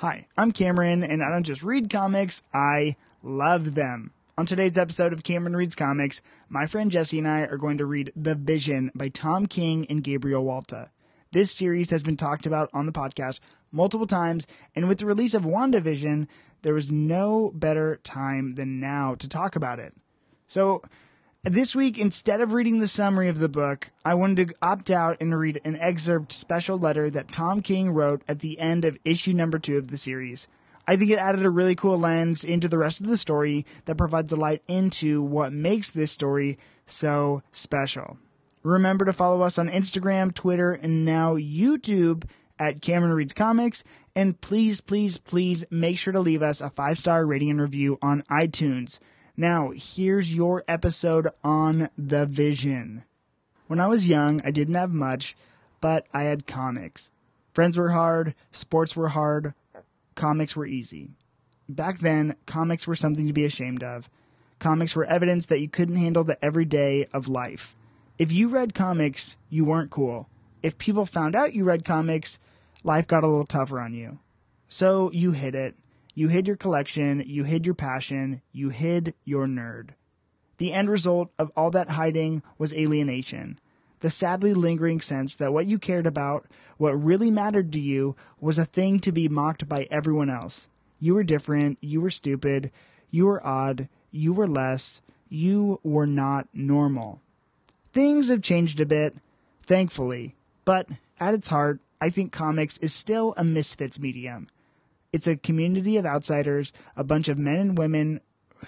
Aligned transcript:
Hi, 0.00 0.26
I'm 0.36 0.52
Cameron, 0.52 1.02
and 1.02 1.22
I 1.22 1.30
don't 1.30 1.42
just 1.42 1.62
read 1.62 1.88
comics, 1.88 2.42
I 2.52 2.96
love 3.22 3.74
them. 3.74 4.10
On 4.36 4.44
today's 4.44 4.76
episode 4.76 5.14
of 5.14 5.22
Cameron 5.22 5.56
Reads 5.56 5.74
Comics, 5.74 6.20
my 6.50 6.66
friend 6.66 6.90
Jesse 6.90 7.18
and 7.18 7.26
I 7.26 7.40
are 7.44 7.56
going 7.56 7.78
to 7.78 7.86
read 7.86 8.12
The 8.14 8.34
Vision 8.34 8.90
by 8.94 9.08
Tom 9.08 9.46
King 9.46 9.86
and 9.88 10.04
Gabriel 10.04 10.44
Walta. 10.44 10.90
This 11.32 11.50
series 11.50 11.88
has 11.88 12.02
been 12.02 12.18
talked 12.18 12.44
about 12.44 12.68
on 12.74 12.84
the 12.84 12.92
podcast 12.92 13.40
multiple 13.72 14.06
times, 14.06 14.46
and 14.74 14.86
with 14.86 14.98
the 14.98 15.06
release 15.06 15.32
of 15.32 15.44
WandaVision, 15.44 16.28
there 16.60 16.74
was 16.74 16.92
no 16.92 17.50
better 17.54 17.98
time 18.04 18.56
than 18.56 18.78
now 18.78 19.14
to 19.14 19.26
talk 19.26 19.56
about 19.56 19.78
it. 19.78 19.94
So, 20.46 20.82
this 21.54 21.76
week, 21.76 21.96
instead 21.96 22.40
of 22.40 22.54
reading 22.54 22.80
the 22.80 22.88
summary 22.88 23.28
of 23.28 23.38
the 23.38 23.48
book, 23.48 23.90
I 24.04 24.14
wanted 24.14 24.48
to 24.48 24.54
opt 24.60 24.90
out 24.90 25.16
and 25.20 25.38
read 25.38 25.60
an 25.64 25.76
excerpt 25.76 26.32
special 26.32 26.76
letter 26.76 27.08
that 27.10 27.30
Tom 27.30 27.62
King 27.62 27.90
wrote 27.90 28.22
at 28.26 28.40
the 28.40 28.58
end 28.58 28.84
of 28.84 28.98
issue 29.04 29.32
number 29.32 29.60
two 29.60 29.76
of 29.76 29.88
the 29.88 29.96
series. 29.96 30.48
I 30.88 30.96
think 30.96 31.10
it 31.12 31.18
added 31.18 31.44
a 31.44 31.50
really 31.50 31.76
cool 31.76 31.98
lens 31.98 32.42
into 32.42 32.66
the 32.66 32.78
rest 32.78 33.00
of 33.00 33.06
the 33.06 33.16
story 33.16 33.64
that 33.84 33.96
provides 33.96 34.32
a 34.32 34.36
light 34.36 34.62
into 34.66 35.22
what 35.22 35.52
makes 35.52 35.88
this 35.90 36.10
story 36.10 36.58
so 36.84 37.42
special. 37.52 38.18
Remember 38.64 39.04
to 39.04 39.12
follow 39.12 39.42
us 39.42 39.56
on 39.56 39.68
Instagram, 39.68 40.34
Twitter, 40.34 40.72
and 40.72 41.04
now 41.04 41.36
YouTube 41.36 42.24
at 42.58 42.80
Cameron 42.80 43.12
Reads 43.12 43.32
Comics. 43.32 43.84
And 44.16 44.40
please, 44.40 44.80
please, 44.80 45.18
please 45.18 45.64
make 45.70 45.98
sure 45.98 46.12
to 46.12 46.20
leave 46.20 46.42
us 46.42 46.60
a 46.60 46.70
five 46.70 46.98
star 46.98 47.24
rating 47.24 47.50
and 47.50 47.60
review 47.60 47.98
on 48.02 48.22
iTunes. 48.30 48.98
Now, 49.38 49.72
here's 49.76 50.32
your 50.32 50.64
episode 50.66 51.28
on 51.44 51.90
The 51.98 52.24
Vision. 52.24 53.04
When 53.66 53.80
I 53.80 53.86
was 53.86 54.08
young, 54.08 54.40
I 54.46 54.50
didn't 54.50 54.76
have 54.76 54.94
much, 54.94 55.36
but 55.82 56.06
I 56.14 56.22
had 56.22 56.46
comics. 56.46 57.10
Friends 57.52 57.76
were 57.76 57.90
hard, 57.90 58.34
sports 58.50 58.96
were 58.96 59.10
hard, 59.10 59.52
comics 60.14 60.56
were 60.56 60.64
easy. 60.64 61.10
Back 61.68 61.98
then, 61.98 62.36
comics 62.46 62.86
were 62.86 62.94
something 62.94 63.26
to 63.26 63.34
be 63.34 63.44
ashamed 63.44 63.82
of. 63.82 64.08
Comics 64.58 64.96
were 64.96 65.04
evidence 65.04 65.44
that 65.46 65.60
you 65.60 65.68
couldn't 65.68 65.96
handle 65.96 66.24
the 66.24 66.42
everyday 66.42 67.04
of 67.12 67.28
life. 67.28 67.76
If 68.18 68.32
you 68.32 68.48
read 68.48 68.74
comics, 68.74 69.36
you 69.50 69.66
weren't 69.66 69.90
cool. 69.90 70.30
If 70.62 70.78
people 70.78 71.04
found 71.04 71.36
out 71.36 71.52
you 71.52 71.64
read 71.64 71.84
comics, 71.84 72.38
life 72.84 73.06
got 73.06 73.22
a 73.22 73.26
little 73.26 73.44
tougher 73.44 73.80
on 73.80 73.92
you. 73.92 74.18
So 74.66 75.10
you 75.12 75.32
hid 75.32 75.54
it. 75.54 75.76
You 76.18 76.28
hid 76.28 76.46
your 76.46 76.56
collection, 76.56 77.22
you 77.26 77.44
hid 77.44 77.66
your 77.66 77.74
passion, 77.74 78.40
you 78.50 78.70
hid 78.70 79.12
your 79.26 79.46
nerd. 79.46 79.90
The 80.56 80.72
end 80.72 80.88
result 80.88 81.30
of 81.38 81.52
all 81.54 81.70
that 81.72 81.90
hiding 81.90 82.42
was 82.56 82.72
alienation. 82.72 83.60
The 84.00 84.08
sadly 84.08 84.54
lingering 84.54 85.02
sense 85.02 85.34
that 85.34 85.52
what 85.52 85.66
you 85.66 85.78
cared 85.78 86.06
about, 86.06 86.46
what 86.78 86.92
really 86.92 87.30
mattered 87.30 87.70
to 87.74 87.78
you, 87.78 88.16
was 88.40 88.58
a 88.58 88.64
thing 88.64 88.98
to 89.00 89.12
be 89.12 89.28
mocked 89.28 89.68
by 89.68 89.88
everyone 89.90 90.30
else. 90.30 90.68
You 90.98 91.14
were 91.14 91.22
different, 91.22 91.76
you 91.82 92.00
were 92.00 92.08
stupid, 92.08 92.70
you 93.10 93.26
were 93.26 93.46
odd, 93.46 93.86
you 94.10 94.32
were 94.32 94.48
less, 94.48 95.02
you 95.28 95.80
were 95.82 96.06
not 96.06 96.48
normal. 96.54 97.20
Things 97.92 98.30
have 98.30 98.40
changed 98.40 98.80
a 98.80 98.86
bit, 98.86 99.16
thankfully, 99.66 100.34
but 100.64 100.88
at 101.20 101.34
its 101.34 101.48
heart, 101.48 101.80
I 102.00 102.08
think 102.08 102.32
comics 102.32 102.78
is 102.78 102.94
still 102.94 103.34
a 103.36 103.44
misfits 103.44 103.98
medium. 103.98 104.48
It's 105.12 105.26
a 105.26 105.36
community 105.36 105.96
of 105.96 106.06
outsiders, 106.06 106.72
a 106.96 107.04
bunch 107.04 107.28
of 107.28 107.38
men 107.38 107.56
and 107.56 107.78
women 107.78 108.20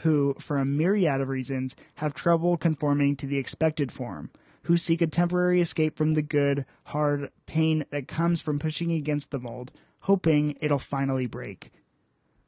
who, 0.02 0.34
for 0.38 0.58
a 0.58 0.64
myriad 0.64 1.20
of 1.20 1.28
reasons, 1.28 1.74
have 1.96 2.14
trouble 2.14 2.56
conforming 2.56 3.16
to 3.16 3.26
the 3.26 3.38
expected 3.38 3.90
form, 3.90 4.30
who 4.62 4.76
seek 4.76 5.00
a 5.00 5.06
temporary 5.06 5.60
escape 5.60 5.96
from 5.96 6.12
the 6.12 6.22
good, 6.22 6.64
hard 6.84 7.30
pain 7.46 7.84
that 7.90 8.08
comes 8.08 8.40
from 8.40 8.58
pushing 8.58 8.92
against 8.92 9.30
the 9.30 9.38
mold, 9.38 9.72
hoping 10.00 10.56
it'll 10.60 10.78
finally 10.78 11.26
break. 11.26 11.72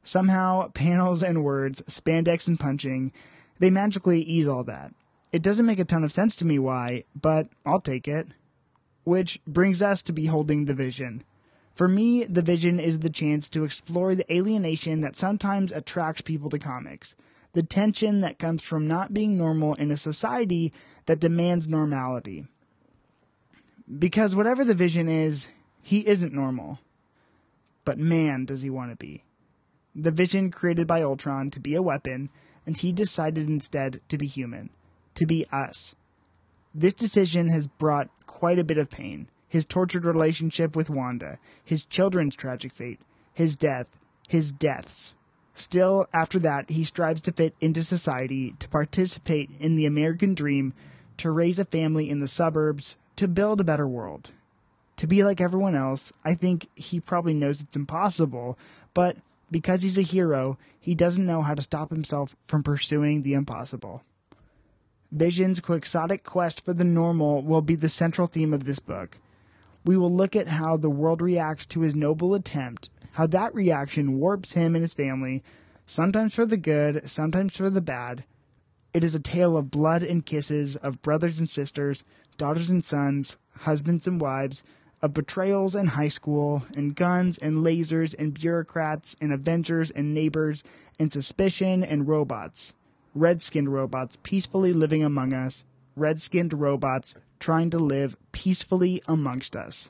Somehow, 0.03 0.69
panels 0.69 1.21
and 1.21 1.43
words, 1.43 1.81
spandex 1.83 2.47
and 2.47 2.59
punching, 2.59 3.11
they 3.59 3.69
magically 3.69 4.21
ease 4.21 4.47
all 4.47 4.63
that. 4.63 4.93
It 5.31 5.41
doesn't 5.41 5.65
make 5.65 5.79
a 5.79 5.85
ton 5.85 6.03
of 6.03 6.11
sense 6.11 6.35
to 6.37 6.45
me 6.45 6.59
why, 6.59 7.03
but 7.19 7.47
I'll 7.65 7.81
take 7.81 8.07
it. 8.07 8.27
Which 9.03 9.39
brings 9.47 9.81
us 9.81 10.01
to 10.03 10.13
beholding 10.13 10.65
the 10.65 10.73
vision. 10.73 11.23
For 11.73 11.87
me, 11.87 12.25
the 12.25 12.41
vision 12.41 12.79
is 12.79 12.99
the 12.99 13.09
chance 13.09 13.47
to 13.49 13.63
explore 13.63 14.13
the 14.13 14.31
alienation 14.33 15.01
that 15.01 15.15
sometimes 15.15 15.71
attracts 15.71 16.21
people 16.21 16.49
to 16.49 16.59
comics, 16.59 17.15
the 17.53 17.63
tension 17.63 18.21
that 18.21 18.39
comes 18.39 18.63
from 18.63 18.87
not 18.87 19.13
being 19.13 19.37
normal 19.37 19.73
in 19.75 19.91
a 19.91 19.97
society 19.97 20.73
that 21.05 21.19
demands 21.19 21.67
normality. 21.67 22.45
Because 23.99 24.35
whatever 24.35 24.63
the 24.63 24.73
vision 24.73 25.09
is, 25.09 25.49
he 25.81 26.05
isn't 26.07 26.33
normal. 26.33 26.79
But 27.83 27.97
man, 27.97 28.45
does 28.45 28.61
he 28.61 28.69
want 28.69 28.91
to 28.91 28.95
be. 28.95 29.23
The 29.95 30.11
vision 30.11 30.51
created 30.51 30.87
by 30.87 31.01
Ultron 31.01 31.51
to 31.51 31.59
be 31.59 31.75
a 31.75 31.81
weapon, 31.81 32.29
and 32.65 32.77
he 32.77 32.91
decided 32.91 33.49
instead 33.49 34.01
to 34.09 34.17
be 34.17 34.27
human, 34.27 34.69
to 35.15 35.25
be 35.25 35.45
us. 35.51 35.95
This 36.73 36.93
decision 36.93 37.49
has 37.49 37.67
brought 37.67 38.09
quite 38.27 38.59
a 38.59 38.63
bit 38.63 38.77
of 38.77 38.89
pain 38.89 39.27
his 39.51 39.65
tortured 39.65 40.05
relationship 40.05 40.77
with 40.77 40.89
Wanda, 40.89 41.37
his 41.61 41.83
children's 41.83 42.37
tragic 42.37 42.71
fate, 42.71 43.01
his 43.33 43.57
death, 43.57 43.97
his 44.29 44.53
deaths. 44.53 45.13
Still, 45.53 46.07
after 46.13 46.39
that, 46.39 46.69
he 46.69 46.85
strives 46.85 47.19
to 47.19 47.33
fit 47.33 47.53
into 47.59 47.83
society, 47.83 48.55
to 48.59 48.69
participate 48.69 49.49
in 49.59 49.75
the 49.75 49.85
American 49.85 50.33
dream, 50.33 50.71
to 51.17 51.29
raise 51.29 51.59
a 51.59 51.65
family 51.65 52.09
in 52.09 52.21
the 52.21 52.29
suburbs, 52.29 52.95
to 53.17 53.27
build 53.27 53.59
a 53.59 53.65
better 53.65 53.85
world. 53.85 54.31
To 54.95 55.05
be 55.05 55.21
like 55.21 55.41
everyone 55.41 55.75
else, 55.75 56.13
I 56.23 56.33
think 56.33 56.69
he 56.73 57.01
probably 57.01 57.33
knows 57.33 57.59
it's 57.59 57.75
impossible, 57.75 58.57
but 58.93 59.17
because 59.51 59.81
he's 59.81 59.97
a 59.97 60.01
hero, 60.01 60.57
he 60.79 60.95
doesn't 60.95 61.25
know 61.25 61.41
how 61.41 61.55
to 61.55 61.61
stop 61.61 61.89
himself 61.89 62.37
from 62.47 62.63
pursuing 62.63 63.23
the 63.23 63.33
impossible. 63.33 64.01
Vision's 65.11 65.59
quixotic 65.59 66.23
quest 66.23 66.63
for 66.63 66.73
the 66.73 66.85
normal 66.85 67.41
will 67.41 67.61
be 67.61 67.75
the 67.75 67.89
central 67.89 68.27
theme 68.27 68.53
of 68.53 68.63
this 68.63 68.79
book 68.79 69.17
we 69.83 69.97
will 69.97 70.13
look 70.13 70.35
at 70.35 70.47
how 70.47 70.77
the 70.77 70.89
world 70.89 71.21
reacts 71.21 71.65
to 71.67 71.81
his 71.81 71.95
noble 71.95 72.33
attempt, 72.33 72.89
how 73.13 73.27
that 73.27 73.53
reaction 73.53 74.19
warps 74.19 74.53
him 74.53 74.75
and 74.75 74.83
his 74.83 74.93
family, 74.93 75.43
sometimes 75.85 76.35
for 76.35 76.45
the 76.45 76.57
good, 76.57 77.09
sometimes 77.09 77.57
for 77.57 77.69
the 77.69 77.81
bad. 77.81 78.23
It 78.93 79.03
is 79.03 79.15
a 79.15 79.19
tale 79.19 79.57
of 79.57 79.71
blood 79.71 80.03
and 80.03 80.25
kisses, 80.25 80.75
of 80.75 81.01
brothers 81.01 81.39
and 81.39 81.47
sisters, 81.47 82.03
daughters 82.37 82.69
and 82.69 82.83
sons, 82.83 83.37
husbands 83.59 84.07
and 84.07 84.19
wives, 84.19 84.63
of 85.01 85.13
betrayals 85.13 85.75
and 85.75 85.89
high 85.89 86.09
school, 86.09 86.63
and 86.75 86.95
guns 86.95 87.37
and 87.37 87.57
lasers 87.57 88.13
and 88.19 88.33
bureaucrats 88.33 89.15
and 89.19 89.33
avengers 89.33 89.89
and 89.91 90.13
neighbors 90.13 90.63
and 90.99 91.11
suspicion 91.11 91.83
and 91.83 92.07
robots. 92.07 92.73
Red 93.15 93.41
skinned 93.41 93.73
robots 93.73 94.17
peacefully 94.23 94.73
living 94.73 95.03
among 95.03 95.33
us, 95.33 95.63
red 95.95 96.21
skinned 96.21 96.53
robots 96.53 97.15
trying 97.41 97.71
to 97.71 97.79
live 97.79 98.15
peacefully 98.31 99.01
amongst 99.07 99.55
us. 99.55 99.89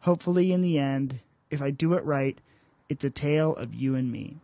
Hopefully, 0.00 0.52
in 0.52 0.62
the 0.62 0.78
end, 0.78 1.18
if 1.50 1.60
I 1.60 1.70
do 1.70 1.92
it 1.94 2.04
right, 2.04 2.40
it's 2.88 3.04
a 3.04 3.10
tale 3.10 3.54
of 3.56 3.74
you 3.74 3.96
and 3.96 4.10
me. 4.10 4.38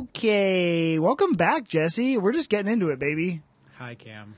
Okay, 0.00 0.98
welcome 0.98 1.34
back, 1.34 1.68
Jesse. 1.68 2.16
We're 2.16 2.32
just 2.32 2.48
getting 2.48 2.72
into 2.72 2.88
it, 2.88 2.98
baby. 2.98 3.42
Hi, 3.76 3.94
Cam. 3.94 4.34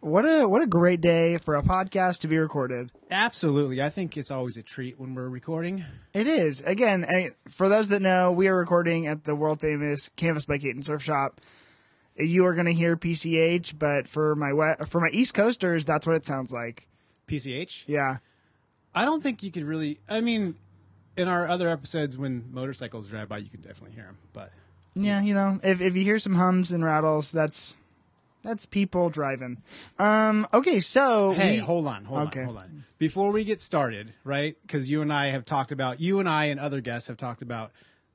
What 0.00 0.22
a 0.22 0.48
what 0.48 0.62
a 0.62 0.66
great 0.66 1.02
day 1.02 1.36
for 1.36 1.54
a 1.54 1.62
podcast 1.62 2.20
to 2.20 2.28
be 2.28 2.38
recorded. 2.38 2.90
Absolutely. 3.10 3.82
I 3.82 3.90
think 3.90 4.16
it's 4.16 4.30
always 4.30 4.56
a 4.56 4.62
treat 4.62 4.98
when 4.98 5.14
we're 5.14 5.28
recording. 5.28 5.84
It 6.14 6.26
is. 6.26 6.62
Again, 6.62 7.34
for 7.46 7.68
those 7.68 7.88
that 7.88 8.00
know, 8.00 8.32
we 8.32 8.48
are 8.48 8.56
recording 8.56 9.06
at 9.06 9.24
the 9.24 9.36
world 9.36 9.60
famous 9.60 10.08
Canvas 10.16 10.46
by 10.46 10.56
Kate 10.56 10.74
and 10.74 10.86
Surf 10.86 11.02
Shop. 11.02 11.42
You 12.16 12.46
are 12.46 12.54
going 12.54 12.64
to 12.64 12.72
hear 12.72 12.96
PCH, 12.96 13.78
but 13.78 14.08
for 14.08 14.34
my 14.34 14.54
wet, 14.54 14.88
for 14.88 15.02
my 15.02 15.10
East 15.12 15.34
Coasters, 15.34 15.84
that's 15.84 16.06
what 16.06 16.16
it 16.16 16.24
sounds 16.24 16.52
like. 16.52 16.88
PCH? 17.28 17.84
Yeah. 17.86 18.18
I 18.94 19.04
don't 19.04 19.22
think 19.22 19.42
you 19.42 19.52
could 19.52 19.64
really. 19.64 20.00
I 20.08 20.22
mean, 20.22 20.56
in 21.18 21.28
our 21.28 21.46
other 21.46 21.68
episodes, 21.68 22.16
when 22.16 22.46
motorcycles 22.50 23.10
drive 23.10 23.28
by, 23.28 23.38
you 23.38 23.50
can 23.50 23.60
definitely 23.60 23.94
hear 23.94 24.04
them. 24.04 24.16
But 24.32 24.52
Yeah, 24.98 25.20
you 25.22 25.34
know, 25.34 25.60
if 25.62 25.80
if 25.80 25.94
you 25.94 26.02
hear 26.02 26.18
some 26.18 26.34
hums 26.34 26.72
and 26.72 26.84
rattles, 26.84 27.30
that's 27.32 27.76
That's 28.42 28.64
people 28.64 29.10
driving. 29.10 29.60
Um. 29.98 30.46
Okay. 30.54 30.78
So 30.80 31.32
Hey, 31.32 31.52
we- 31.52 31.56
hold 31.58 31.86
on, 31.86 32.04
hold 32.04 32.28
Okay. 32.28 32.40
on, 32.40 32.46
hold 32.46 32.58
on. 32.58 32.84
Before 32.96 33.32
we 33.32 33.42
get 33.44 33.60
started, 33.60 34.12
right? 34.24 34.56
Because 34.62 34.88
you 34.88 35.02
and 35.02 35.12
I 35.12 35.26
have 35.30 35.44
talked 35.44 35.72
about, 35.72 36.00
you 36.00 36.20
and 36.20 36.28
I 36.28 36.44
and 36.46 36.60
other 36.60 36.80
guests 36.80 37.08
have 37.08 37.16
talked 37.16 37.42
about 37.42 37.72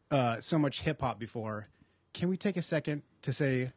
uh, 0.09 0.39
so 0.41 0.57
much 0.57 0.81
hip 0.81 1.01
hop 1.01 1.19
before. 1.19 1.67
Can 2.13 2.29
we 2.29 2.37
take 2.37 2.55
a 2.57 2.61
second 2.61 3.01
to 3.23 3.31
say 3.33 3.71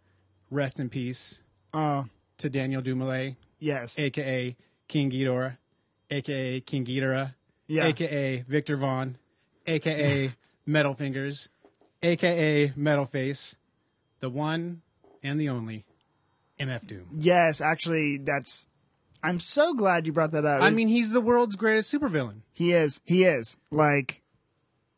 rest 0.51 0.79
in 0.81 0.89
peace 0.89 1.41
Oh 1.73 2.07
to 2.39 2.49
Daniel 2.51 2.83
Dumile, 2.83 3.37
yes. 3.59 3.99
aka 3.99 4.57
King 4.89 5.11
Ghidorah, 5.11 5.57
aka 6.11 6.61
King 6.61 6.85
Ghidorah, 6.85 7.35
Yeah. 7.67 7.87
aka 7.87 8.45
Victor 8.49 8.77
Vaughn, 8.77 9.17
aka 9.67 10.33
Metal 10.67 10.95
Fingers, 10.95 11.49
aka 12.05 12.73
Metal 12.77 13.07
Face, 13.07 13.57
the 14.21 14.31
one 14.31 14.83
and 15.23 15.41
the 15.41 15.49
only 15.49 15.85
MF 16.61 16.87
Doom. 16.87 17.09
Yes. 17.19 17.61
Actually, 17.61 18.19
that's. 18.19 18.69
I'm 19.23 19.41
so 19.41 19.73
glad 19.75 20.07
you 20.07 20.13
brought 20.13 20.33
that 20.33 20.45
up. 20.45 20.61
I 20.61 20.71
mean, 20.71 20.89
he's 20.89 21.11
the 21.11 21.21
world's 21.21 21.57
greatest 21.57 21.93
supervillain. 21.93 22.43
he 22.53 22.73
is. 22.73 23.01
He 23.05 23.25
is. 23.25 23.57
Like, 23.71 24.21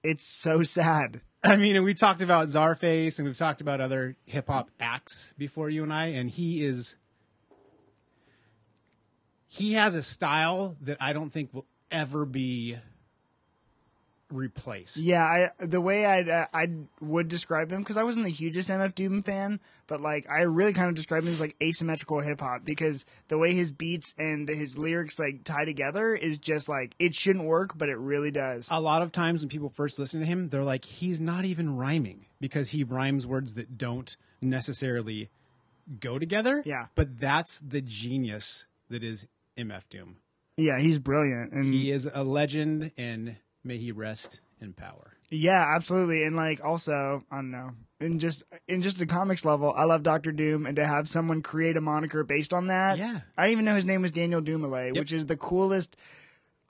it's 0.03 0.27
so 0.27 0.65
sad. 0.65 1.21
I 1.45 1.55
mean, 1.55 1.77
and 1.77 1.85
we 1.85 1.95
talked 1.95 2.23
about 2.23 2.49
Czarface 2.49 3.19
and 3.19 3.27
we've 3.27 3.39
talked 3.39 3.61
about 3.61 3.81
other 3.81 4.17
hip 4.25 4.49
hop 4.49 4.69
acts 4.81 5.33
before 5.39 5.71
you 5.71 5.85
and 5.85 5.93
I, 5.93 6.07
and 6.07 6.29
he 6.29 6.65
is 6.65 6.97
he 9.47 9.75
has 9.75 9.95
a 9.95 10.03
style 10.03 10.77
that 10.83 10.97
I 11.01 11.13
don't 11.13 11.31
think 11.31 11.55
will 11.55 11.67
ever 11.91 12.25
be 12.25 12.77
replaced. 14.31 14.99
Yeah, 14.99 15.25
I 15.25 15.51
the 15.59 15.81
way 15.81 16.05
I 16.07 16.21
uh, 16.23 16.47
I 16.53 16.69
would 17.01 17.29
describe 17.29 17.71
him 17.71 17.81
because 17.81 17.97
I 17.97 18.03
wasn't 18.03 18.25
the 18.25 18.31
hugest 18.33 18.71
MF 18.71 18.95
Doom 18.95 19.23
fan, 19.23 19.61
but 19.87 20.01
like 20.01 20.29
I 20.29 20.43
really 20.43 20.73
kind 20.73 20.89
of 20.89 20.95
describe 20.95 21.23
him 21.23 21.29
as 21.29 21.41
like 21.41 21.57
asymmetrical 21.63 22.21
hip 22.21 22.41
hop 22.41 22.65
because 22.65 23.05
the 23.29 23.39
way 23.39 23.55
his 23.55 23.73
beats 23.73 24.15
and 24.19 24.49
his 24.49 24.77
lyrics 24.77 25.19
like 25.19 25.45
tie 25.45 25.65
together 25.65 26.15
is 26.15 26.39
just 26.39 26.69
like 26.69 26.95
it 26.99 27.15
shouldn't 27.15 27.45
work, 27.45 27.77
but 27.77 27.89
it 27.89 27.99
really 27.99 28.31
does. 28.31 28.69
A 28.71 28.81
lot 28.81 29.03
of 29.03 29.13
times 29.13 29.43
when 29.43 29.49
people 29.49 29.69
first 29.69 29.99
listen 29.99 30.21
to 30.21 30.27
him, 30.27 30.49
they're 30.49 30.65
like, 30.65 30.85
he's 30.85 31.21
not 31.21 31.45
even 31.45 31.77
rhyming 31.77 32.27
because 32.41 32.71
he 32.71 32.85
rhymes 32.85 33.27
words 33.27 33.55
that 33.55 33.79
don't 33.79 34.17
necessarily 34.41 35.31
go 36.01 36.19
together. 36.19 36.63
Yeah. 36.65 36.87
But 36.95 37.21
that's 37.21 37.59
the 37.59 37.81
genius 37.81 38.67
that 38.89 39.03
is 39.03 39.27
MF 39.57 39.83
Doom. 39.89 40.17
Yeah, 40.57 40.79
he's 40.79 40.99
brilliant, 40.99 41.53
and 41.53 41.73
He 41.75 41.91
is 41.91 42.09
a 42.13 42.25
legend 42.25 42.91
and 42.97 43.37
may 43.67 43.79
he 43.79 43.93
rest 43.93 44.41
in 44.61 44.73
power. 44.73 45.13
yeah, 45.31 45.73
absolutely, 45.75 46.23
and 46.25 46.35
like 46.37 46.65
also 46.65 47.23
I 47.31 47.37
don't 47.37 47.51
know, 47.51 47.71
in 48.01 48.19
just 48.19 48.45
in 48.69 48.81
just 48.83 49.01
a 49.01 49.07
comics 49.07 49.45
level, 49.45 49.73
I 49.77 49.85
love 49.85 50.03
Doctor 50.03 50.33
Doom, 50.33 50.65
and 50.67 50.77
to 50.77 50.87
have 50.87 51.09
someone 51.09 51.43
create 51.43 51.77
a 51.77 51.81
moniker 51.81 52.25
based 52.25 52.55
on 52.55 52.69
that, 52.69 52.97
Yeah. 52.99 53.21
I 53.37 53.43
didn't 53.47 53.53
even 53.53 53.65
know 53.67 53.75
his 53.75 53.85
name 53.85 54.03
was 54.03 54.13
Daniel 54.13 54.41
Dumile, 54.41 54.97
which 54.97 55.13
is 55.13 55.27
the 55.27 55.37
coolest. 55.37 55.97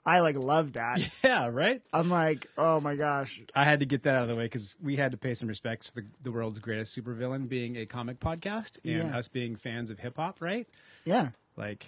I 0.05 0.21
like 0.21 0.37
love 0.37 0.73
that. 0.73 1.01
Yeah, 1.23 1.47
right? 1.51 1.81
I'm 1.91 2.09
like, 2.09 2.47
oh 2.57 2.79
my 2.79 2.95
gosh, 2.95 3.41
I 3.53 3.65
had 3.65 3.81
to 3.81 3.85
get 3.85 4.03
that 4.03 4.15
out 4.15 4.21
of 4.23 4.27
the 4.29 4.35
way 4.35 4.45
because 4.45 4.73
we 4.81 4.95
had 4.95 5.11
to 5.11 5.17
pay 5.17 5.33
some 5.33 5.49
respects 5.49 5.89
to 5.91 5.95
the, 6.01 6.05
the 6.23 6.31
world's 6.31 6.59
greatest 6.59 6.97
supervillain 6.97 7.49
being 7.49 7.75
a 7.77 7.85
comic 7.85 8.19
podcast 8.21 8.79
and 8.85 9.09
Yeah. 9.09 9.17
us 9.17 9.27
being 9.27 9.55
fans 9.57 9.91
of 9.91 9.99
hip 9.99 10.15
hop, 10.15 10.41
right? 10.41 10.65
yeah. 11.05 11.31
Like, 11.57 11.87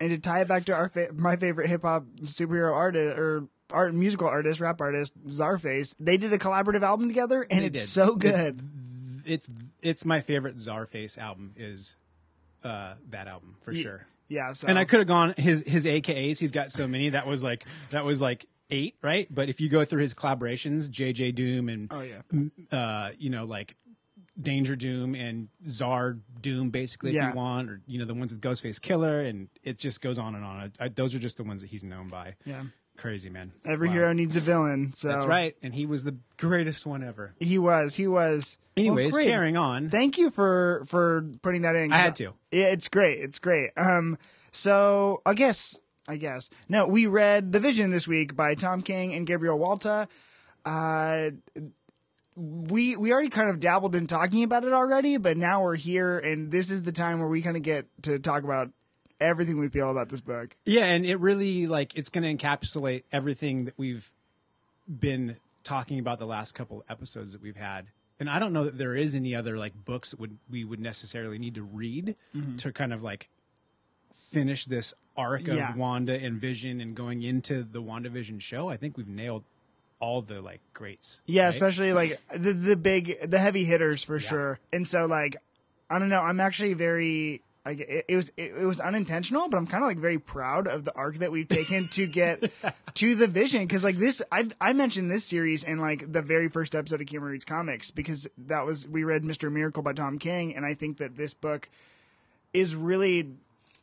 And 0.00 0.10
to 0.10 0.18
tie 0.18 0.42
it 0.42 0.48
back 0.48 0.66
to 0.66 0.74
our 0.74 0.88
fa- 0.88 1.08
my 1.12 1.34
favorite 1.36 1.68
hip 1.68 1.82
hop 1.82 2.04
superhero 2.22 2.72
artist 2.72 3.18
or 3.18 3.48
art 3.70 3.94
musical 3.94 4.28
artist, 4.28 4.60
rap 4.60 4.80
artist, 4.80 5.12
Czarface, 5.26 5.94
they 5.98 6.16
did 6.16 6.32
a 6.32 6.38
collaborative 6.38 6.82
album 6.82 7.08
together, 7.08 7.46
and 7.50 7.62
They 7.62 7.66
it's 7.66 7.82
did. 7.82 7.88
so 7.88 8.16
good. 8.16 8.60
it's 9.24 9.48
it's 9.82 10.04
my 10.04 10.20
favorite 10.20 10.56
Czarface 10.56 11.18
album 11.18 11.52
is 11.56 11.96
uh, 12.64 12.94
that 13.10 13.28
album 13.28 13.56
for 13.62 13.74
sure. 13.74 14.06
yeah, 14.28 14.52
so 14.52 14.66
And 14.68 14.78
I 14.78 14.84
could 14.84 14.98
have 15.00 15.08
gone 15.08 15.34
his 15.36 15.62
his 15.66 15.84
AKAs. 15.86 16.38
He's 16.38 16.50
got 16.52 16.72
so 16.72 16.86
many. 16.86 17.10
That 17.10 17.26
was 17.26 17.42
like 17.42 17.64
that 17.90 18.04
was 18.04 18.20
like 18.20 18.46
eight, 18.70 18.96
right? 19.02 19.26
But 19.32 19.48
if 19.48 19.60
you 19.60 19.68
go 19.68 19.84
through 19.84 20.02
his 20.02 20.14
collaborations, 20.14 20.88
JJ 20.88 21.34
Doom 21.34 21.68
and 21.68 21.88
Oh 21.92 22.00
yeah, 22.02 22.76
uh, 22.76 23.10
you 23.18 23.30
know, 23.30 23.44
like 23.44 23.76
Danger 24.40 24.76
Doom 24.76 25.14
and 25.14 25.48
Czar 25.68 26.18
Doom, 26.40 26.70
basically, 26.70 27.16
if 27.16 27.22
you 27.30 27.34
want, 27.34 27.70
or 27.70 27.80
you 27.86 27.98
know, 27.98 28.04
the 28.04 28.14
ones 28.14 28.32
with 28.32 28.40
Ghostface 28.42 28.78
Killah, 28.80 29.28
and 29.28 29.48
it 29.62 29.78
just 29.78 30.00
goes 30.00 30.18
on 30.18 30.34
and 30.34 30.44
on. 30.44 30.72
I, 30.80 30.84
I, 30.84 30.88
those 30.88 31.14
are 31.14 31.18
just 31.18 31.36
the 31.36 31.44
ones 31.44 31.60
that 31.62 31.68
he's 31.70 31.84
known 31.84 32.08
by. 32.08 32.34
yeah. 32.44 32.64
Crazy 32.96 33.28
man. 33.30 33.52
Every 33.64 33.88
Wow. 33.88 33.94
hero 33.94 34.12
needs 34.12 34.36
a 34.36 34.40
villain. 34.40 34.92
So 34.94 35.08
That's 35.08 35.26
right, 35.26 35.54
and 35.62 35.74
he 35.74 35.86
was 35.86 36.04
the 36.04 36.16
greatest 36.38 36.86
one 36.86 37.02
ever. 37.04 37.34
He 37.38 37.58
was. 37.58 37.94
He 37.96 38.06
was. 38.06 38.58
Anyways, 38.76 39.12
Well, 39.14 39.22
carrying 39.22 39.56
on. 39.56 39.88
Thank 39.90 40.18
you 40.18 40.30
for 40.30 40.82
for 40.86 41.24
putting 41.42 41.62
that 41.62 41.76
in. 41.76 41.92
I 41.92 41.98
had 41.98 42.16
to. 42.16 42.34
Yeah, 42.50 42.66
it's 42.66 42.88
great. 42.88 43.20
It's 43.20 43.38
great. 43.38 43.70
Um, 43.76 44.18
so 44.52 45.22
I 45.24 45.34
guess 45.34 45.80
I 46.08 46.16
guess 46.16 46.50
no, 46.68 46.86
we 46.86 47.06
read 47.06 47.52
The 47.52 47.60
Vision 47.60 47.90
this 47.90 48.06
week 48.06 48.36
by 48.36 48.54
Tom 48.54 48.80
King 48.82 49.14
and 49.14 49.26
Gabriel 49.26 49.58
Walta. 49.58 50.08
Uh, 50.64 51.30
we 52.34 52.96
we 52.96 53.12
already 53.12 53.30
kind 53.30 53.48
of 53.48 53.60
dabbled 53.60 53.94
in 53.94 54.06
talking 54.06 54.42
about 54.42 54.64
it 54.64 54.72
already, 54.72 55.16
but 55.16 55.36
now 55.36 55.62
we're 55.62 55.76
here, 55.76 56.18
and 56.18 56.50
this 56.50 56.70
is 56.70 56.82
the 56.82 56.92
time 56.92 57.18
where 57.18 57.28
we 57.28 57.40
kind 57.40 57.56
of 57.56 57.62
get 57.62 57.86
to 58.02 58.18
talk 58.18 58.44
about 58.44 58.70
everything 59.20 59.58
we 59.58 59.68
feel 59.68 59.90
about 59.90 60.08
this 60.08 60.20
book. 60.20 60.56
Yeah, 60.64 60.84
and 60.84 61.06
it 61.06 61.16
really 61.16 61.66
like 61.66 61.96
it's 61.96 62.08
going 62.08 62.24
to 62.24 62.44
encapsulate 62.44 63.04
everything 63.12 63.66
that 63.66 63.74
we've 63.76 64.10
been 64.88 65.36
talking 65.64 65.98
about 65.98 66.18
the 66.18 66.26
last 66.26 66.54
couple 66.54 66.84
episodes 66.88 67.32
that 67.32 67.42
we've 67.42 67.56
had. 67.56 67.86
And 68.18 68.30
I 68.30 68.38
don't 68.38 68.52
know 68.52 68.64
that 68.64 68.78
there 68.78 68.96
is 68.96 69.14
any 69.14 69.34
other 69.34 69.58
like 69.58 69.72
books 69.84 70.12
that 70.12 70.20
would 70.20 70.38
we 70.50 70.64
would 70.64 70.80
necessarily 70.80 71.38
need 71.38 71.54
to 71.56 71.62
read 71.62 72.16
mm-hmm. 72.34 72.56
to 72.56 72.72
kind 72.72 72.92
of 72.92 73.02
like 73.02 73.28
finish 74.14 74.64
this 74.64 74.94
arc 75.16 75.48
of 75.48 75.56
Yeah. 75.56 75.74
Wanda 75.74 76.14
and 76.14 76.40
Vision 76.40 76.80
and 76.80 76.94
going 76.94 77.22
into 77.22 77.62
the 77.62 77.82
WandaVision 77.82 78.40
show. 78.40 78.68
I 78.68 78.76
think 78.76 78.96
we've 78.96 79.08
nailed 79.08 79.44
all 79.98 80.22
the 80.22 80.40
like 80.40 80.60
greats. 80.72 81.20
Yeah, 81.26 81.44
right? 81.44 81.48
especially 81.48 81.92
like 81.92 82.20
the 82.34 82.52
the 82.52 82.76
big 82.76 83.30
the 83.30 83.38
heavy 83.38 83.64
hitters 83.64 84.02
for 84.02 84.18
sure. 84.18 84.58
And 84.72 84.86
so 84.86 85.06
like 85.06 85.36
I 85.90 85.98
don't 85.98 86.08
know, 86.08 86.22
I'm 86.22 86.40
actually 86.40 86.74
very 86.74 87.42
like 87.66 87.80
it, 87.80 88.04
it 88.08 88.16
was 88.16 88.30
it, 88.36 88.52
it 88.56 88.64
was 88.64 88.80
unintentional, 88.80 89.48
but 89.48 89.56
I'm 89.56 89.66
kind 89.66 89.82
of 89.82 89.88
like 89.88 89.98
very 89.98 90.18
proud 90.18 90.68
of 90.68 90.84
the 90.84 90.94
arc 90.94 91.18
that 91.18 91.32
we've 91.32 91.48
taken 91.48 91.88
to 91.88 92.06
get 92.06 92.52
to 92.94 93.14
the 93.14 93.26
vision 93.26 93.62
because 93.62 93.84
like 93.84 93.98
this 93.98 94.22
I 94.30 94.48
I 94.60 94.72
mentioned 94.72 95.10
this 95.10 95.24
series 95.24 95.64
in 95.64 95.78
like 95.78 96.10
the 96.10 96.22
very 96.22 96.48
first 96.48 96.74
episode 96.74 97.00
of 97.00 97.06
Cameron 97.08 97.32
Reads 97.32 97.44
Comics 97.44 97.90
because 97.90 98.28
that 98.46 98.64
was 98.64 98.86
we 98.86 99.04
read 99.04 99.24
Mr. 99.24 99.50
Miracle 99.50 99.82
by 99.82 99.92
Tom 99.92 100.18
King 100.18 100.54
and 100.54 100.64
I 100.64 100.74
think 100.74 100.98
that 100.98 101.16
this 101.16 101.34
book 101.34 101.68
is 102.54 102.74
really 102.76 103.28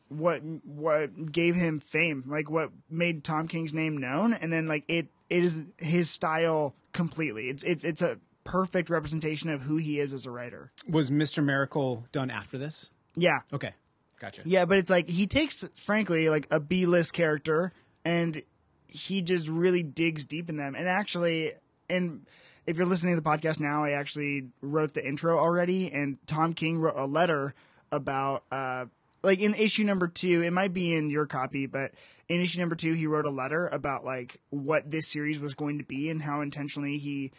what 0.08 0.40
what 0.64 1.30
gave 1.30 1.54
him 1.54 1.80
fame, 1.80 2.24
like 2.26 2.50
what 2.50 2.70
made 2.90 3.24
Tom 3.24 3.48
King's 3.48 3.74
name 3.74 3.98
known, 3.98 4.32
and 4.32 4.52
then 4.52 4.66
like 4.66 4.84
it 4.88 5.08
it 5.30 5.44
is 5.44 5.62
his 5.78 6.10
style 6.10 6.74
completely. 6.92 7.48
It's 7.48 7.62
it's 7.62 7.84
it's 7.84 8.02
a 8.02 8.18
perfect 8.44 8.90
representation 8.90 9.48
of 9.50 9.62
who 9.62 9.76
he 9.76 9.98
is 9.98 10.12
as 10.12 10.26
a 10.26 10.30
writer. 10.30 10.70
was 10.88 11.10
Mr. 11.10 11.42
Miracle 11.42 12.04
done 12.12 12.30
after 12.30 12.58
this? 12.58 12.90
Yeah, 13.16 13.40
Okay, 13.52 13.72
gotcha. 14.18 14.42
yeah, 14.44 14.64
but 14.64 14.78
it's 14.78 14.90
like 14.90 15.08
he 15.08 15.26
takes, 15.26 15.64
frankly, 15.76 16.28
like 16.28 16.46
a 16.50 16.60
B 16.60 16.86
list 16.86 17.12
character, 17.12 17.72
and 18.04 18.42
he 18.88 19.22
just 19.22 19.48
really 19.48 19.82
digs 19.82 20.26
deep 20.26 20.48
in 20.50 20.56
them. 20.56 20.74
And 20.74 20.88
actually, 20.88 21.52
and 21.88 22.26
if 22.66 22.76
you're 22.76 22.86
listening 22.86 23.14
to 23.14 23.20
the 23.20 23.28
podcast 23.28 23.60
now, 23.60 23.84
I 23.84 23.90
actually 23.92 24.48
wrote 24.62 24.94
the 24.94 25.06
intro 25.06 25.38
already, 25.38 25.92
and 25.92 26.18
Tom 26.26 26.52
King 26.54 26.78
wrote 26.78 26.96
a 26.96 27.06
letter 27.06 27.54
about, 27.92 28.42
uh, 28.50 28.86
like 29.22 29.40
in 29.40 29.54
issue 29.54 29.84
number 29.84 30.08
two, 30.08 30.42
it 30.42 30.52
might 30.52 30.72
be 30.72 30.94
in 30.94 31.10
your 31.10 31.26
copy, 31.26 31.66
but 31.66 31.92
in 32.28 32.40
issue 32.40 32.58
number 32.60 32.74
two, 32.74 32.94
he 32.94 33.06
wrote 33.06 33.26
a 33.26 33.30
letter 33.30 33.68
about 33.68 34.04
like 34.04 34.40
what 34.50 34.90
this 34.90 35.06
series 35.06 35.38
was 35.38 35.54
going 35.54 35.78
to 35.78 35.84
be 35.84 36.10
and 36.10 36.20
how 36.22 36.40
intentionally 36.40 36.98
he 36.98 37.30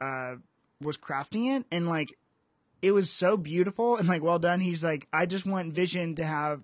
uh, 0.00 0.36
was 0.80 0.96
crafting 0.96 1.56
it, 1.56 1.64
and 1.70 1.88
like 1.88 2.16
it 2.82 2.92
was 2.92 3.10
so 3.10 3.36
beautiful 3.36 3.96
and 3.96 4.08
like 4.08 4.22
well 4.22 4.40
done. 4.40 4.60
He's 4.60 4.84
like, 4.84 5.06
I 5.12 5.24
just 5.24 5.46
want 5.46 5.72
Vision 5.72 6.16
to 6.16 6.24
have 6.24 6.60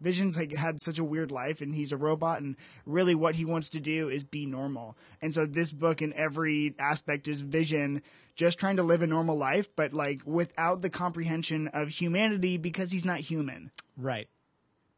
Vision's 0.00 0.38
like 0.38 0.56
had 0.56 0.80
such 0.80 0.98
a 0.98 1.04
weird 1.04 1.30
life 1.30 1.60
and 1.60 1.74
he's 1.74 1.92
a 1.92 1.96
robot 1.96 2.40
and 2.40 2.56
really 2.86 3.14
what 3.14 3.36
he 3.36 3.44
wants 3.44 3.68
to 3.68 3.80
do 3.80 4.08
is 4.08 4.24
be 4.24 4.46
normal. 4.46 4.96
And 5.20 5.34
so 5.34 5.44
this 5.44 5.72
book 5.72 6.00
in 6.00 6.14
every 6.14 6.74
aspect 6.78 7.28
is 7.28 7.42
Vision 7.42 8.02
just 8.34 8.58
trying 8.58 8.76
to 8.76 8.82
live 8.82 9.02
a 9.02 9.06
normal 9.06 9.36
life 9.36 9.68
but 9.76 9.92
like 9.92 10.22
without 10.24 10.80
the 10.80 10.88
comprehension 10.88 11.68
of 11.68 11.90
humanity 11.90 12.56
because 12.56 12.90
he's 12.90 13.04
not 13.04 13.20
human. 13.20 13.70
Right. 13.98 14.28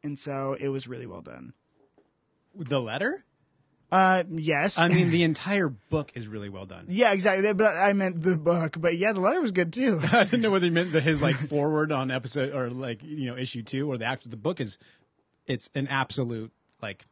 And 0.03 0.17
so 0.17 0.55
it 0.57 0.69
was 0.69 0.87
really 0.87 1.05
well 1.05 1.21
done. 1.21 1.53
The 2.55 2.79
letter? 2.79 3.25
Uh 3.93 4.23
yes. 4.31 4.79
I 4.79 4.87
mean, 4.87 5.11
the 5.17 5.21
entire 5.23 5.69
book 5.69 6.11
is 6.15 6.27
really 6.27 6.49
well 6.49 6.65
done. 6.65 6.85
yeah, 6.87 7.11
exactly. 7.11 7.53
But 7.53 7.75
I 7.77 7.93
meant 7.93 8.23
the 8.23 8.37
book. 8.37 8.75
But 8.79 8.97
yeah, 8.97 9.13
the 9.13 9.19
letter 9.21 9.39
was 9.39 9.51
good 9.51 9.71
too. 9.71 9.99
I 10.11 10.23
didn't 10.23 10.41
know 10.41 10.49
whether 10.49 10.65
he 10.65 10.71
meant 10.71 10.91
the, 10.91 10.99
his 11.01 11.21
like 11.21 11.35
forward 11.35 11.91
on 11.91 12.09
episode 12.09 12.55
or 12.55 12.69
like 12.71 13.03
you 13.03 13.27
know 13.29 13.37
issue 13.37 13.61
two 13.61 13.91
or 13.91 13.97
the 13.99 14.05
actual 14.05 14.31
the 14.31 14.37
book 14.37 14.59
is 14.59 14.79
it's 15.45 15.69
an 15.75 15.87
absolute 15.87 16.51
like 16.81 17.05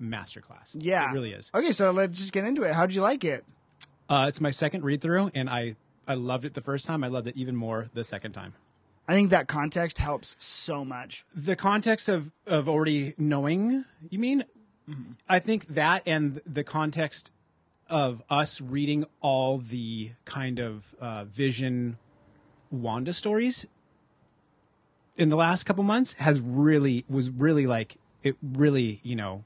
masterclass. 0.00 0.74
Yeah. 0.74 1.10
it 1.10 1.14
really 1.14 1.32
is. 1.32 1.50
Okay, 1.54 1.72
so 1.72 1.90
let's 1.90 2.18
just 2.18 2.32
get 2.32 2.44
into 2.44 2.62
it. 2.64 2.74
How'd 2.74 2.92
you 2.92 3.00
like 3.02 3.24
it? 3.24 3.44
Uh, 4.08 4.26
it's 4.28 4.40
my 4.40 4.50
second 4.50 4.84
read 4.84 5.00
through, 5.00 5.30
and 5.34 5.48
I 5.48 5.76
I 6.06 6.14
loved 6.14 6.44
it 6.44 6.54
the 6.54 6.60
first 6.60 6.84
time. 6.84 7.02
I 7.02 7.08
loved 7.08 7.28
it 7.28 7.36
even 7.36 7.56
more 7.56 7.86
the 7.94 8.04
second 8.04 8.32
time. 8.32 8.54
I 9.06 9.14
think 9.14 9.30
that 9.30 9.48
context 9.48 9.98
helps 9.98 10.34
so 10.38 10.84
much. 10.84 11.24
the 11.34 11.56
context 11.56 12.08
of 12.08 12.30
of 12.46 12.68
already 12.68 13.14
knowing 13.16 13.84
you 14.10 14.18
mean 14.18 14.44
i 15.28 15.38
think 15.38 15.66
that 15.68 16.02
and 16.06 16.40
the 16.46 16.64
context 16.64 17.32
of 17.88 18.22
us 18.30 18.60
reading 18.60 19.04
all 19.20 19.58
the 19.58 20.10
kind 20.24 20.58
of 20.58 20.94
uh, 21.00 21.24
vision 21.24 21.98
wanda 22.70 23.12
stories 23.12 23.66
in 25.16 25.28
the 25.28 25.36
last 25.36 25.64
couple 25.64 25.84
months 25.84 26.14
has 26.14 26.40
really 26.40 27.04
was 27.08 27.30
really 27.30 27.66
like 27.66 27.96
it 28.22 28.36
really 28.42 29.00
you 29.02 29.14
know 29.16 29.44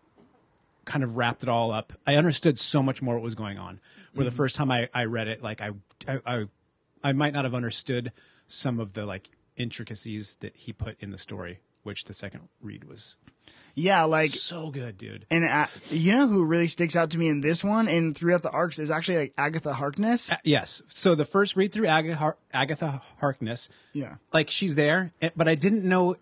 kind 0.84 1.04
of 1.04 1.16
wrapped 1.16 1.42
it 1.42 1.50
all 1.50 1.70
up. 1.70 1.92
I 2.06 2.14
understood 2.14 2.58
so 2.58 2.82
much 2.82 3.02
more 3.02 3.14
what 3.14 3.22
was 3.22 3.34
going 3.34 3.58
on. 3.58 3.78
Where 4.14 4.24
the 4.24 4.30
first 4.30 4.56
time 4.56 4.70
I, 4.70 4.88
I 4.94 5.04
read 5.04 5.28
it 5.28 5.42
like 5.42 5.60
I, 5.60 5.70
I 6.08 6.20
i 6.26 6.44
i 7.04 7.12
might 7.12 7.32
not 7.32 7.44
have 7.44 7.54
understood 7.54 8.10
some 8.48 8.80
of 8.80 8.94
the 8.94 9.06
like 9.06 9.30
intricacies 9.56 10.36
that 10.40 10.56
he 10.56 10.72
put 10.72 10.96
in 11.00 11.10
the 11.10 11.18
story 11.18 11.60
which 11.84 12.06
the 12.06 12.14
second 12.14 12.48
read 12.60 12.84
was 12.84 13.16
Yeah, 13.74 14.02
like 14.04 14.30
so 14.30 14.70
good 14.70 14.98
dude 14.98 15.24
and 15.30 15.44
uh, 15.44 15.66
you 15.90 16.10
know 16.12 16.26
who 16.26 16.44
really 16.44 16.66
sticks 16.66 16.96
out 16.96 17.10
to 17.10 17.18
me 17.18 17.28
in 17.28 17.40
this 17.42 17.62
one 17.62 17.86
and 17.86 18.16
throughout 18.16 18.42
the 18.42 18.50
arcs 18.50 18.80
is 18.80 18.90
actually 18.90 19.18
like 19.18 19.34
Agatha 19.38 19.72
Harkness. 19.72 20.30
A- 20.32 20.38
yes 20.42 20.82
so 20.88 21.14
the 21.14 21.24
first 21.24 21.54
read 21.54 21.72
through 21.72 21.86
agatha, 21.86 22.16
Har- 22.16 22.36
agatha 22.52 23.00
harkness 23.20 23.68
Yeah. 23.92 24.16
like 24.32 24.50
she's 24.50 24.74
there 24.74 25.12
eh, 25.22 25.30
but 25.36 25.46
i 25.46 25.54
didn't 25.54 25.84
know 25.84 26.16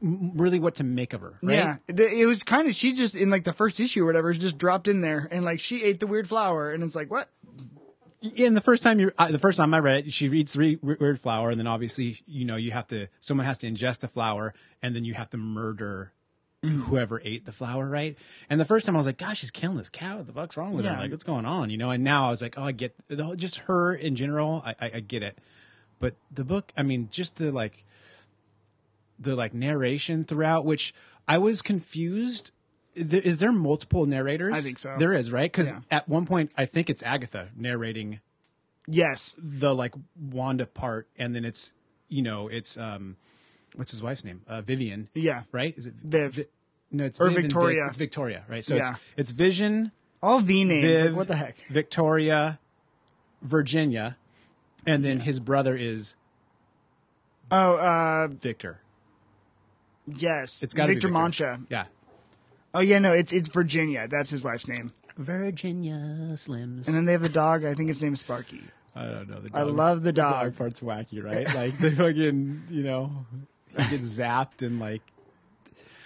really 0.00 0.58
what 0.60 0.76
to 0.76 0.84
make 0.84 1.12
of 1.12 1.20
her 1.20 1.38
right 1.42 1.54
Yeah, 1.54 1.76
it 1.88 2.26
was 2.26 2.42
kind 2.44 2.68
of 2.68 2.74
she 2.74 2.92
just 2.92 3.14
in 3.16 3.30
like 3.30 3.44
the 3.44 3.52
first 3.52 3.80
issue 3.80 4.02
or 4.02 4.06
whatever, 4.06 4.32
just 4.32 4.58
dropped 4.58 4.86
in 4.88 5.00
there 5.00 5.26
and 5.30 5.44
like 5.44 5.58
she 5.60 5.82
ate 5.84 5.98
the 6.00 6.06
weird 6.06 6.28
flower, 6.28 6.72
and 6.72 6.82
it's 6.84 6.94
like 6.96 7.10
what? 7.10 7.28
in 8.34 8.54
the 8.54 8.60
first 8.60 8.82
time 8.82 8.98
you 9.00 9.12
uh, 9.18 9.28
the 9.30 9.38
first 9.38 9.58
time 9.58 9.72
I 9.74 9.78
read 9.78 10.06
it, 10.06 10.12
she 10.12 10.26
eats 10.26 10.52
three 10.54 10.78
weird 10.82 11.20
flower, 11.20 11.50
and 11.50 11.58
then 11.58 11.66
obviously 11.66 12.20
you 12.26 12.44
know 12.44 12.56
you 12.56 12.70
have 12.72 12.86
to 12.88 13.08
someone 13.20 13.46
has 13.46 13.58
to 13.58 13.70
ingest 13.70 13.98
the 14.00 14.08
flower, 14.08 14.54
and 14.82 14.94
then 14.94 15.04
you 15.04 15.14
have 15.14 15.30
to 15.30 15.36
murder 15.36 16.12
whoever 16.62 17.20
ate 17.24 17.44
the 17.44 17.52
flower, 17.52 17.88
right? 17.88 18.16
And 18.50 18.58
the 18.60 18.64
first 18.64 18.84
time 18.84 18.96
I 18.96 18.98
was 18.98 19.06
like, 19.06 19.18
gosh, 19.18 19.38
she's 19.38 19.50
killing 19.50 19.76
this 19.76 19.90
cow. 19.90 20.16
What 20.18 20.26
the 20.26 20.32
fuck's 20.32 20.56
wrong 20.56 20.74
with 20.74 20.84
Yeah. 20.84 20.94
her? 20.94 21.02
Like, 21.02 21.10
what's 21.12 21.24
going 21.24 21.44
on? 21.44 21.70
You 21.70 21.76
know? 21.76 21.90
And 21.90 22.02
now 22.02 22.26
I 22.26 22.30
was 22.30 22.42
like, 22.42 22.58
oh, 22.58 22.64
I 22.64 22.72
get 22.72 22.94
the 23.08 23.36
just 23.36 23.58
her 23.60 23.94
in 23.94 24.16
general. 24.16 24.62
I, 24.64 24.74
I, 24.80 24.90
I 24.94 25.00
get 25.00 25.22
it, 25.22 25.38
but 26.00 26.14
the 26.32 26.44
book, 26.44 26.72
I 26.76 26.82
mean, 26.82 27.08
just 27.12 27.36
the 27.36 27.52
like 27.52 27.84
the 29.20 29.36
like 29.36 29.54
narration 29.54 30.24
throughout, 30.24 30.64
which 30.64 30.92
I 31.28 31.38
was 31.38 31.62
confused. 31.62 32.50
Is 32.96 33.38
there 33.38 33.52
multiple 33.52 34.06
narrators? 34.06 34.54
I 34.54 34.60
think 34.60 34.78
so. 34.80 34.96
There 34.98 35.12
is, 35.12 35.30
right? 35.30 35.50
Because 35.50 35.70
Yeah. 35.70 35.80
at 35.90 36.08
one 36.08 36.26
point, 36.26 36.50
I 36.56 36.66
think 36.66 36.90
it's 36.90 37.02
Agatha 37.04 37.48
narrating 37.56 38.18
Yes, 38.90 39.34
the 39.38 39.74
like 39.74 39.94
Wanda 40.18 40.64
part, 40.66 41.08
and 41.18 41.34
then 41.36 41.44
it's 41.44 41.74
you 42.08 42.22
know 42.22 42.48
it's 42.48 42.76
um 42.78 43.16
what's 43.76 43.90
his 43.90 44.02
wife's 44.02 44.24
name? 44.24 44.42
Uh, 44.46 44.60
Vivian, 44.60 45.08
yeah, 45.14 45.42
right? 45.52 45.74
Is 45.76 45.86
it 45.86 45.94
Viv. 46.02 46.34
Vi- 46.34 46.46
no, 46.90 47.04
it's 47.04 47.20
Or 47.20 47.28
Viv 47.30 47.42
Victoria. 47.42 47.86
It's 47.86 47.96
Victoria, 47.96 48.44
right? 48.48 48.64
So 48.64 48.74
Yeah. 48.76 48.90
it's 48.90 49.00
it's 49.16 49.30
Vision, 49.30 49.92
all 50.22 50.40
V 50.40 50.64
names. 50.64 50.84
Viv, 51.00 51.06
like, 51.10 51.16
what 51.16 51.28
the 51.28 51.36
heck? 51.36 51.56
Victoria, 51.70 52.58
Virginia, 53.42 54.16
and 54.86 55.04
then 55.04 55.20
his 55.20 55.38
brother 55.38 55.76
is 55.76 56.14
Oh, 57.50 57.76
uh, 57.76 58.28
Victor. 58.28 58.80
yes, 60.06 60.62
It's 60.62 60.74
got 60.74 60.86
to 60.86 60.92
Victor 60.94 61.08
Mancha. 61.08 61.60
Yeah. 61.70 61.86
Oh 62.74 62.80
yeah, 62.80 62.98
no, 62.98 63.12
it's 63.12 63.32
it's 63.32 63.48
Virginia. 63.48 64.06
That's 64.08 64.30
his 64.30 64.42
wife's 64.44 64.68
name. 64.68 64.92
Virginia 65.16 65.94
Slims. 66.34 66.86
And 66.86 66.94
then 66.96 67.04
they 67.06 67.12
have 67.12 67.24
a 67.24 67.28
dog. 67.28 67.64
I 67.64 67.74
think 67.74 67.88
his 67.88 68.00
name 68.02 68.12
is 68.12 68.20
Sparky. 68.20 68.62
I 68.94 69.04
don't 69.04 69.28
know. 69.28 69.40
The 69.40 69.50
I 69.54 69.62
love 69.62 70.02
the 70.02 70.12
dog 70.12 70.44
dog. 70.44 70.56
part's 70.56 70.80
wacky, 70.80 71.22
right? 71.22 71.46
Like 71.54 71.76
they 71.78 71.90
fucking, 71.94 72.64
you 72.70 72.82
know, 72.82 73.26
get 73.78 74.00
zapped 74.00 74.62
and 74.66 74.78
like. 74.80 75.02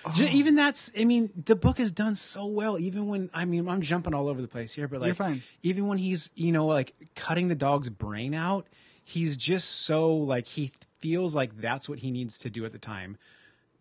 Oh. 0.05 0.13
Even 0.21 0.57
that's, 0.57 0.91
I 0.99 1.05
mean, 1.05 1.31
the 1.45 1.55
book 1.55 1.79
is 1.79 1.93
done 1.93 2.17
so 2.17 2.45
well. 2.47 2.77
Even 2.77 3.07
when, 3.07 3.31
I 3.33 3.45
mean, 3.45 3.69
I'm 3.69 3.81
jumping 3.83 4.15
all 4.15 4.27
over 4.29 4.43
the 4.43 4.49
place 4.49 4.73
here, 4.73 4.89
but 4.89 4.99
like, 5.01 5.07
You're 5.07 5.15
fine. 5.15 5.45
even 5.63 5.87
when 5.87 5.97
he's, 5.99 6.31
you 6.35 6.51
know, 6.51 6.67
like 6.67 6.93
cutting 7.15 7.47
the 7.47 7.55
dog's 7.55 7.89
brain 7.89 8.35
out, 8.35 8.67
he's 9.05 9.37
just 9.37 9.69
so 9.87 10.13
like 10.13 10.49
he 10.49 10.73
feels 10.99 11.37
like 11.37 11.57
that's 11.61 11.89
what 11.89 12.01
he 12.01 12.11
needs 12.11 12.39
to 12.41 12.51
do 12.51 12.65
at 12.65 12.73
the 12.73 12.81
time 12.81 13.17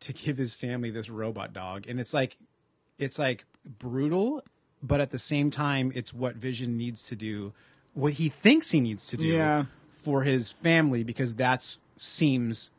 to 0.02 0.14
give 0.14 0.38
his 0.38 0.54
family 0.54 0.92
this 0.92 1.10
robot 1.10 1.54
dog, 1.54 1.86
and 1.88 2.00
it's 2.00 2.14
like, 2.14 2.38
it's 3.00 3.18
like 3.18 3.46
brutal, 3.80 4.44
but 4.84 5.02
at 5.02 5.10
the 5.12 5.20
same 5.20 5.50
time, 5.50 5.92
it's 5.96 6.14
what 6.14 6.36
Vision 6.36 6.78
needs 6.78 7.06
to 7.08 7.16
do, 7.16 7.52
what 7.96 8.14
he 8.14 8.30
thinks 8.30 8.70
he 8.70 8.80
needs 8.80 9.08
to 9.08 9.18
do 9.18 9.26
Yeah. 9.26 9.66
for 9.94 10.22
his 10.24 10.52
family, 10.52 11.04
because 11.04 11.34
that's 11.36 11.78
seems 11.98 12.70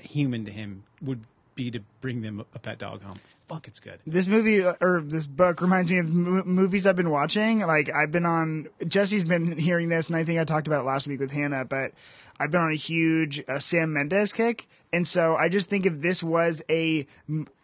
human 0.00 0.44
to 0.44 0.50
him 0.50 0.84
would 1.02 1.24
be 1.54 1.70
to 1.72 1.80
bring 2.00 2.22
them 2.22 2.44
a 2.54 2.58
pet 2.58 2.78
dog 2.78 3.02
home. 3.02 3.18
Fuck, 3.48 3.66
it's 3.66 3.80
good. 3.80 3.98
This 4.06 4.26
movie 4.26 4.62
uh, 4.64 4.74
or 4.80 5.00
this 5.00 5.26
book 5.26 5.60
reminds 5.60 5.90
me 5.90 5.98
of 5.98 6.08
mo- 6.08 6.44
movies 6.44 6.86
I've 6.86 6.96
been 6.96 7.10
watching. 7.10 7.60
Like 7.60 7.90
I've 7.90 8.12
been 8.12 8.26
on. 8.26 8.68
Jesse's 8.86 9.24
been 9.24 9.58
hearing 9.58 9.88
this, 9.88 10.08
and 10.08 10.16
I 10.16 10.24
think 10.24 10.38
I 10.38 10.44
talked 10.44 10.66
about 10.66 10.82
it 10.82 10.84
last 10.84 11.06
week 11.06 11.18
with 11.18 11.32
Hannah. 11.32 11.64
But 11.64 11.92
I've 12.38 12.50
been 12.50 12.60
on 12.60 12.72
a 12.72 12.76
huge 12.76 13.42
uh, 13.48 13.58
Sam 13.58 13.92
Mendes 13.92 14.32
kick, 14.32 14.68
and 14.92 15.06
so 15.06 15.36
I 15.36 15.48
just 15.48 15.68
think 15.68 15.86
if 15.86 16.00
this 16.00 16.22
was 16.22 16.62
a, 16.70 17.06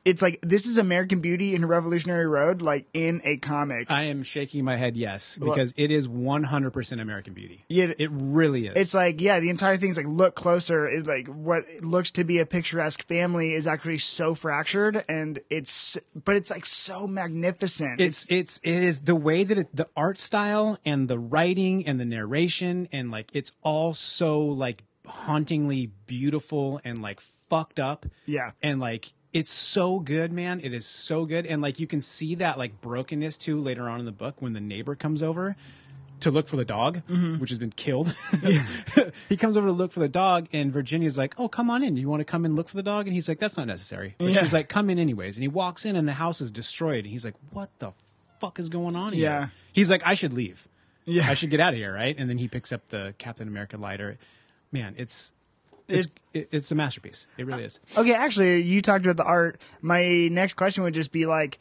it's 0.05 0.21
like 0.21 0.39
this 0.43 0.67
is 0.67 0.79
American 0.79 1.21
Beauty 1.21 1.55
and 1.55 1.69
Revolutionary 1.69 2.27
Road, 2.27 2.61
like 2.61 2.87
in 2.93 3.23
a 3.25 3.39
comic. 3.39 3.91
I 3.91 4.05
am 4.05 4.23
shaking 4.23 4.65
my 4.65 4.77
head 4.77 4.97
yes 4.97 5.39
because 5.39 5.73
it 5.77 5.91
is 5.91 6.07
100% 6.07 7.01
American 7.01 7.33
Beauty. 7.33 7.65
Yeah, 7.69 7.93
it 7.99 8.11
really 8.13 8.67
is. 8.67 8.75
it's 8.77 8.95
like 8.95 9.21
yeah, 9.21 9.41
the 9.41 9.51
entire 9.51 9.77
thing's 9.77 9.97
like 9.97 10.07
look 10.07 10.35
closer. 10.35 10.87
It's 10.87 11.09
like 11.09 11.29
what 11.29 11.65
looks 11.81 12.11
to 12.13 12.25
be 12.25 12.39
a 12.39 12.47
picturesque 12.47 13.07
family 13.07 13.55
is 13.55 13.67
actually 13.67 13.99
so 13.99 14.35
fractured, 14.35 15.05
and 15.09 15.41
it's 15.49 15.97
but 16.25 16.37
it's 16.37 16.51
like 16.51 16.67
so 16.67 17.07
magnificent. 17.07 18.01
it's 18.01 18.27
it's 18.31 18.61
it 18.63 18.83
is 18.83 19.01
the 19.01 19.17
way 19.17 19.45
that 19.45 19.59
it, 19.59 19.75
the 19.75 19.89
art 19.97 20.19
style 20.19 20.79
and 20.85 21.09
the 21.09 21.19
writing 21.19 21.87
and 21.87 21.99
the 21.99 22.05
narration 22.05 22.89
and 22.93 23.11
like 23.11 23.31
it's 23.33 23.53
all 23.63 23.95
so 23.95 24.41
like 24.41 24.83
hauntingly 25.07 25.91
beautiful 26.07 26.81
and 26.85 27.01
like 27.03 27.21
fucked 27.21 27.79
up. 27.79 28.07
Yeah. 28.27 28.51
And 28.63 28.81
like 28.81 29.13
it's 29.33 29.51
so 29.51 29.99
good, 29.99 30.33
man. 30.33 30.61
It 30.63 30.73
is 30.73 30.87
so 30.87 31.25
good. 31.27 31.47
And 31.47 31.61
like 31.61 31.81
you 31.81 31.87
can 31.87 32.01
see 32.01 32.37
that 32.37 32.59
like 32.59 32.81
brokenness 32.81 33.37
too 33.37 33.61
later 33.61 33.89
on 33.89 34.01
in 34.01 34.07
the 34.07 34.13
book 34.13 34.41
when 34.41 34.53
the 34.53 34.61
neighbor 34.61 34.95
comes 34.95 35.23
over 35.23 35.57
to 36.21 36.31
look 36.31 36.49
for 36.49 36.57
the 36.57 36.65
dog, 36.65 37.03
mm-hmm. 37.09 37.39
which 37.39 37.51
has 37.51 37.59
been 37.59 37.73
killed. 37.73 38.15
he 39.29 39.37
comes 39.37 39.57
over 39.57 39.67
to 39.67 39.73
look 39.73 39.93
for 39.93 40.01
the 40.01 40.09
dog, 40.09 40.49
and 40.53 40.73
Virginia's 40.73 41.19
like, 41.19 41.35
"Oh, 41.39 41.49
come 41.49 41.69
on 41.69 41.83
in. 41.83 41.97
You 41.97 42.09
want 42.09 42.21
to 42.21 42.25
come 42.25 42.45
and 42.45 42.57
look 42.57 42.69
for 42.69 42.77
the 42.77 42.83
dog?" 42.83 43.07
And 43.07 43.15
he's 43.15 43.29
like, 43.29 43.41
"That's 43.41 43.57
not 43.57 43.67
necessary." 43.67 44.15
But 44.19 44.33
Yeah. 44.33 44.41
she's 44.41 44.53
like, 44.53 44.69
"Come 44.69 44.89
in 44.89 44.99
anyways." 44.99 45.37
And 45.37 45.43
he 45.43 45.49
walks 45.49 45.85
in, 45.85 45.97
and 45.97 46.07
the 46.09 46.13
house 46.15 46.41
is 46.41 46.51
destroyed. 46.51 47.05
And 47.05 47.09
he's 47.09 47.25
like, 47.25 47.35
"What 47.51 47.71
the 47.79 47.93
fuck 48.41 48.59
is 48.59 48.69
going 48.69 48.97
on 48.97 49.13
here?" 49.13 49.23
Yeah. 49.23 49.49
He's 49.73 49.91
like, 49.91 50.03
"I 50.07 50.15
should 50.15 50.33
leave. 50.33 50.69
Yeah. 51.05 51.29
I 51.29 51.35
should 51.35 51.51
get 51.51 51.61
out 51.61 51.75
of 51.75 51.79
here." 51.79 51.93
Right? 51.93 52.17
And 52.17 52.31
then 52.31 52.39
he 52.39 52.49
picks 52.49 52.73
up 52.73 52.89
the 52.89 53.15
Captain 53.19 53.49
America 53.49 53.77
lighter. 53.77 54.19
Man, 54.75 54.95
it's 54.99 55.33
it's 55.89 56.09
it, 56.35 56.49
it's 56.51 56.71
a 56.71 56.75
masterpiece. 56.75 57.27
It 57.39 57.47
really 57.47 57.65
is. 57.65 57.79
Okay, 57.97 58.13
actually, 58.13 58.61
you 58.63 58.83
talked 58.83 59.07
about 59.07 59.17
the 59.17 59.25
art. 59.29 59.61
My 59.81 60.29
next 60.29 60.55
question 60.55 60.83
would 60.85 60.95
just 60.95 61.13
be 61.13 61.25
like, 61.27 61.59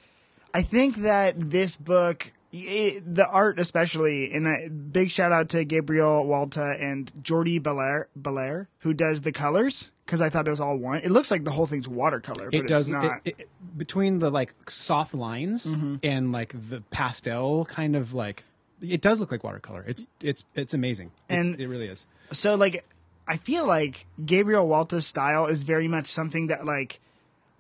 I 0.54 0.62
think 0.64 0.98
that 0.98 1.40
this 1.40 1.78
book, 1.78 2.34
i 2.54 3.02
the 3.06 3.28
art 3.28 3.60
especially, 3.60 4.34
and 4.34 4.48
a 4.48 4.70
big 4.70 5.12
shout 5.12 5.32
out 5.32 5.50
to 5.50 5.64
Gabriel 5.64 6.26
Walta 6.26 6.82
and 6.82 7.12
Jordie 7.22 7.60
Bellaire, 7.60 8.08
Bellaire 8.20 8.68
who 8.80 8.94
does 8.94 9.22
the 9.22 9.32
colors, 9.32 9.92
because 10.06 10.22
I 10.22 10.30
thought 10.30 10.48
it 10.48 10.52
was 10.52 10.62
all 10.62 10.78
one. 10.78 11.00
It 11.04 11.12
looks 11.12 11.30
like 11.32 11.44
the 11.44 11.52
whole 11.52 11.66
thing's 11.68 11.88
watercolor, 11.88 12.46
but 12.50 12.56
it 12.62 12.68
does 12.68 12.82
it's 12.84 12.90
not. 12.90 13.22
It, 13.26 13.36
it, 13.40 13.50
between 13.78 14.20
the 14.20 14.32
like 14.32 14.54
soft 14.70 15.14
lines 15.14 15.68
Mm-hmm. 15.68 15.96
and 16.02 16.32
like 16.32 16.56
the 16.70 16.82
pastel 16.90 17.66
kind 17.66 17.96
of 17.96 18.14
like 18.14 18.44
it 18.82 19.02
does 19.02 19.20
look 19.20 19.32
like 19.32 19.44
watercolor. 19.44 19.84
It's 19.88 20.06
it's 20.22 20.46
it's 20.56 20.74
amazing. 20.74 21.12
It's, 21.30 21.46
And- 21.46 21.60
it 21.60 21.68
really 21.68 21.88
is. 21.88 22.08
so 22.32 22.56
like 22.56 22.84
I 23.28 23.38
feel 23.38 23.66
like 23.66 24.08
Gabriel 24.24 24.68
Walta's 24.68 25.08
style 25.08 25.48
is 25.48 25.64
very 25.64 25.88
much 25.88 26.08
something 26.08 26.48
that 26.48 26.66
like 26.66 27.00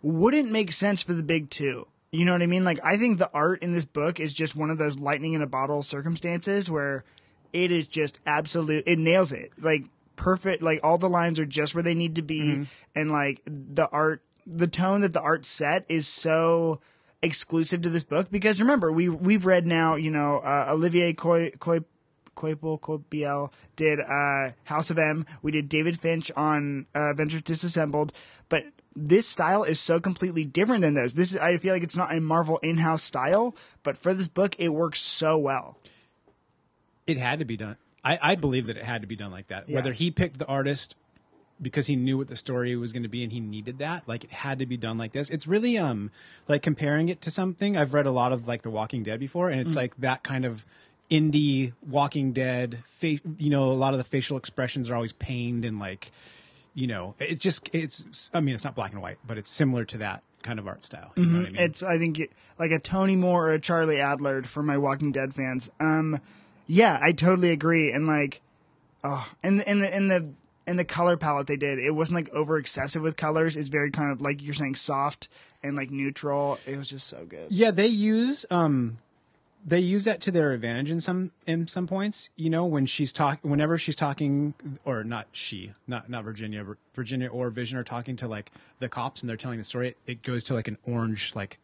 wouldn't 0.02 0.52
make 0.52 0.72
sense 0.72 1.02
for 1.02 1.14
the 1.14 1.24
big 1.24 1.50
two. 1.50 1.88
You 2.12 2.26
know 2.26 2.34
what 2.34 2.42
I 2.42 2.48
mean? 2.48 2.64
Like 2.64 2.80
I 2.84 2.98
think 2.98 3.18
the 3.18 3.32
art 3.34 3.64
in 3.64 3.72
this 3.72 3.86
book 3.86 4.20
is 4.20 4.34
just 4.34 4.56
one 4.56 4.70
of 4.70 4.78
those 4.78 5.00
lightning 5.00 5.34
in 5.34 5.42
a 5.42 5.48
bottle 5.48 5.82
circumstances 5.82 6.70
where 6.70 7.04
it 7.54 7.72
is 7.72 7.88
just 7.88 8.20
absolute 8.26 8.84
it 8.88 9.00
nails 9.00 9.32
it. 9.32 9.52
Like 9.60 9.86
perfect 10.16 10.62
like 10.62 10.80
all 10.84 10.98
the 10.98 11.10
lines 11.10 11.40
are 11.40 11.46
just 11.46 11.74
where 11.74 11.84
they 11.84 11.96
need 11.96 12.16
to 12.16 12.22
be 12.22 12.68
and 12.94 13.12
like 13.12 13.42
the 13.48 13.88
art 13.90 14.22
the 14.46 14.68
tone 14.68 15.02
that 15.02 15.12
the 15.12 15.22
art 15.22 15.44
set 15.46 15.86
is 15.90 16.08
so 16.08 16.80
exclusive 17.24 17.82
to 17.82 17.90
this 17.90 18.04
book 18.04 18.30
because 18.30 18.60
remember 18.60 18.92
we 18.92 19.10
we've 19.10 19.46
read 19.46 19.66
now, 19.66 19.96
you 19.96 20.12
know, 20.12 20.40
uh, 20.40 20.68
Olivier 20.70 21.14
Coy, 21.14 21.52
Coy 21.58 21.80
Coipel, 22.36 22.80
Coipiel 22.80 23.52
did 23.76 24.00
uh, 24.00 24.52
House 24.64 24.90
of 24.90 24.98
M. 24.98 25.26
We 25.42 25.52
did 25.52 25.70
David 25.70 26.00
Finch 26.00 26.32
on 26.36 26.86
uh, 26.96 27.12
Avengers 27.12 27.42
Disassembled, 27.42 28.14
but 28.50 28.66
this 28.96 29.28
style 29.28 29.64
is 29.64 29.80
so 29.80 30.00
completely 30.00 30.46
different 30.46 30.82
than 30.82 30.94
those. 30.94 31.14
This 31.14 31.32
is, 31.32 31.38
I 31.38 31.58
feel 31.58 31.74
like 31.74 31.84
it's 31.84 31.98
not 31.98 32.14
a 32.14 32.22
Marvel 32.22 32.60
in-house 32.60 33.04
style, 33.04 33.56
but 33.82 33.98
for 33.98 34.14
this 34.14 34.28
book, 34.28 34.56
it 34.60 34.70
works 34.70 35.02
so 35.02 35.38
well. 35.38 35.78
It 37.08 37.18
had 37.18 37.40
to 37.40 37.46
be 37.46 37.58
done. 37.58 37.78
I, 38.04 38.20
I 38.22 38.36
believe 38.36 38.68
that 38.68 38.78
it 38.78 38.84
had 38.84 39.02
to 39.02 39.08
be 39.08 39.16
done 39.16 39.32
like 39.32 39.48
that. 39.48 39.68
Yeah. 39.68 39.76
Whether 39.76 39.94
he 39.94 40.12
picked 40.12 40.38
the 40.38 40.46
artist 40.46 40.96
because 41.62 41.88
he 41.88 41.96
knew 41.96 42.18
what 42.18 42.28
the 42.28 42.36
story 42.36 42.76
was 42.76 42.92
going 42.92 43.04
to 43.04 43.10
be 43.10 43.24
and 43.24 43.32
he 43.32 43.40
needed 43.40 43.80
that. 43.80 44.08
Like 44.08 44.24
it 44.24 44.32
had 44.32 44.60
to 44.60 44.66
be 44.66 44.78
done 44.78 44.98
like 44.98 45.14
this. 45.14 45.30
It's 45.30 45.48
really 45.48 45.78
um 45.78 46.12
like 46.48 46.62
comparing 46.62 47.10
it 47.10 47.22
to 47.22 47.32
something. 47.32 47.78
I've 47.78 47.94
read 47.94 48.06
a 48.06 48.12
lot 48.12 48.32
of 48.34 48.48
like 48.48 48.62
The 48.64 48.70
Walking 48.70 49.04
Dead 49.04 49.20
before, 49.20 49.50
and 49.50 49.62
it's 49.62 49.76
like 49.76 49.96
that 49.98 50.24
kind 50.24 50.46
of 50.46 50.66
indie 51.10 51.74
Walking 51.88 52.34
Dead. 52.34 52.80
Fa- 52.86 53.20
you 53.38 53.50
know, 53.50 53.72
a 53.72 53.74
lot 53.74 53.94
of 53.94 53.98
the 53.98 54.04
facial 54.04 54.38
expressions 54.38 54.90
are 54.90 54.96
always 54.96 55.14
pained 55.14 55.66
and 55.66 55.80
like, 55.80 56.12
you 56.74 56.88
know, 56.88 57.16
it's 57.20 57.42
just 57.42 57.70
it's. 57.74 58.32
I 58.34 58.40
mean, 58.40 58.56
it's 58.56 58.64
not 58.64 58.76
black 58.76 58.94
and 58.94 59.02
white, 59.02 59.20
but 59.26 59.38
it's 59.38 59.50
similar 59.50 59.86
to 59.86 60.00
that 60.00 60.24
kind 60.42 60.60
of 60.60 60.68
art 60.68 60.84
style. 60.84 61.12
You 61.16 61.26
know 61.26 61.40
I 61.40 61.44
mean? 61.44 61.56
It's 61.58 61.84
I 61.84 61.98
think 61.98 62.20
like 62.60 62.72
a 62.72 62.80
Tony 62.80 63.16
Moore 63.16 63.50
or 63.50 63.54
a 63.54 63.60
Charlie 63.60 63.98
Adlard 63.98 64.46
for 64.46 64.64
my 64.64 64.78
Walking 64.78 65.12
Dead 65.12 65.34
fans. 65.34 65.70
Um, 65.80 66.20
yeah, 66.68 66.98
I 67.02 67.12
totally 67.12 67.52
agree. 67.52 67.92
And 67.92 68.08
like, 68.08 68.42
oh, 69.04 69.28
and 69.44 69.60
the 69.60 69.70
in 69.70 69.80
the 69.80 69.96
in 69.96 70.08
the 70.08 70.30
in 70.66 70.78
the 70.78 70.86
color 70.86 71.18
palette 71.18 71.48
they 71.48 71.58
did, 71.58 71.80
it 71.80 71.92
wasn't 71.92 72.16
like 72.16 72.34
over 72.34 72.58
excessive 72.58 73.02
with 73.02 73.18
colors. 73.18 73.58
It's 73.58 73.70
very 73.70 73.92
kind 73.92 74.12
of 74.12 74.22
like 74.22 74.42
you're 74.42 74.54
saying 74.54 74.76
soft 74.76 75.30
and 75.62 75.76
like 75.76 75.92
neutral. 75.92 76.60
It 76.66 76.78
was 76.78 76.90
just 76.90 77.08
so 77.08 77.26
good. 77.26 77.52
Yeah, 77.52 77.72
they 77.72 77.88
use 77.88 78.46
um 78.50 78.98
they 79.66 79.80
use 79.80 80.06
that 80.06 80.20
to 80.22 80.32
their 80.32 80.52
advantage 80.52 80.92
in 80.92 81.00
some 81.00 81.32
in 81.48 81.68
some 81.68 81.88
points. 81.88 82.30
You 82.36 82.50
know, 82.50 82.66
when 82.66 82.86
she's 82.86 83.14
talking, 83.14 83.50
whenever 83.50 83.78
she's 83.78 83.96
talking, 83.96 84.54
or 84.86 85.04
not 85.04 85.28
she, 85.32 85.74
not 85.88 86.10
not 86.10 86.24
Virginia, 86.24 86.66
Virginia 86.94 87.30
or 87.30 87.50
Vision 87.50 87.78
are 87.78 87.84
talking 87.84 88.16
to 88.18 88.28
like 88.28 88.52
the 88.80 88.90
cops 88.90 89.22
and 89.22 89.30
they're 89.30 89.38
telling 89.38 89.58
the 89.58 89.64
story. 89.64 89.96
It, 90.06 90.22
goes 90.24 90.44
to 90.46 90.54
like 90.54 90.68
an 90.68 90.78
orange, 90.86 91.34
like 91.36 91.60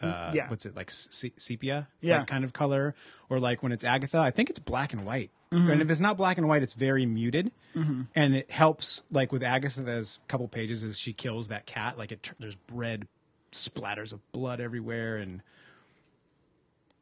uh, 0.00 0.30
Yeah. 0.34 0.48
what's 0.48 0.64
it 0.64 0.74
like 0.76 0.90
se- 0.90 1.32
sepia, 1.36 1.88
Yeah. 2.00 2.18
like, 2.20 2.26
kind 2.28 2.44
of 2.44 2.52
color, 2.52 2.94
or 3.28 3.38
like 3.40 3.62
when 3.62 3.72
it's 3.72 3.84
Agatha, 3.84 4.18
I 4.18 4.30
think 4.30 4.48
it's 4.50 4.58
black 4.58 4.92
and 4.92 5.04
white. 5.04 5.30
Mm-hmm. 5.52 5.70
And 5.70 5.82
if 5.82 5.90
it's 5.90 5.98
not 6.00 6.16
black 6.16 6.38
and 6.38 6.46
white, 6.46 6.62
it's 6.62 6.74
very 6.74 7.04
muted, 7.06 7.50
and 7.74 8.36
it 8.36 8.50
helps. 8.52 9.02
Like 9.10 9.32
with 9.32 9.42
Agatha, 9.42 9.80
there's 9.82 10.20
a 10.24 10.26
couple 10.28 10.46
pages 10.46 10.84
as 10.84 10.96
she 10.98 11.12
kills 11.12 11.48
that 11.48 11.66
cat. 11.66 11.98
Like 11.98 12.12
it, 12.12 12.30
there's 12.38 12.56
red 12.72 13.08
splatters 13.50 14.12
of 14.12 14.20
blood 14.30 14.60
everywhere, 14.60 15.16
and 15.16 15.42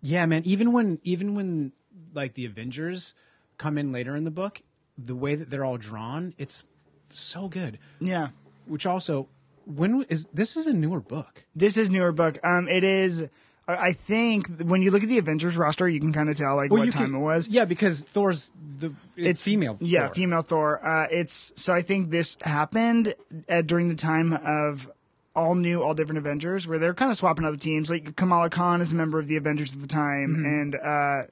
yeah, 0.00 0.26
man. 0.26 0.42
Even 0.44 0.72
when 0.72 1.00
even 1.02 1.34
when 1.34 1.72
like 2.14 2.34
the 2.34 2.44
Avengers 2.44 3.14
come 3.56 3.78
in 3.78 3.92
later 3.92 4.16
in 4.16 4.24
the 4.24 4.30
book, 4.30 4.62
the 4.96 5.14
way 5.14 5.34
that 5.34 5.50
they're 5.50 5.64
all 5.64 5.76
drawn, 5.78 6.34
it's 6.38 6.64
so 7.10 7.48
good. 7.48 7.78
Yeah. 8.00 8.28
Which 8.66 8.86
also, 8.86 9.28
when 9.64 10.04
is 10.08 10.26
this 10.32 10.56
is 10.56 10.66
a 10.66 10.72
newer 10.72 11.00
book? 11.00 11.44
This 11.54 11.76
is 11.76 11.90
newer 11.90 12.12
book. 12.12 12.38
Um, 12.44 12.68
it 12.68 12.84
is. 12.84 13.28
I 13.70 13.92
think 13.92 14.62
when 14.62 14.80
you 14.80 14.90
look 14.90 15.02
at 15.02 15.10
the 15.10 15.18
Avengers 15.18 15.54
roster, 15.58 15.86
you 15.86 16.00
can 16.00 16.12
kind 16.12 16.30
of 16.30 16.36
tell 16.36 16.56
like 16.56 16.70
what 16.70 16.90
time 16.90 17.12
can- 17.12 17.14
it 17.16 17.18
was. 17.18 17.48
Yeah, 17.48 17.66
because 17.66 18.00
Thor's 18.00 18.50
the 18.78 18.94
it's, 19.14 19.44
female. 19.44 19.76
Yeah, 19.80 20.06
Thor. 20.06 20.14
female 20.14 20.42
Thor. 20.42 20.86
Uh, 20.86 21.06
it's 21.10 21.52
so 21.56 21.74
I 21.74 21.82
think 21.82 22.10
this 22.10 22.38
happened 22.40 23.14
uh, 23.46 23.60
during 23.60 23.88
the 23.88 23.94
time 23.94 24.32
of 24.32 24.90
all 25.38 25.54
new, 25.54 25.82
all 25.82 25.94
different 25.94 26.18
Avengers, 26.18 26.66
where 26.66 26.78
they're 26.78 26.94
kind 26.94 27.10
of 27.10 27.16
swapping 27.16 27.44
out 27.44 27.52
the 27.52 27.58
teams. 27.58 27.88
Like 27.90 28.16
Kamala 28.16 28.50
Khan 28.50 28.80
is 28.82 28.92
a 28.92 28.96
member 28.96 29.18
of 29.18 29.26
the 29.28 29.36
Avengers 29.36 29.72
at 29.74 29.80
the 29.80 29.86
time, 29.86 30.36
Mm-hmm. 30.36 30.44
and 30.44 30.74
uh, 30.74 31.30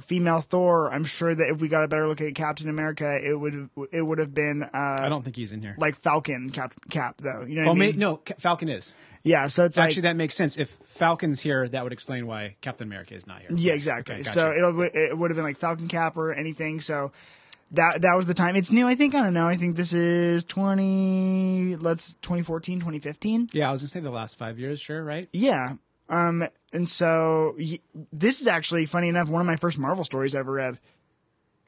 female 0.00 0.40
Thor. 0.42 0.92
I'm 0.92 1.04
sure 1.04 1.34
that 1.34 1.48
if 1.48 1.60
we 1.60 1.68
got 1.68 1.82
a 1.84 1.88
better 1.88 2.06
look 2.06 2.20
at 2.20 2.34
Captain 2.34 2.68
America, 2.68 3.18
it 3.22 3.32
would 3.34 3.70
it 3.92 4.02
would 4.02 4.18
have 4.18 4.34
been 4.34 4.62
uh, 4.62 4.96
I 5.00 5.08
don't 5.08 5.22
think 5.22 5.36
he's 5.36 5.52
in 5.52 5.62
here. 5.62 5.74
like 5.78 5.96
Falcon 5.96 6.50
Cap 6.50 6.74
Cap 6.90 7.16
though. 7.22 7.44
You 7.48 7.56
know 7.56 7.60
what 7.68 7.76
well, 7.78 7.82
I 7.82 7.86
mean? 7.92 7.98
no, 7.98 8.20
Falcon 8.38 8.68
is 8.68 8.94
Yeah, 9.22 9.46
so 9.46 9.64
it's 9.64 9.78
actually 9.78 10.02
like, 10.02 10.10
that 10.10 10.16
makes 10.16 10.34
sense. 10.34 10.58
If 10.58 10.70
Falcon's 10.84 11.40
here, 11.40 11.66
that 11.68 11.82
would 11.82 11.92
explain 11.94 12.26
why 12.26 12.56
Captain 12.60 12.86
America 12.86 13.14
is 13.14 13.26
not 13.26 13.40
here. 13.40 13.50
Yeah, 13.54 13.72
exactly. 13.72 14.16
Okay, 14.16 14.22
so 14.24 14.52
it'll 14.52 14.78
it 14.82 15.16
would 15.16 15.30
have 15.30 15.36
been 15.36 15.44
like 15.44 15.56
Falcon 15.56 15.88
Cap 15.88 16.16
or 16.18 16.32
anything. 16.34 16.80
So 16.82 17.12
that 17.72 18.02
that 18.02 18.14
was 18.16 18.26
the 18.26 18.34
time. 18.34 18.56
It's 18.56 18.70
new. 18.70 18.86
I 18.86 18.94
think 18.94 19.14
I 19.14 19.22
don't 19.22 19.34
know. 19.34 19.46
I 19.48 19.56
think 19.56 19.76
this 19.76 19.92
is 19.92 20.44
twenty. 20.44 21.76
Let's 21.76 22.14
2014, 22.22 22.78
2015. 22.78 23.50
yeah, 23.52 23.68
I 23.68 23.72
was 23.72 23.82
gonna 23.82 23.88
say 23.88 24.00
the 24.00 24.10
last 24.10 24.38
five 24.38 24.58
years, 24.58 24.80
sure, 24.80 25.02
right? 25.04 25.28
Yeah. 25.32 25.74
Um. 26.08 26.46
And 26.72 26.88
so 26.88 27.54
y- 27.58 27.80
this 28.12 28.40
is 28.40 28.46
actually 28.46 28.86
funny 28.86 29.08
enough 29.08 29.28
one 29.28 29.40
of 29.40 29.46
my 29.46 29.56
first 29.56 29.78
Marvel 29.78 30.04
stories 30.04 30.34
I 30.34 30.40
ever 30.40 30.52
read. 30.52 30.78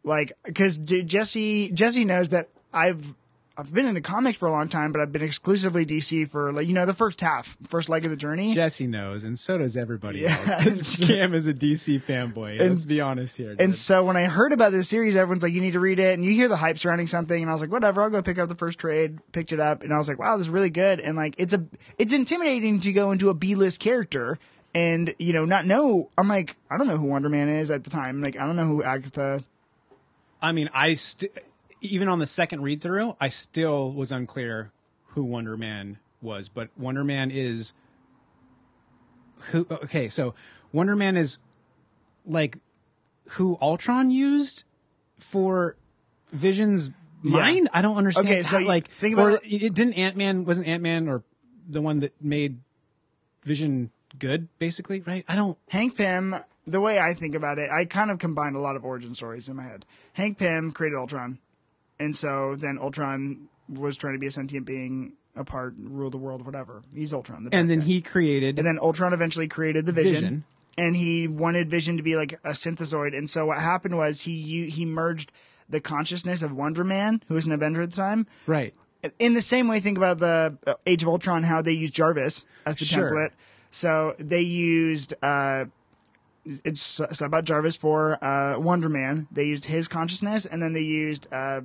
Like, 0.05 0.33
because 0.45 0.78
Jesse 0.78 1.71
Jesse 1.73 2.04
knows 2.04 2.28
that 2.30 2.49
I've 2.73 3.15
I've 3.60 3.75
been 3.75 3.86
into 3.86 4.00
comics 4.00 4.38
for 4.38 4.47
a 4.47 4.52
long 4.52 4.68
time, 4.68 4.92
but 4.92 5.00
I've 5.00 5.10
been 5.10 5.23
exclusively 5.25 5.84
DC 5.84 6.30
for 6.30 6.52
like 6.52 6.68
you 6.68 6.75
know 6.75 6.86
the 6.86 6.94
first 6.94 7.21
half, 7.21 7.56
first 7.66 7.88
leg 7.88 8.04
of 8.04 8.10
the 8.12 8.16
journey. 8.16 8.54
Jesse 8.54 8.86
knows, 8.86 9.25
and 9.25 9.36
so 9.36 9.58
does 9.58 9.76
everybody 9.76 10.21
Yeah. 10.21 10.38
else. 10.60 11.00
Cam 11.04 11.34
is 11.34 11.49
a 11.49 11.52
DC 11.54 12.00
fanboy. 12.02 12.60
Let's 12.60 12.84
be 12.84 13.00
honest 13.00 13.36
here. 13.36 13.56
And 13.58 13.75
so 13.75 14.04
when 14.04 14.16
I 14.16 14.26
heard 14.26 14.52
about 14.52 14.71
this 14.71 14.88
series, 14.88 15.16
everyone's 15.16 15.42
like, 15.42 15.52
"You 15.52 15.60
need 15.60 15.73
to 15.73 15.80
read 15.80 15.99
it," 15.99 16.14
and 16.14 16.25
you 16.25 16.30
hear 16.30 16.47
the 16.47 16.56
hype 16.56 16.78
surrounding 16.78 17.08
something, 17.08 17.40
and 17.42 17.50
I 17.50 17.52
was 17.52 17.60
like, 17.60 17.73
"Whatever, 17.73 18.00
I'll 18.02 18.10
go 18.10 18.23
pick 18.23 18.38
up 18.38 18.49
the 18.49 18.54
first 18.54 18.78
trade." 18.78 19.18
Picked 19.32 19.52
it 19.52 19.58
up, 19.58 19.82
and 19.82 19.92
I 19.92 19.99
was 19.99 20.08
like, 20.08 20.21
"Wow, 20.21 20.36
this 20.36 20.47
is 20.47 20.50
really 20.50 20.71
good." 20.71 21.00
And 21.00 21.16
like, 21.16 21.34
it's 21.36 21.52
a, 21.52 21.64
it's 21.99 22.12
intimidating 22.12 22.78
to 22.82 22.92
go 22.92 23.10
into 23.10 23.28
a 23.28 23.34
B 23.34 23.56
list 23.56 23.80
character 23.80 24.38
and 24.73 25.12
you 25.18 25.32
know 25.32 25.44
not 25.44 25.66
know. 25.66 26.10
I'm 26.16 26.28
like, 26.28 26.54
I 26.71 26.76
don't 26.78 26.86
know 26.86 26.97
who 26.97 27.06
Wonder 27.08 27.28
Man 27.28 27.49
is 27.49 27.73
at 27.73 27.82
the 27.82 27.90
time. 27.90 28.23
Like, 28.23 28.36
I 28.38 28.47
don't 28.47 28.54
know 28.54 28.66
who 28.66 28.84
Agatha. 28.84 29.42
I 30.40 30.52
mean, 30.52 30.71
I 30.73 30.94
st- 30.94 31.32
even 31.80 32.08
on 32.08 32.19
the 32.19 32.26
second 32.26 32.62
read 32.62 32.80
through, 32.80 33.17
I 33.21 33.28
still 33.28 33.93
was 33.93 34.10
unclear 34.12 34.73
who 35.08 35.23
Wonder 35.25 35.56
Man 35.56 35.99
was, 36.21 36.49
but 36.49 36.69
Wonder 36.76 37.04
Man 37.04 37.30
is 37.30 37.75
who. 39.50 39.67
Okay, 39.71 40.08
so 40.08 40.34
Wonder 40.73 40.97
Man 40.97 41.17
is 41.17 41.38
like 42.26 42.58
who 43.30 43.56
Ultron 43.60 44.10
used 44.10 44.64
for 45.19 45.76
Vision's 46.32 46.91
mind. 47.23 47.69
I 47.73 47.82
don't 47.82 47.97
understand. 47.97 48.28
Okay, 48.28 48.43
so 48.43 48.58
how, 48.60 48.64
like 48.67 48.88
think 48.88 49.14
about 49.14 49.32
or 49.34 49.36
it- 49.45 49.62
it 49.62 49.75
didn't 49.75 49.95
Ant 49.95 50.17
Man 50.17 50.45
wasn't 50.45 50.67
Ant 50.67 50.82
Man 50.82 51.08
or 51.08 51.23
the 51.69 51.80
one 51.80 52.00
that 52.00 52.12
made 52.23 52.58
Vision 53.45 53.91
good, 54.19 54.49
basically, 54.58 55.00
right? 55.00 55.25
I 55.28 55.36
don't. 55.36 55.56
Hank 55.69 55.97
Pym. 55.97 56.36
The 56.67 56.80
way 56.82 56.99
I 56.99 57.14
think 57.14 57.34
about 57.34 57.58
it, 57.58 57.71
I 57.71 57.86
kind 57.86 58.10
of 58.10 58.19
combined 58.19 58.54
a 58.54 58.58
lot 58.58 58.76
of 58.76 58.84
origin 58.84 59.14
stories 59.14 59.49
in 59.49 59.56
my 59.56 59.62
head. 59.62 59.86
Hank 60.12 60.36
Pym 60.36 60.71
created 60.73 60.97
Ultron, 60.99 61.38
and 61.99 62.17
so 62.17 62.54
then 62.56 62.78
Ultron 62.78 63.49
was 63.69 63.97
trying 63.97 64.15
to 64.15 64.19
be 64.19 64.26
a 64.26 64.30
sentient 64.30 64.65
being, 64.67 65.13
apart, 65.37 65.75
rule 65.78 66.11
the 66.11 66.17
world, 66.19 66.45
whatever. 66.47 66.82
He's 66.95 67.13
Ultron. 67.13 67.45
The 67.45 67.54
And 67.54 67.71
then 67.71 67.80
guy. 67.80 67.84
he 67.84 68.00
created 68.02 68.58
And 68.58 68.67
then 68.67 68.78
Ultron 68.78 69.13
eventually 69.13 69.49
created 69.49 69.84
the 69.87 69.93
Vision, 69.93 70.15
Vision. 70.15 70.45
and 70.78 70.97
he 70.97 71.28
wanted 71.28 71.69
Vision 71.69 71.97
to 71.99 72.02
be 72.02 72.17
like 72.17 72.32
a 72.45 72.50
synthezoid. 72.50 73.17
And 73.17 73.28
so 73.28 73.47
what 73.47 73.58
happened 73.58 73.97
was 73.99 74.23
he 74.23 74.69
he 74.71 74.84
merged 74.87 75.32
the 75.69 75.80
consciousness 75.80 76.43
of 76.43 76.52
Wonder 76.52 76.82
Man, 76.84 77.23
who 77.28 77.34
was 77.34 77.45
an 77.47 77.52
Avenger 77.52 77.82
at 77.82 77.91
the 77.91 77.97
time. 77.97 78.26
right. 78.47 78.75
In 79.21 79.34
the 79.34 79.43
same 79.43 79.69
way, 79.69 79.78
think 79.78 79.97
about 79.97 80.19
the 80.19 80.56
uh, 80.67 80.75
Age 80.84 81.02
of 81.02 81.08
Ultron, 81.08 81.45
how 81.45 81.63
they 81.63 81.71
used 81.73 81.95
Jarvis 81.95 82.45
as 82.67 82.75
the 82.76 82.84
Sure. 82.84 83.08
template. 83.11 83.30
So 83.71 84.15
they 84.19 84.41
used 84.41 85.15
uh, 85.23 85.67
it's, 86.65 86.99
it's 87.00 87.21
about 87.21 87.45
Jarvis 87.45 87.76
for 87.76 88.23
uh, 88.25 88.58
Wonder 88.58 88.89
Man. 88.89 89.28
They 89.30 89.45
used 89.45 89.67
his 89.67 89.87
consciousness, 89.89 90.47
and 90.47 90.63
then 90.63 90.73
they 90.73 90.80
used. 90.82 91.28
Uh, 91.32 91.61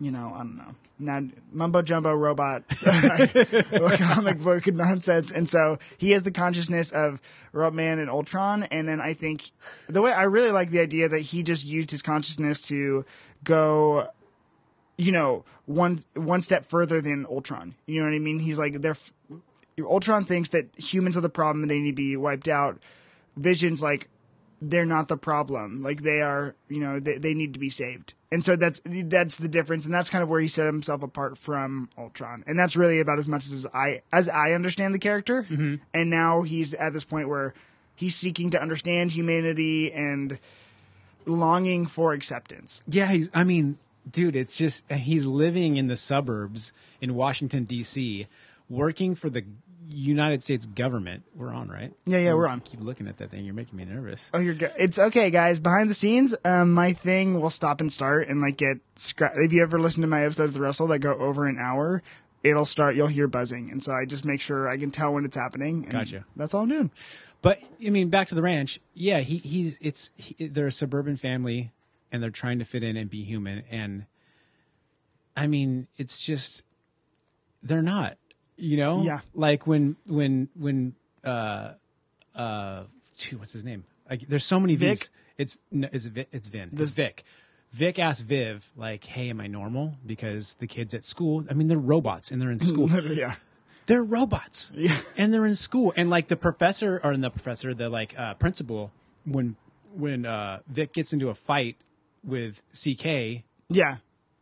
you 0.00 0.10
know, 0.10 0.32
I 0.34 0.38
don't 0.38 0.56
know, 0.56 0.74
not 0.98 1.22
mumbo 1.52 1.82
jumbo 1.82 2.12
robot 2.12 2.62
comic 3.98 4.40
book 4.40 4.66
nonsense. 4.68 5.32
And 5.32 5.48
so 5.48 5.78
he 5.96 6.12
has 6.12 6.22
the 6.22 6.30
consciousness 6.30 6.90
of 6.92 7.20
Robot 7.52 7.74
Man 7.74 7.98
and 7.98 8.10
Ultron. 8.10 8.64
And 8.64 8.88
then 8.88 9.00
I 9.00 9.14
think 9.14 9.50
the 9.88 10.02
way 10.02 10.12
I 10.12 10.24
really 10.24 10.50
like 10.50 10.70
the 10.70 10.80
idea 10.80 11.08
that 11.08 11.20
he 11.20 11.42
just 11.42 11.64
used 11.64 11.90
his 11.90 12.02
consciousness 12.02 12.60
to 12.62 13.04
go, 13.44 14.08
you 14.96 15.12
know, 15.12 15.44
one 15.66 16.00
one 16.14 16.42
step 16.42 16.66
further 16.66 17.00
than 17.00 17.26
Ultron. 17.26 17.74
You 17.86 18.00
know 18.00 18.06
what 18.06 18.14
I 18.14 18.18
mean? 18.18 18.38
He's 18.38 18.58
like, 18.58 18.80
they're 18.80 18.96
Ultron 19.80 20.24
thinks 20.24 20.48
that 20.50 20.66
humans 20.76 21.16
are 21.16 21.20
the 21.22 21.28
problem 21.28 21.62
and 21.62 21.70
they 21.70 21.78
need 21.78 21.92
to 21.92 22.02
be 22.02 22.16
wiped 22.16 22.48
out. 22.48 22.78
Vision's 23.36 23.82
like, 23.82 24.08
they're 24.60 24.86
not 24.86 25.08
the 25.08 25.16
problem. 25.16 25.82
Like 25.82 26.02
they 26.02 26.20
are, 26.20 26.54
you 26.68 26.80
know, 26.80 26.98
they, 26.98 27.18
they 27.18 27.34
need 27.34 27.54
to 27.54 27.60
be 27.60 27.70
saved. 27.70 28.14
And 28.30 28.44
so 28.44 28.56
that's 28.56 28.80
that's 28.84 29.36
the 29.36 29.48
difference, 29.48 29.86
and 29.86 29.94
that's 29.94 30.10
kind 30.10 30.22
of 30.22 30.28
where 30.28 30.40
he 30.40 30.48
set 30.48 30.66
himself 30.66 31.02
apart 31.02 31.38
from 31.38 31.88
Ultron. 31.96 32.44
And 32.46 32.58
that's 32.58 32.76
really 32.76 33.00
about 33.00 33.18
as 33.18 33.26
much 33.26 33.46
as 33.46 33.66
I 33.72 34.02
as 34.12 34.28
I 34.28 34.52
understand 34.52 34.94
the 34.94 34.98
character. 34.98 35.44
Mm-hmm. 35.44 35.76
And 35.94 36.10
now 36.10 36.42
he's 36.42 36.74
at 36.74 36.92
this 36.92 37.04
point 37.04 37.28
where 37.28 37.54
he's 37.94 38.14
seeking 38.14 38.50
to 38.50 38.60
understand 38.60 39.12
humanity 39.12 39.90
and 39.92 40.38
longing 41.24 41.86
for 41.86 42.12
acceptance. 42.12 42.82
Yeah, 42.86 43.06
he's. 43.06 43.30
I 43.32 43.44
mean, 43.44 43.78
dude, 44.10 44.36
it's 44.36 44.58
just 44.58 44.90
he's 44.92 45.24
living 45.24 45.76
in 45.78 45.86
the 45.86 45.96
suburbs 45.96 46.74
in 47.00 47.14
Washington 47.14 47.64
D.C., 47.64 48.26
working 48.68 49.14
for 49.14 49.30
the 49.30 49.44
United 49.90 50.42
States 50.44 50.66
government. 50.66 51.22
We're 51.34 51.52
on, 51.52 51.68
right? 51.68 51.92
Yeah, 52.04 52.18
yeah, 52.18 52.34
we're 52.34 52.46
on. 52.46 52.60
Keep 52.60 52.80
looking 52.80 53.08
at 53.08 53.16
that 53.18 53.30
thing. 53.30 53.44
You're 53.44 53.54
making 53.54 53.76
me 53.76 53.84
nervous. 53.84 54.30
Oh, 54.34 54.38
you're 54.38 54.54
good. 54.54 54.72
It's 54.78 54.98
okay, 54.98 55.30
guys. 55.30 55.60
Behind 55.60 55.88
the 55.88 55.94
scenes, 55.94 56.34
um, 56.44 56.72
my 56.72 56.92
thing 56.92 57.40
will 57.40 57.50
stop 57.50 57.80
and 57.80 57.92
start 57.92 58.28
and 58.28 58.40
like 58.40 58.56
get 58.58 58.78
scra- 58.96 59.36
If 59.36 59.52
you 59.52 59.62
ever 59.62 59.78
listen 59.78 60.02
to 60.02 60.06
my 60.08 60.24
episodes 60.24 60.50
of 60.50 60.54
the 60.54 60.60
Wrestle 60.60 60.88
that 60.88 60.98
go 60.98 61.14
over 61.14 61.46
an 61.46 61.58
hour, 61.58 62.02
it'll 62.42 62.64
start. 62.64 62.96
You'll 62.96 63.06
hear 63.06 63.28
buzzing, 63.28 63.70
and 63.70 63.82
so 63.82 63.92
I 63.92 64.04
just 64.04 64.24
make 64.24 64.40
sure 64.40 64.68
I 64.68 64.76
can 64.76 64.90
tell 64.90 65.12
when 65.14 65.24
it's 65.24 65.36
happening. 65.36 65.84
and 65.84 65.92
Gotcha. 65.92 66.24
That's 66.36 66.54
all 66.54 66.62
I'm 66.62 66.68
doing. 66.68 66.90
But 67.40 67.60
I 67.84 67.90
mean, 67.90 68.08
back 68.10 68.28
to 68.28 68.34
the 68.34 68.42
ranch. 68.42 68.80
Yeah, 68.94 69.20
he 69.20 69.38
he's 69.38 69.78
it's 69.80 70.10
he, 70.16 70.48
they're 70.48 70.66
a 70.66 70.72
suburban 70.72 71.16
family, 71.16 71.72
and 72.12 72.22
they're 72.22 72.30
trying 72.30 72.58
to 72.58 72.64
fit 72.64 72.82
in 72.82 72.96
and 72.96 73.08
be 73.08 73.22
human. 73.22 73.62
And 73.70 74.06
I 75.36 75.46
mean, 75.46 75.86
it's 75.96 76.24
just 76.24 76.62
they're 77.62 77.80
not. 77.82 78.18
You 78.58 78.76
know, 78.76 79.02
Yeah. 79.02 79.20
Like 79.34 79.66
when 79.66 79.96
when 80.06 80.48
when 80.54 80.94
uh 81.24 81.72
uh, 82.34 82.84
gee, 83.16 83.36
what's 83.36 83.52
his 83.52 83.64
name? 83.64 83.84
Like, 84.08 84.22
there's 84.28 84.44
so 84.44 84.60
many 84.60 84.76
Vic? 84.76 84.98
V's. 84.98 85.10
It's 85.36 85.58
no, 85.70 85.88
it's 85.92 86.06
Vi- 86.06 86.26
it's 86.32 86.48
Vin. 86.48 86.70
It's 86.76 86.92
Vic. 86.92 87.24
Vic 87.72 87.98
asked 87.98 88.24
Viv 88.24 88.70
like, 88.76 89.04
"Hey, 89.04 89.28
am 89.30 89.40
I 89.40 89.46
normal?" 89.46 89.94
Because 90.06 90.54
the 90.54 90.66
kids 90.66 90.94
at 90.94 91.04
school, 91.04 91.44
I 91.50 91.54
mean, 91.54 91.68
they're 91.68 91.78
robots 91.78 92.30
and 92.30 92.40
they're 92.40 92.50
in 92.50 92.60
school. 92.60 92.88
yeah. 93.12 93.36
they're 93.86 94.02
robots. 94.04 94.72
Yeah. 94.74 94.96
And 95.16 95.32
they're 95.34 95.46
in 95.46 95.54
school. 95.54 95.92
And 95.96 96.10
like 96.10 96.28
the 96.28 96.36
professor 96.36 97.00
or 97.04 97.16
the 97.16 97.30
professor, 97.30 97.74
the 97.74 97.88
like 97.88 98.18
uh, 98.18 98.34
principal, 98.34 98.90
when 99.24 99.56
when 99.94 100.24
uh, 100.26 100.60
Vic 100.68 100.92
gets 100.92 101.12
into 101.12 101.28
a 101.28 101.34
fight 101.34 101.76
with 102.24 102.62
CK 102.72 103.44
Yeah. 103.68 103.96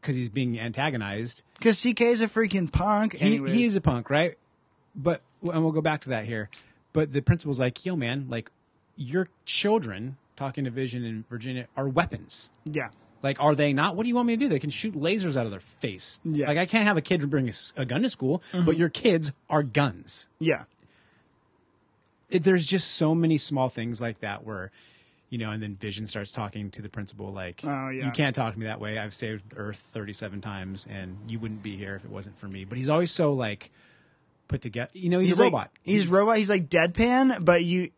Because 0.06 0.16
he's 0.16 0.28
being 0.30 0.58
antagonized, 0.60 1.42
Because 1.58 1.80
CK 1.82 2.00
is 2.02 2.22
a 2.22 2.28
freaking 2.28 2.70
punk. 2.70 3.14
he, 3.14 3.18
Anyways. 3.26 3.52
he 3.52 3.64
is 3.64 3.74
a 3.76 3.80
punk, 3.80 4.08
right? 4.08 4.38
But 4.94 5.20
and 5.42 5.62
we'll 5.62 5.72
go 5.72 5.80
back 5.80 6.02
to 6.02 6.10
that 6.10 6.24
here. 6.26 6.48
But 6.92 7.12
the 7.12 7.20
principal's 7.20 7.58
like, 7.60 7.84
"Yo, 7.84 7.96
man, 7.96 8.26
like 8.28 8.50
your 8.96 9.28
children." 9.44 10.16
Talking 10.36 10.64
to 10.64 10.70
Vision 10.70 11.02
in 11.02 11.24
Virginia 11.30 11.66
are 11.78 11.88
weapons. 11.88 12.50
yeah. 12.64 12.90
Like, 13.22 13.38
are 13.42 13.54
they 13.54 13.72
not? 13.72 13.96
What 13.96 14.02
do 14.02 14.10
you 14.10 14.14
want 14.14 14.26
me 14.28 14.36
to 14.36 14.38
do? 14.44 14.48
They 14.50 14.58
can 14.58 14.68
shoot 14.68 14.94
lasers 14.94 15.34
out 15.34 15.46
of 15.46 15.50
their 15.50 15.60
face. 15.80 16.20
Yeah. 16.24 16.30
Mm-hmm. 16.44 16.48
Like, 16.48 16.58
I 16.58 16.66
can't 16.66 16.84
have 16.86 16.98
a 16.98 17.00
kid 17.00 17.28
bring 17.30 17.46
a, 17.46 17.48
s- 17.48 17.72
a 17.74 17.86
gun 17.86 18.02
to 18.02 18.10
school, 18.10 18.42
but 18.52 18.76
your 18.76 18.90
kids 18.90 19.32
are 19.48 19.62
guns. 19.62 20.28
Yeah. 20.38 20.64
it, 22.28 22.44
there's 22.44 22.66
just 22.66 22.92
so 22.92 23.14
many 23.14 23.38
small 23.38 23.68
things 23.70 24.00
like 24.00 24.20
that 24.20 24.44
where 24.44 24.70
you 25.30 25.38
know 25.38 25.50
and 25.50 25.62
then 25.62 25.74
vision 25.76 26.06
starts 26.06 26.30
talking 26.32 26.70
to 26.70 26.82
the 26.82 26.88
principal 26.88 27.32
like 27.32 27.60
Oh, 27.64 27.88
yeah. 27.88 28.06
you 28.06 28.10
can't 28.12 28.34
talk 28.34 28.52
to 28.54 28.58
me 28.58 28.66
that 28.66 28.80
way 28.80 28.98
i've 28.98 29.12
saved 29.14 29.42
earth 29.56 29.84
37 29.92 30.40
times 30.40 30.86
and 30.90 31.16
you 31.28 31.38
wouldn't 31.38 31.62
be 31.62 31.76
here 31.76 31.96
if 31.96 32.04
it 32.04 32.10
wasn't 32.10 32.38
for 32.38 32.46
me 32.48 32.64
but 32.64 32.78
he's 32.78 32.88
always 32.88 33.10
so 33.10 33.32
like 33.32 33.70
put 34.48 34.62
together 34.62 34.90
you 34.94 35.08
know 35.10 35.18
he's, 35.18 35.30
He's 35.30 35.38
a 35.38 35.42
like, 35.42 35.52
robot 35.52 35.70
He's 35.82 36.06
robot. 36.08 36.38
He's 36.38 36.50
like 36.50 36.68
deadpan, 36.68 37.44
but 37.44 37.64
you, 37.64 37.90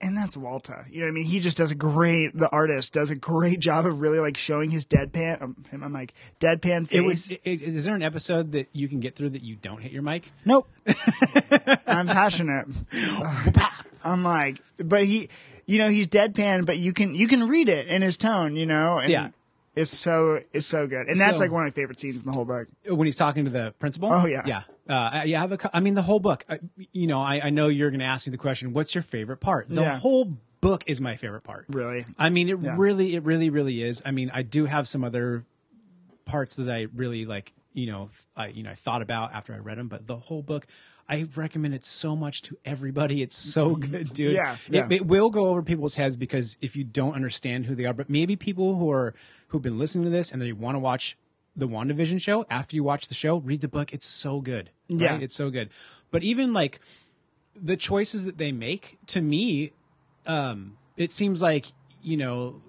and 0.00 0.16
that's 0.16 0.36
Walta. 0.36 0.84
You 0.90 0.98
know 1.00 1.06
what 1.06 1.10
I 1.10 1.14
mean? 1.14 1.24
He 1.24 1.38
just 1.38 1.56
does 1.56 1.70
a 1.70 1.74
great. 1.76 2.36
The 2.36 2.48
artist 2.48 2.92
does 2.92 3.10
a 3.10 3.14
great 3.14 3.60
job 3.60 3.86
of 3.86 4.00
really 4.00 4.18
like 4.18 4.36
showing 4.36 4.70
his 4.70 4.84
deadpan. 4.84 5.40
Um, 5.40 5.64
him, 5.70 5.84
I'm 5.84 5.92
like 5.92 6.12
deadpan 6.40 6.88
face. 6.88 6.98
it 6.98 7.00
was 7.02 7.30
it, 7.30 7.40
it- 7.44 7.62
is 7.62 7.84
there 7.84 7.94
an 7.94 8.02
episode 8.02 8.52
that 8.52 8.68
you 8.72 8.88
can 8.88 8.98
get 9.00 9.14
through 9.14 9.30
that 9.30 9.42
you 9.42 9.54
don't 9.54 9.80
hit 9.80 9.92
your 9.92 10.02
mic 10.02 10.32
Nope. 10.44 10.66
I'm 11.86 12.06
passionate. 12.08 12.66
I'm 14.04 14.24
like, 14.24 14.60
but 14.78 15.04
he, 15.04 15.28
you 15.66 15.78
know, 15.78 15.88
he's 15.88 16.08
deadpan, 16.08 16.66
but 16.66 16.78
you 16.78 16.92
can 16.92 17.14
you 17.14 17.26
can 17.28 17.48
read 17.48 17.68
it 17.68 17.86
in 17.88 18.02
his 18.02 18.16
tone, 18.16 18.56
you 18.56 18.66
know. 18.66 18.98
And 18.98 19.10
Yeah. 19.10 19.28
It's 19.74 19.90
so 19.96 20.40
it's 20.52 20.66
so 20.66 20.86
good, 20.86 21.08
and 21.08 21.18
that's 21.18 21.38
So- 21.38 21.44
like 21.44 21.50
one 21.50 21.62
of 21.66 21.72
my 21.72 21.74
favorite 21.74 21.98
scenes 21.98 22.20
in 22.20 22.26
the 22.26 22.32
whole 22.32 22.44
book. 22.44 22.68
when 22.86 23.06
he's 23.06 23.16
talking 23.16 23.46
to 23.46 23.50
the 23.50 23.72
principal 23.78 24.12
Oh, 24.12 24.26
yeah. 24.26 24.42
yeah 24.44 24.62
uh, 24.86 25.22
yeah 25.24 25.38
I 25.38 25.40
have 25.40 25.52
a 25.52 25.70
i 25.74 25.80
mean 25.80 25.94
the 25.94 26.02
whole 26.02 26.20
book 26.20 26.44
uh, 26.48 26.58
you 26.92 27.06
know 27.06 27.22
I, 27.22 27.40
I 27.44 27.50
know 27.50 27.68
you're 27.68 27.88
going 27.90 28.00
to 28.00 28.04
ask 28.04 28.26
me 28.26 28.32
the 28.32 28.36
question 28.36 28.74
what's 28.74 28.94
your 28.94 29.00
favorite 29.02 29.38
part 29.38 29.70
the 29.70 29.80
Yeah. 29.80 29.98
whole 29.98 30.36
book 30.60 30.84
is 30.86 31.00
my 31.00 31.16
favorite 31.16 31.42
part 31.44 31.64
Really, 31.70 32.04
I 32.18 32.28
mean, 32.28 32.50
it 32.50 32.58
Yeah. 32.60 32.74
really, 32.76 33.14
it 33.14 33.22
really, 33.22 33.48
really 33.48 33.82
is. 33.82 34.02
I 34.04 34.10
mean, 34.10 34.30
I 34.34 34.42
do 34.42 34.66
have 34.66 34.86
some 34.86 35.04
other 35.04 35.44
parts 36.26 36.56
that 36.56 36.68
I 36.68 36.88
really 36.94 37.24
like. 37.24 37.52
You 37.74 37.86
know, 37.86 38.10
I 38.36 38.48
you 38.48 38.62
know 38.62 38.70
I 38.70 38.74
thought 38.74 39.00
about 39.00 39.32
after 39.32 39.54
I 39.54 39.58
read 39.58 39.78
them, 39.78 39.88
but 39.88 40.06
the 40.06 40.16
whole 40.16 40.42
book, 40.42 40.66
I 41.08 41.26
recommend 41.36 41.74
it 41.74 41.84
so 41.84 42.16
much 42.16 42.42
to 42.42 42.56
everybody. 42.64 43.22
It's 43.22 43.36
so 43.36 43.74
good, 43.76 44.12
dude. 44.14 44.32
Yeah, 44.32 44.56
It, 44.68 44.74
yeah. 44.74 44.86
it 44.90 45.06
will 45.06 45.30
go 45.30 45.48
over 45.48 45.62
people's 45.62 45.96
heads 45.96 46.16
because 46.16 46.56
if 46.60 46.76
you 46.76 46.84
don't 46.84 47.14
understand 47.14 47.66
who 47.66 47.74
they 47.74 47.84
are, 47.84 47.92
but 47.92 48.08
maybe 48.08 48.36
people 48.36 48.76
who 48.76 48.90
are 48.90 49.14
who've 49.48 49.62
been 49.62 49.78
listening 49.78 50.04
to 50.04 50.10
this 50.10 50.32
and 50.32 50.40
they 50.40 50.52
want 50.52 50.74
to 50.74 50.78
watch 50.78 51.16
the 51.54 51.68
WandaVision 51.68 52.20
show 52.20 52.46
after 52.48 52.74
you 52.76 52.82
watch 52.82 53.08
the 53.08 53.14
show, 53.14 53.36
read 53.38 53.60
the 53.60 53.68
book. 53.68 53.92
It's 53.92 54.06
so 54.06 54.40
good. 54.40 54.70
right? 54.88 55.00
Yeah. 55.00 55.18
it's 55.18 55.34
so 55.34 55.50
good. 55.50 55.68
But 56.10 56.22
even 56.22 56.52
like 56.52 56.80
the 57.54 57.76
choices 57.76 58.24
that 58.24 58.38
they 58.38 58.50
make 58.52 58.98
to 59.08 59.20
me 59.20 59.72
um 60.26 60.78
it 60.96 61.12
seems 61.12 61.42
like 61.42 61.66
you 62.00 62.16
know 62.16 62.62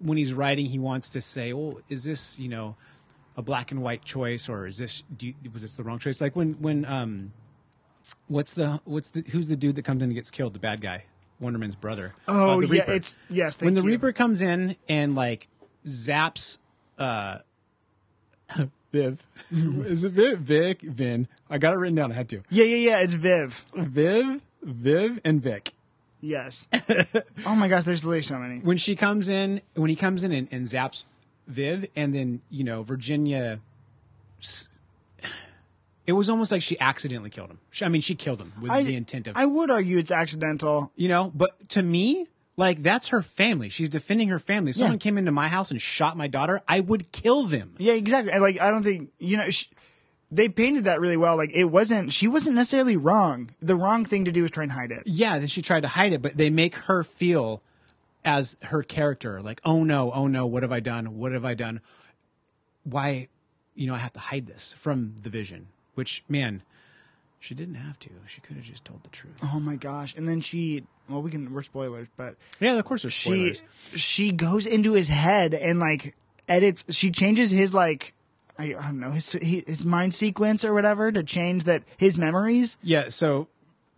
when 0.00 0.18
he's 0.18 0.32
writing 0.32 0.66
he 0.66 0.78
wants 0.78 1.10
to 1.10 1.20
say 1.20 1.52
"Well, 1.52 1.78
is 1.88 2.02
this 2.02 2.38
you 2.38 2.48
know 2.48 2.76
a 3.36 3.42
black 3.42 3.70
and 3.70 3.80
white 3.82 4.04
choice 4.04 4.48
or 4.48 4.66
is 4.66 4.78
this 4.78 5.04
do 5.16 5.28
you, 5.28 5.34
was 5.52 5.62
this 5.62 5.76
the 5.76 5.84
wrong 5.84 6.00
choice 6.00 6.20
like 6.20 6.34
when 6.34 6.54
when 6.54 6.84
um 6.86 7.32
what's 8.28 8.52
the 8.54 8.80
what's 8.84 9.10
the 9.10 9.22
who's 9.30 9.48
the 9.48 9.56
dude 9.56 9.76
that 9.76 9.84
comes 9.84 10.02
in 10.02 10.08
and 10.10 10.14
gets 10.14 10.30
killed 10.30 10.52
the 10.54 10.58
bad 10.58 10.80
guy 10.80 11.04
wonderman's 11.40 11.74
brother 11.74 12.14
Oh 12.26 12.56
Uh, 12.56 12.60
yeah, 12.60 12.68
Reaper. 12.82 12.92
it's 12.92 13.16
yes. 13.30 13.56
Thank 13.56 13.66
when 13.66 13.74
the 13.74 13.80
you. 13.82 13.86
reaper 13.88 14.12
comes 14.12 14.42
in 14.42 14.76
and 14.88 15.14
like 15.14 15.48
zaps 15.86 16.58
uh 16.98 17.38
Viv. 18.92 19.22
Is 19.50 20.04
it 20.04 20.12
Viv? 20.12 20.38
Vic? 20.38 20.80
Vin. 20.80 21.28
I 21.50 21.58
got 21.58 21.74
it 21.74 21.76
written 21.76 21.94
down. 21.94 22.10
I 22.10 22.14
had 22.14 22.28
to. 22.30 22.42
Yeah, 22.48 22.64
yeah, 22.64 22.76
yeah. 22.90 22.98
It's 23.00 23.12
Viv. 23.14 23.62
Viv, 23.74 24.40
Viv, 24.62 25.20
and 25.24 25.42
Vic. 25.42 25.74
Yes. 26.22 26.66
oh 27.46 27.54
my 27.54 27.68
gosh, 27.68 27.84
there's 27.84 28.04
literally 28.04 28.22
so 28.22 28.38
many. 28.38 28.60
when 28.60 28.78
she 28.78 28.96
comes 28.96 29.28
in, 29.28 29.60
when 29.74 29.90
he 29.90 29.94
comes 29.96 30.24
in 30.24 30.32
and, 30.32 30.48
and 30.50 30.64
zaps 30.64 31.04
Viv, 31.46 31.86
and 31.94 32.14
then 32.14 32.40
you 32.50 32.64
know 32.64 32.82
Virginia, 32.82 33.60
s- 34.40 34.68
it 36.08 36.12
was 36.12 36.28
almost 36.30 36.50
like 36.50 36.62
she 36.62 36.80
accidentally 36.80 37.30
killed 37.30 37.50
him. 37.50 37.58
She, 37.70 37.84
I 37.84 37.88
mean, 37.88 38.00
she 38.00 38.14
killed 38.14 38.40
him 38.40 38.52
with 38.60 38.70
I, 38.72 38.82
the 38.82 38.96
intent 38.96 39.28
of, 39.28 39.36
I 39.36 39.44
would 39.46 39.70
argue 39.70 39.98
it's 39.98 40.10
accidental. 40.10 40.90
you 40.96 41.08
know. 41.08 41.30
But 41.34 41.68
to 41.70 41.82
me, 41.82 42.26
like 42.56 42.82
that's 42.82 43.08
her 43.08 43.20
family. 43.22 43.68
She's 43.68 43.90
defending 43.90 44.28
her 44.30 44.38
family. 44.38 44.72
Someone 44.72 44.94
Yeah. 44.94 44.98
came 44.98 45.18
into 45.18 45.30
my 45.32 45.48
house 45.48 45.70
and 45.70 45.80
shot 45.80 46.16
my 46.16 46.26
daughter, 46.26 46.62
I 46.66 46.80
would 46.80 47.12
kill 47.12 47.44
them. 47.44 47.74
Yeah, 47.78 47.92
exactly. 47.92 48.32
And, 48.32 48.42
Like 48.42 48.58
I 48.60 48.70
don't 48.70 48.82
think 48.82 49.10
you 49.18 49.36
know. 49.36 49.48
Sh 49.50 49.66
they 50.30 50.50
painted 50.50 50.84
that 50.84 51.00
really 51.00 51.16
well. 51.16 51.36
Like 51.38 51.52
it 51.54 51.64
wasn't. 51.64 52.12
She 52.12 52.28
wasn't 52.28 52.56
necessarily 52.56 52.96
wrong. 52.98 53.50
The 53.62 53.74
wrong 53.76 54.04
thing 54.04 54.26
to 54.26 54.32
do 54.32 54.42
was 54.42 54.50
try 54.50 54.62
and 54.64 54.72
hide 54.72 54.90
it. 54.92 55.04
Yeah, 55.06 55.38
then 55.38 55.48
she 55.48 55.62
tried 55.62 55.80
to 55.82 55.88
hide 55.88 56.12
it, 56.12 56.20
but 56.20 56.36
they 56.36 56.50
make 56.50 56.74
her 56.74 57.02
feel 57.04 57.62
as 58.26 58.56
her 58.64 58.82
character, 58.82 59.40
like, 59.40 59.60
oh 59.64 59.84
no, 59.84 60.12
oh 60.12 60.26
no, 60.26 60.44
what 60.44 60.62
have 60.64 60.72
I 60.72 60.80
done? 60.80 61.16
What 61.18 61.32
have 61.32 61.46
I 61.46 61.54
done? 61.54 61.80
Why, 62.84 63.28
you 63.74 63.86
know, 63.86 63.94
I 63.94 63.98
have 63.98 64.12
to 64.14 64.20
hide 64.20 64.46
this 64.46 64.74
from 64.78 65.14
the 65.22 65.30
vision. 65.30 65.68
Which, 65.98 66.22
man, 66.28 66.62
she 67.40 67.56
didn't 67.56 67.74
have 67.74 67.98
to. 67.98 68.10
She 68.26 68.40
could 68.40 68.54
have 68.54 68.64
just 68.64 68.84
told 68.84 69.02
the 69.02 69.08
truth. 69.08 69.34
Oh 69.42 69.58
my 69.58 69.74
gosh! 69.74 70.14
And 70.16 70.28
then 70.28 70.40
she. 70.40 70.84
Well, 71.08 71.22
we 71.22 71.30
can. 71.32 71.52
We're 71.52 71.62
spoilers, 71.62 72.06
but 72.16 72.36
Yeah, 72.60 72.78
of 72.78 72.84
course 72.84 73.02
there's 73.02 73.12
she 73.14 73.52
spoilers. 73.52 73.64
she 73.96 74.30
goes 74.30 74.64
into 74.64 74.92
his 74.92 75.08
head 75.08 75.54
and 75.54 75.80
like 75.80 76.14
edits. 76.48 76.84
She 76.90 77.10
changes 77.10 77.50
his 77.50 77.74
like. 77.74 78.14
I, 78.56 78.66
I 78.66 78.82
don't 78.82 79.00
know 79.00 79.10
his 79.10 79.32
his 79.32 79.84
mind 79.84 80.14
sequence 80.14 80.64
or 80.64 80.72
whatever 80.72 81.10
to 81.10 81.24
change 81.24 81.64
that 81.64 81.82
his 81.96 82.16
memories. 82.16 82.78
Yeah, 82.80 83.08
so 83.08 83.48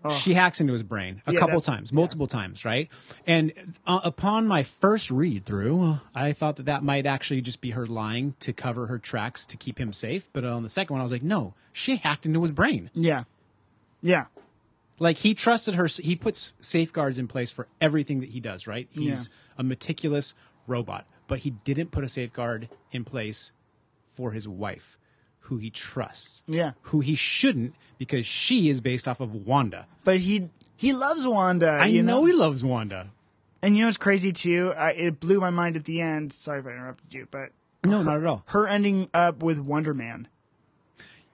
she 0.09 0.33
hacks 0.35 0.61
into 0.61 0.73
his 0.73 0.83
brain 0.83 1.21
a 1.27 1.33
Yeah, 1.35 1.41
couple 1.41 1.61
times, 1.61 1.93
multiple 1.93 2.27
times, 2.27 2.65
right? 2.65 2.91
And 3.27 3.53
uh, 3.87 4.01
upon 4.03 4.47
my 4.47 4.63
first 4.63 5.11
read 5.11 5.45
through, 5.45 5.99
I 6.15 6.33
thought 6.33 6.57
that 6.57 6.67
that 6.67 6.83
might 6.83 7.05
actually 7.05 7.43
just 7.43 7.61
be 7.61 7.71
her 7.73 7.87
lying 7.87 8.35
to 8.41 8.53
cover 8.53 8.87
her 8.87 8.99
tracks 8.99 9.45
to 9.47 9.57
keep 9.57 9.79
him 9.79 9.93
safe. 9.93 10.29
But 10.33 10.45
on 10.45 10.63
the 10.63 10.69
second 10.71 10.95
one, 10.95 11.01
I 11.01 11.03
was 11.03 11.13
like, 11.13 11.23
no, 11.23 11.55
she 11.73 11.97
hacked 11.97 12.25
into 12.25 12.41
his 12.43 12.51
brain. 12.51 12.91
Yeah, 12.95 13.25
yeah, 14.01 14.27
Like 14.99 15.19
he 15.19 15.35
trusted 15.35 15.75
her. 15.75 15.87
He 15.87 16.17
puts 16.17 16.55
safeguards 16.61 17.19
in 17.19 17.29
place 17.29 17.51
for 17.53 17.69
everything 17.81 18.21
that 18.21 18.31
he 18.31 18.41
does, 18.41 18.67
right? 18.67 18.89
He's 18.91 19.29
a 19.59 19.63
meticulous 19.63 20.35
robot, 20.67 21.07
but 21.27 21.41
he 21.41 21.51
didn't 21.51 21.91
put 21.91 22.05
a 22.05 22.09
safeguard 22.09 22.69
in 22.93 23.05
place 23.05 23.53
for 24.15 24.33
his 24.33 24.49
wife, 24.49 24.97
who 25.41 25.57
he 25.59 25.71
trusts. 25.71 26.45
Yeah. 26.47 26.73
Who 26.83 27.01
he 27.01 27.15
shouldn't 27.15 27.75
because 27.99 28.25
she 28.27 28.69
is 28.71 28.81
based 28.81 29.07
off 29.09 29.21
of 29.21 29.35
Wanda. 29.47 29.87
but 30.05 30.21
he 30.21 30.49
he 30.77 30.93
loves 30.93 31.27
Wanda. 31.27 31.69
I 31.71 31.87
you 31.87 32.03
know, 32.03 32.25
he 32.25 32.33
loves 32.33 32.65
Wanda. 32.65 33.11
And 33.63 33.77
you 33.77 33.83
know 33.83 33.89
what's 33.89 33.99
crazy 33.99 34.33
too? 34.33 34.73
I, 34.77 34.93
it 34.93 35.21
blew 35.21 35.39
my 35.41 35.51
mind 35.51 35.77
at 35.77 35.85
the 35.85 36.01
end. 36.01 36.33
Sorry 36.33 36.61
if 36.61 36.67
I 36.67 36.71
interrupted 36.71 37.13
you, 37.13 37.29
but 37.31 37.51
No, 37.85 38.03
not 38.03 38.19
at 38.19 38.27
all. 38.27 38.43
her 38.47 38.67
ending 38.67 39.11
up 39.13 39.43
with 39.43 39.59
Wonder 39.61 39.93
Man. 39.93 40.29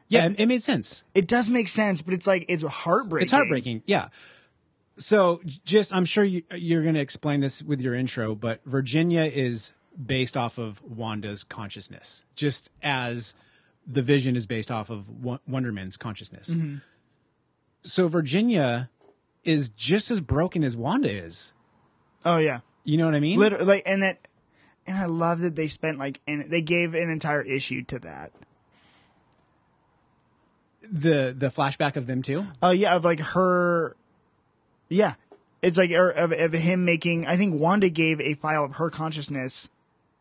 Yeah, 0.09 0.27
it, 0.27 0.41
it 0.41 0.47
made 0.47 0.63
sense. 0.63 1.05
It 1.15 1.29
does 1.29 1.51
make 1.51 1.69
sense, 1.69 2.03
but 2.03 2.15
it's 2.15 2.27
like 2.27 2.45
it's 2.49 2.63
heartbreaking. 2.65 3.23
It's 3.25 3.33
heartbreaking. 3.33 3.83
Yeah. 3.87 4.09
So 4.99 5.41
just, 5.65 5.95
I'm 5.95 6.05
sure 6.07 6.25
you, 6.25 6.43
you're 6.55 6.83
going 6.83 6.95
to 6.95 7.01
explain 7.01 7.41
this 7.41 7.63
with 7.63 7.81
your 7.83 7.95
intro, 7.95 8.35
but 8.35 8.61
Virginia 8.65 9.23
is 9.25 9.73
based 10.05 10.37
off 10.37 10.59
of 10.59 10.81
Wanda's 10.83 11.45
consciousness, 11.45 12.25
just 12.35 12.71
as 12.83 13.35
the 13.87 14.03
Vision 14.03 14.37
is 14.37 14.47
based 14.47 14.71
off 14.71 14.91
of 14.91 15.05
Wonderman's 15.47 15.97
consciousness. 15.97 16.51
Mm-hmm. 16.51 16.77
So 17.83 18.09
Virginia 18.09 18.91
is 19.45 19.69
just 19.71 20.11
as 20.11 20.21
broken 20.21 20.65
as 20.65 20.77
Wanda 20.77 21.11
is. 21.11 21.53
Oh 22.25 22.39
yeah, 22.39 22.61
You 22.85 22.99
know 22.99 23.05
what 23.05 23.15
I 23.15 23.21
mean? 23.21 23.39
literally. 23.39 23.65
Like, 23.65 23.83
and 23.87 24.03
that, 24.03 24.27
and 24.87 24.99
I 24.99 25.07
love 25.07 25.41
that 25.41 25.55
they 25.55 25.69
spent 25.69 25.99
like, 25.99 26.21
and 26.27 26.51
they 26.51 26.63
gave 26.63 26.95
an 26.95 27.09
entire 27.11 27.43
issue 27.43 27.83
to 27.85 28.01
that. 28.01 28.33
The 30.83 31.35
the 31.37 31.49
flashback 31.49 31.97
of 31.97 32.07
them 32.07 32.23
too. 32.23 32.45
Oh 32.63 32.71
yeah, 32.71 32.95
of 32.97 33.05
like 33.05 33.21
her. 33.21 33.97
Yeah, 34.89 35.15
it's 35.63 35.79
like 35.79 35.91
or, 35.91 36.11
of 36.11 36.33
of 36.33 36.53
him 36.53 36.85
making. 36.85 37.27
I 37.27 37.37
think 37.37 37.61
Wanda 37.61 37.89
gave 37.89 38.21
a 38.21 38.35
file 38.35 38.65
of 38.65 38.73
her 38.77 38.91
consciousness 38.91 39.71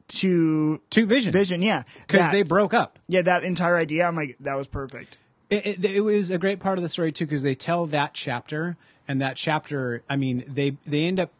to 0.07 0.81
To 0.91 1.05
Vision. 1.05 1.31
Vision. 1.31 1.61
Yeah, 1.61 1.83
Because 2.07 2.31
they 2.31 2.43
broke 2.43 2.73
up. 2.73 2.99
yeah 3.07 3.21
that 3.23 3.43
entire 3.43 3.77
idea. 3.77 4.05
I'm 4.07 4.15
like 4.15 4.37
that 4.41 4.55
was 4.55 4.67
perfect. 4.67 5.17
It, 5.49 5.65
it, 5.65 5.85
it 5.85 6.01
was 6.01 6.31
a 6.31 6.37
great 6.37 6.59
part 6.59 6.77
of 6.77 6.83
the 6.83 6.89
story 6.89 7.11
too 7.11 7.25
because 7.25 7.43
they 7.43 7.55
tell 7.55 7.85
that 7.87 8.13
chapter 8.13 8.77
and 9.07 9.21
that 9.21 9.35
chapter. 9.35 10.03
I 10.09 10.15
mean, 10.15 10.43
they 10.47 10.77
they 10.85 11.05
end 11.05 11.19
up 11.19 11.31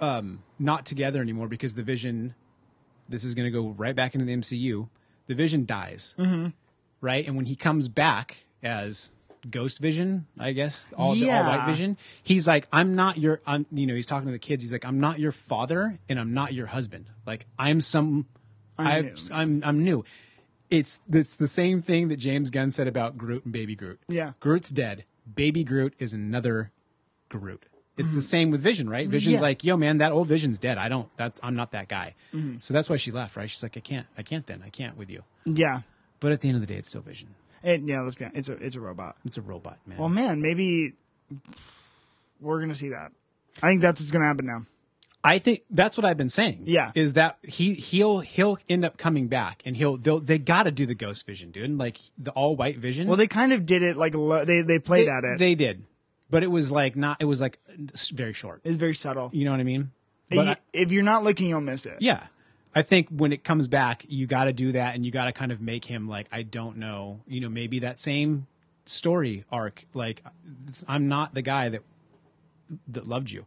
um, 0.00 0.42
not 0.58 0.84
together 0.86 1.20
anymore 1.20 1.48
because 1.48 1.74
the 1.74 1.82
Vision. 1.82 2.34
This 3.08 3.22
is 3.22 3.34
going 3.34 3.44
to 3.44 3.50
go 3.50 3.68
right 3.76 3.94
back 3.94 4.14
into 4.14 4.24
the 4.24 4.34
MCU. 4.34 4.88
The 5.26 5.34
Vision 5.34 5.66
dies, 5.66 6.14
mm-hmm. 6.18 6.48
right? 7.02 7.26
And 7.26 7.36
when 7.36 7.44
he 7.44 7.54
comes 7.54 7.86
back 7.88 8.46
as 8.62 9.10
Ghost 9.50 9.78
Vision, 9.78 10.26
I 10.38 10.52
guess 10.52 10.86
all 10.96 11.14
the 11.14 11.30
all 11.30 11.44
white 11.44 11.66
Vision, 11.66 11.96
he's 12.22 12.46
like, 12.46 12.66
"I'm 12.72 12.94
not 12.94 13.18
your." 13.18 13.40
I'm, 13.46 13.66
you 13.72 13.86
know, 13.86 13.94
he's 13.94 14.06
talking 14.06 14.26
to 14.26 14.32
the 14.32 14.38
kids. 14.38 14.62
He's 14.62 14.72
like, 14.72 14.84
"I'm 14.84 15.00
not 15.00 15.18
your 15.18 15.32
father, 15.32 15.98
and 16.08 16.18
I'm 16.20 16.32
not 16.34 16.52
your 16.54 16.66
husband. 16.66 17.06
Like, 17.26 17.46
I'm 17.58 17.80
some. 17.80 18.26
I'm 18.78 18.86
I'm 18.86 19.04
new." 19.04 19.14
I'm, 19.32 19.62
I'm 19.64 19.84
new." 19.84 20.04
It's 20.70 21.00
it's 21.12 21.36
the 21.36 21.46
same 21.48 21.82
thing 21.82 22.08
that 22.08 22.16
James 22.16 22.50
Gunn 22.50 22.70
said 22.72 22.88
about 22.88 23.16
Groot 23.18 23.44
and 23.44 23.52
Baby 23.52 23.74
Groot. 23.76 24.00
Yeah. 24.08 24.32
Groot's 24.40 24.70
dead. 24.70 25.04
Baby 25.34 25.62
Groot 25.64 25.94
is 25.98 26.12
another 26.12 26.72
Groot. 27.28 27.64
It's 27.96 28.10
the 28.10 28.22
same 28.22 28.50
with 28.50 28.60
Vision, 28.60 28.88
right? 28.90 29.08
Vision's 29.08 29.34
Mm-hmm. 29.36 29.42
Yeah. 29.44 29.48
like, 29.48 29.62
yo, 29.62 29.76
man, 29.76 29.98
that 29.98 30.10
old 30.10 30.26
Vision's 30.26 30.58
dead. 30.58 30.78
I 30.78 30.88
don't. 30.88 31.08
That's 31.16 31.38
I'm 31.44 31.54
not 31.54 31.70
that 31.72 31.86
guy. 31.86 32.14
Mm-hmm. 32.32 32.56
So 32.58 32.74
that's 32.74 32.90
why 32.90 32.96
she 32.96 33.12
left, 33.12 33.36
right? 33.36 33.48
She's 33.48 33.62
like, 33.62 33.76
I 33.76 33.80
can't. 33.80 34.06
I 34.18 34.22
can't. 34.24 34.44
Then 34.46 34.62
I 34.66 34.68
can't 34.70 34.96
with 34.96 35.10
you. 35.10 35.22
Yeah, 35.44 35.82
But 36.18 36.32
at 36.32 36.40
the 36.40 36.48
end 36.48 36.56
of 36.56 36.60
the 36.60 36.66
day, 36.66 36.74
it's 36.76 36.88
still 36.88 37.02
Vision. 37.02 37.28
It, 37.64 37.80
yeah. 37.84 38.00
Let's 38.02 38.14
be 38.16 38.24
honest. 38.24 38.38
It's 38.38 38.48
a 38.48 38.52
it's 38.64 38.76
a 38.76 38.80
robot. 38.80 39.16
It's 39.24 39.38
a 39.38 39.42
robot, 39.42 39.78
man. 39.86 39.98
Well, 39.98 40.08
man, 40.08 40.40
maybe 40.42 40.92
we're 42.40 42.60
gonna 42.60 42.74
see 42.74 42.90
that. 42.90 43.12
I 43.62 43.68
think 43.68 43.80
that's 43.80 44.00
what's 44.00 44.10
gonna 44.10 44.26
happen 44.26 44.46
now. 44.46 44.66
I 45.26 45.38
think 45.38 45.62
that's 45.70 45.96
what 45.96 46.04
I've 46.04 46.18
been 46.18 46.28
saying. 46.28 46.64
Yeah. 46.66 46.92
is 46.94 47.14
that 47.14 47.38
he 47.42 47.72
he'll 47.74 48.18
he'll 48.18 48.58
end 48.68 48.84
up 48.84 48.98
coming 48.98 49.28
back, 49.28 49.62
and 49.64 49.74
he'll 49.76 49.96
they'll 49.96 50.20
they 50.20 50.38
got 50.38 50.64
to 50.64 50.70
do 50.70 50.84
the 50.84 50.94
Ghost 50.94 51.26
Vision, 51.26 51.50
dude. 51.50 51.78
Like 51.78 51.98
the 52.18 52.30
all 52.32 52.56
white 52.56 52.76
Vision. 52.78 53.08
Well, 53.08 53.16
they 53.16 53.26
kind 53.28 53.52
of 53.52 53.64
did 53.64 53.82
it 53.82 53.96
like 53.96 54.14
lo- 54.14 54.44
they 54.44 54.60
they 54.60 54.78
played 54.78 55.06
they, 55.06 55.10
at 55.12 55.24
it. 55.24 55.38
They 55.38 55.54
did, 55.54 55.84
but 56.28 56.42
it 56.42 56.50
was 56.50 56.70
like 56.70 56.94
not. 56.94 57.18
It 57.20 57.24
was 57.24 57.40
like 57.40 57.58
very 58.12 58.34
short. 58.34 58.60
it's 58.64 58.76
very 58.76 58.94
subtle. 58.94 59.30
You 59.32 59.46
know 59.46 59.52
what 59.52 59.60
I 59.60 59.64
mean? 59.64 59.92
But 60.28 60.36
Y- 60.38 60.50
I- 60.52 60.56
if 60.74 60.92
you're 60.92 61.02
not 61.02 61.24
looking, 61.24 61.48
you'll 61.48 61.60
miss 61.62 61.86
it. 61.86 61.96
yeah, 62.00 62.24
I 62.74 62.82
think 62.82 63.08
when 63.10 63.32
it 63.32 63.44
comes 63.44 63.68
back, 63.68 64.04
you 64.08 64.26
got 64.26 64.44
to 64.44 64.52
do 64.52 64.72
that, 64.72 64.94
and 64.94 65.04
you 65.06 65.12
got 65.12 65.26
to 65.26 65.32
kind 65.32 65.52
of 65.52 65.60
make 65.60 65.84
him 65.84 66.08
like 66.08 66.26
I 66.32 66.42
don't 66.42 66.76
know. 66.78 67.20
You 67.26 67.40
know, 67.40 67.48
maybe 67.48 67.78
that 67.80 67.98
same 68.00 68.46
story 68.86 69.44
arc. 69.50 69.84
Like 69.94 70.22
I'm 70.88 71.08
not 71.08 71.34
the 71.34 71.42
guy 71.42 71.68
that 71.68 71.82
that 72.88 73.06
loved 73.06 73.30
you, 73.30 73.46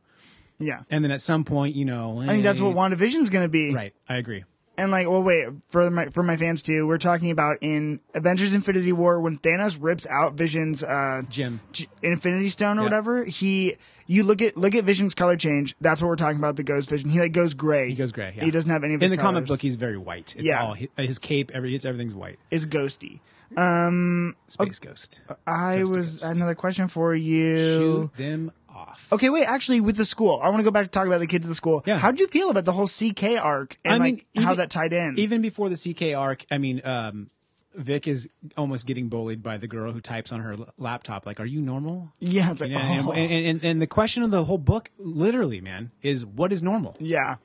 Yeah. 0.59 0.81
and 0.89 1.03
then 1.03 1.11
at 1.11 1.21
some 1.21 1.43
point, 1.43 1.75
you 1.75 1.85
know, 1.85 2.21
I 2.21 2.27
think 2.27 2.43
that's 2.43 2.61
what 2.61 2.71
eh. 2.71 2.73
WandaVision's 2.75 3.29
gonna 3.29 3.49
be. 3.49 3.73
Right, 3.73 3.93
I 4.07 4.15
agree. 4.15 4.43
And 4.79 4.91
like, 4.91 5.07
well, 5.09 5.23
wait 5.23 5.47
for 5.69 5.89
my 5.89 6.07
for 6.09 6.21
my 6.21 6.37
fans 6.37 6.61
too. 6.61 6.85
We're 6.85 6.99
talking 6.99 7.31
about 7.31 7.57
in 7.61 7.99
Avengers: 8.13 8.53
Infinity 8.53 8.91
War 8.91 9.19
when 9.19 9.39
Thanos 9.39 9.75
rips 9.79 10.05
out 10.07 10.35
Vision's 10.35 10.83
uh, 10.83 11.23
gem. 11.29 11.61
J- 11.71 11.87
Infinity 12.03 12.49
Stone 12.49 12.77
or 12.77 12.81
Yeah. 12.81 12.85
whatever. 12.85 13.25
He, 13.25 13.77
you 14.05 14.21
look 14.21 14.39
at 14.41 14.55
look 14.55 14.75
at 14.75 14.83
Vision's 14.83 15.15
color 15.15 15.35
change. 15.35 15.75
That's 15.81 15.99
what 16.03 16.09
we're 16.09 16.15
talking 16.15 16.37
about. 16.37 16.57
The 16.57 16.63
Ghost 16.63 16.89
Vision. 16.91 17.09
He 17.09 17.19
like 17.19 17.31
goes 17.31 17.55
gray. 17.55 17.89
He 17.89 17.95
goes 17.95 18.11
gray. 18.11 18.33
Yeah. 18.37 18.45
He 18.45 18.51
doesn't 18.51 18.69
have 18.69 18.83
any 18.83 18.93
of 18.93 19.01
in 19.01 19.09
the 19.09 19.17
comic 19.17 19.47
book. 19.47 19.61
He's 19.63 19.77
very 19.77 19.97
white. 19.97 20.35
It's 20.37 20.47
Yeah. 20.47 20.63
all 20.63 20.73
his, 20.75 20.89
his 20.95 21.17
cape. 21.17 21.49
Every 21.55 21.73
it's 21.73 21.83
everything's 21.83 22.13
white. 22.13 22.37
Is 22.51 22.67
ghosty. 22.67 23.19
Um, 23.55 24.35
Space 24.49 24.77
Ghost. 24.79 25.21
I 25.47 25.77
Ghost 25.79 25.93
was 25.93 26.17
ghost. 26.19 26.35
another 26.35 26.53
question 26.53 26.87
for 26.87 27.15
you. 27.15 27.57
Shoot 27.57 28.17
them 28.17 28.51
off. 28.77 29.07
Okay, 29.11 29.29
wait. 29.29 29.45
Actually, 29.45 29.81
with 29.81 29.97
the 29.97 30.05
school, 30.05 30.39
I 30.41 30.49
want 30.49 30.59
to 30.59 30.63
go 30.63 30.71
back 30.71 30.83
to 30.83 30.89
talk 30.89 31.07
about 31.07 31.19
the 31.19 31.27
kids 31.27 31.45
at 31.45 31.49
the 31.49 31.55
school. 31.55 31.83
Yeah. 31.85 31.97
How'd 31.97 32.19
you 32.19 32.27
feel 32.27 32.49
about 32.49 32.65
the 32.65 32.71
whole 32.73 32.87
CK 32.87 33.37
arc 33.41 33.77
and 33.83 33.95
I 33.95 34.05
mean, 34.05 34.21
like 34.35 34.43
how 34.45 34.55
that 34.55 34.69
tied 34.69 34.93
in? 34.93 35.17
Even 35.17 35.41
before 35.41 35.69
the 35.69 35.75
CK 35.75 36.15
arc, 36.15 36.45
I 36.51 36.57
mean, 36.57 36.81
um, 36.85 37.29
Vic 37.75 38.07
is 38.07 38.27
almost 38.57 38.87
getting 38.87 39.07
bullied 39.09 39.43
by 39.43 39.57
the 39.57 39.67
girl 39.67 39.91
who 39.91 40.01
types 40.01 40.31
on 40.31 40.39
her 40.41 40.53
l- 40.53 40.67
laptop. 40.77 41.25
Like, 41.25 41.39
are 41.39 41.45
you 41.45 41.61
normal? 41.61 42.11
yeah, 42.19 42.51
it's 42.51 42.61
like, 42.61 42.71
know, 42.71 42.79
oh. 42.81 43.11
and, 43.11 43.31
and, 43.31 43.45
and, 43.47 43.63
and 43.63 43.81
the 43.81 43.87
question 43.87 44.23
of 44.23 44.31
the 44.31 44.43
whole 44.45 44.57
book, 44.57 44.89
literally, 44.97 45.61
man, 45.61 45.91
is 46.01 46.25
what 46.25 46.51
is 46.51 46.63
normal? 46.63 46.95
yeah, 46.99 47.35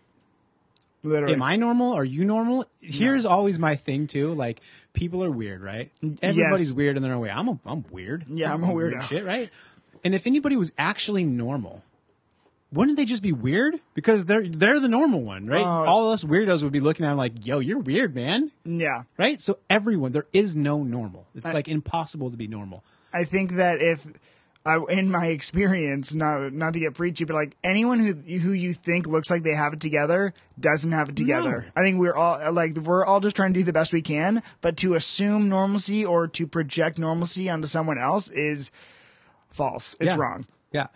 literally. 1.02 1.34
Am 1.34 1.42
I 1.42 1.56
normal? 1.56 1.92
Are 1.92 2.04
you 2.04 2.24
normal? 2.24 2.64
Here's 2.80 3.26
always 3.26 3.58
my 3.58 3.76
thing 3.76 4.06
too. 4.06 4.32
Like 4.34 4.60
people 4.92 5.22
are 5.24 5.30
weird, 5.30 5.60
right? 5.62 5.90
Everybody's 6.22 6.68
Yes. 6.68 6.72
weird 6.76 6.96
in 6.96 7.02
their 7.02 7.12
own 7.14 7.20
way. 7.20 7.30
I'm 7.30 7.48
a, 7.48 7.58
I'm 7.66 7.84
weird. 7.90 8.24
Yeah, 8.28 8.52
I'm 8.52 8.64
a 8.64 8.72
weird 8.72 8.94
weirdo. 8.94 9.02
Shit, 9.02 9.24
right? 9.24 9.50
And 10.04 10.14
if 10.14 10.26
anybody 10.26 10.56
was 10.56 10.72
actually 10.78 11.24
normal, 11.24 11.82
wouldn't 12.72 12.96
they 12.96 13.04
just 13.04 13.22
be 13.22 13.32
weird? 13.32 13.78
Because 13.94 14.24
they're 14.24 14.48
they're 14.48 14.80
the 14.80 14.88
normal 14.88 15.20
one, 15.20 15.46
right? 15.46 15.64
Uh, 15.64 15.84
All 15.84 16.10
us 16.10 16.24
weirdos 16.24 16.62
would 16.62 16.72
be 16.72 16.80
looking 16.80 17.04
at 17.04 17.10
them 17.10 17.18
like, 17.18 17.46
"Yo, 17.46 17.58
you're 17.58 17.78
weird, 17.78 18.14
man." 18.14 18.50
yeah. 18.64 19.02
Right? 19.18 19.40
So 19.40 19.58
everyone, 19.68 20.12
there 20.12 20.26
is 20.32 20.56
no 20.56 20.82
normal. 20.82 21.26
It's 21.34 21.52
like 21.52 21.68
impossible 21.68 22.30
to 22.30 22.36
be 22.36 22.46
normal. 22.46 22.82
I 23.12 23.24
think 23.24 23.52
that 23.52 23.82
if, 23.82 24.06
I, 24.64 24.78
in 24.88 25.10
my 25.10 25.26
experience, 25.26 26.14
not 26.14 26.52
not 26.52 26.72
to 26.72 26.80
get 26.80 26.94
preachy, 26.94 27.24
but 27.24 27.34
like 27.34 27.56
anyone 27.62 27.98
who 27.98 28.14
who 28.38 28.52
you 28.52 28.72
think 28.72 29.06
looks 29.06 29.30
like 29.30 29.42
they 29.42 29.54
have 29.54 29.74
it 29.74 29.80
together 29.80 30.32
doesn't 30.58 30.92
have 30.92 31.10
it 31.10 31.16
together. 31.16 31.66
No. 31.66 31.80
I 31.80 31.84
think 31.84 31.98
we're 31.98 32.14
all 32.14 32.52
like 32.52 32.74
we're 32.76 33.04
all 33.04 33.20
just 33.20 33.36
trying 33.36 33.52
to 33.52 33.60
do 33.60 33.64
the 33.64 33.72
best 33.72 33.92
we 33.92 34.02
can, 34.02 34.42
but 34.62 34.78
to 34.78 34.94
assume 34.94 35.48
normalcy 35.48 36.06
or 36.06 36.26
to 36.28 36.46
project 36.46 36.98
normalcy 36.98 37.50
onto 37.50 37.66
someone 37.66 37.98
else 37.98 38.30
is 38.30 38.72
false. 39.52 39.96
It's 40.00 40.14
Yeah. 40.14 40.20
wrong. 40.20 40.46
Yeah. 40.72 40.86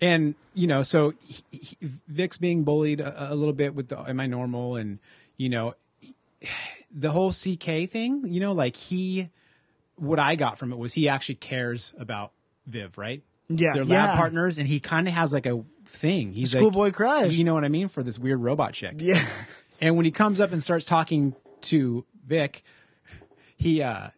And, 0.00 0.34
you 0.54 0.66
know, 0.68 0.82
so 0.82 1.14
he, 1.26 1.42
he, 1.50 1.76
Vic's 2.06 2.38
being 2.38 2.62
bullied 2.62 3.00
a, 3.00 3.32
a 3.32 3.34
little 3.34 3.52
bit 3.52 3.74
with 3.74 3.88
the, 3.88 3.98
am 3.98 4.20
I 4.20 4.26
normal? 4.26 4.76
And, 4.76 4.98
you 5.36 5.48
know, 5.48 5.74
the 6.94 7.10
whole 7.10 7.32
CK 7.32 7.90
thing, 7.90 8.22
you 8.26 8.38
know, 8.40 8.52
like 8.52 8.76
he, 8.76 9.28
what 9.96 10.18
I 10.20 10.36
got 10.36 10.58
from 10.58 10.72
it 10.72 10.78
was 10.78 10.92
he 10.94 11.08
actually 11.08 11.34
cares 11.36 11.92
about 11.98 12.30
Viv, 12.66 12.96
right? 12.96 13.22
Yeah, 13.48 13.72
They're 13.74 13.84
lab 13.84 14.10
yeah. 14.10 14.16
partners 14.16 14.58
and 14.58 14.68
he 14.68 14.78
kind 14.78 15.08
of 15.08 15.14
has 15.14 15.32
like 15.32 15.46
a 15.46 15.64
thing. 15.86 16.32
He's 16.32 16.54
like- 16.54 16.60
Schoolboy 16.60 16.92
crush. 16.92 17.32
You 17.34 17.42
know 17.44 17.54
what 17.54 17.64
I 17.64 17.68
mean? 17.68 17.88
For 17.88 18.02
this 18.04 18.18
weird 18.18 18.40
robot 18.40 18.74
chick. 18.74 18.94
Yeah. 18.98 19.24
And 19.80 19.96
when 19.96 20.04
he 20.04 20.10
comes 20.10 20.40
up 20.40 20.52
and 20.52 20.62
starts 20.62 20.84
talking 20.84 21.34
to 21.62 22.04
Vic, 22.26 22.62
he, 23.56 23.82
uh, 23.82 24.08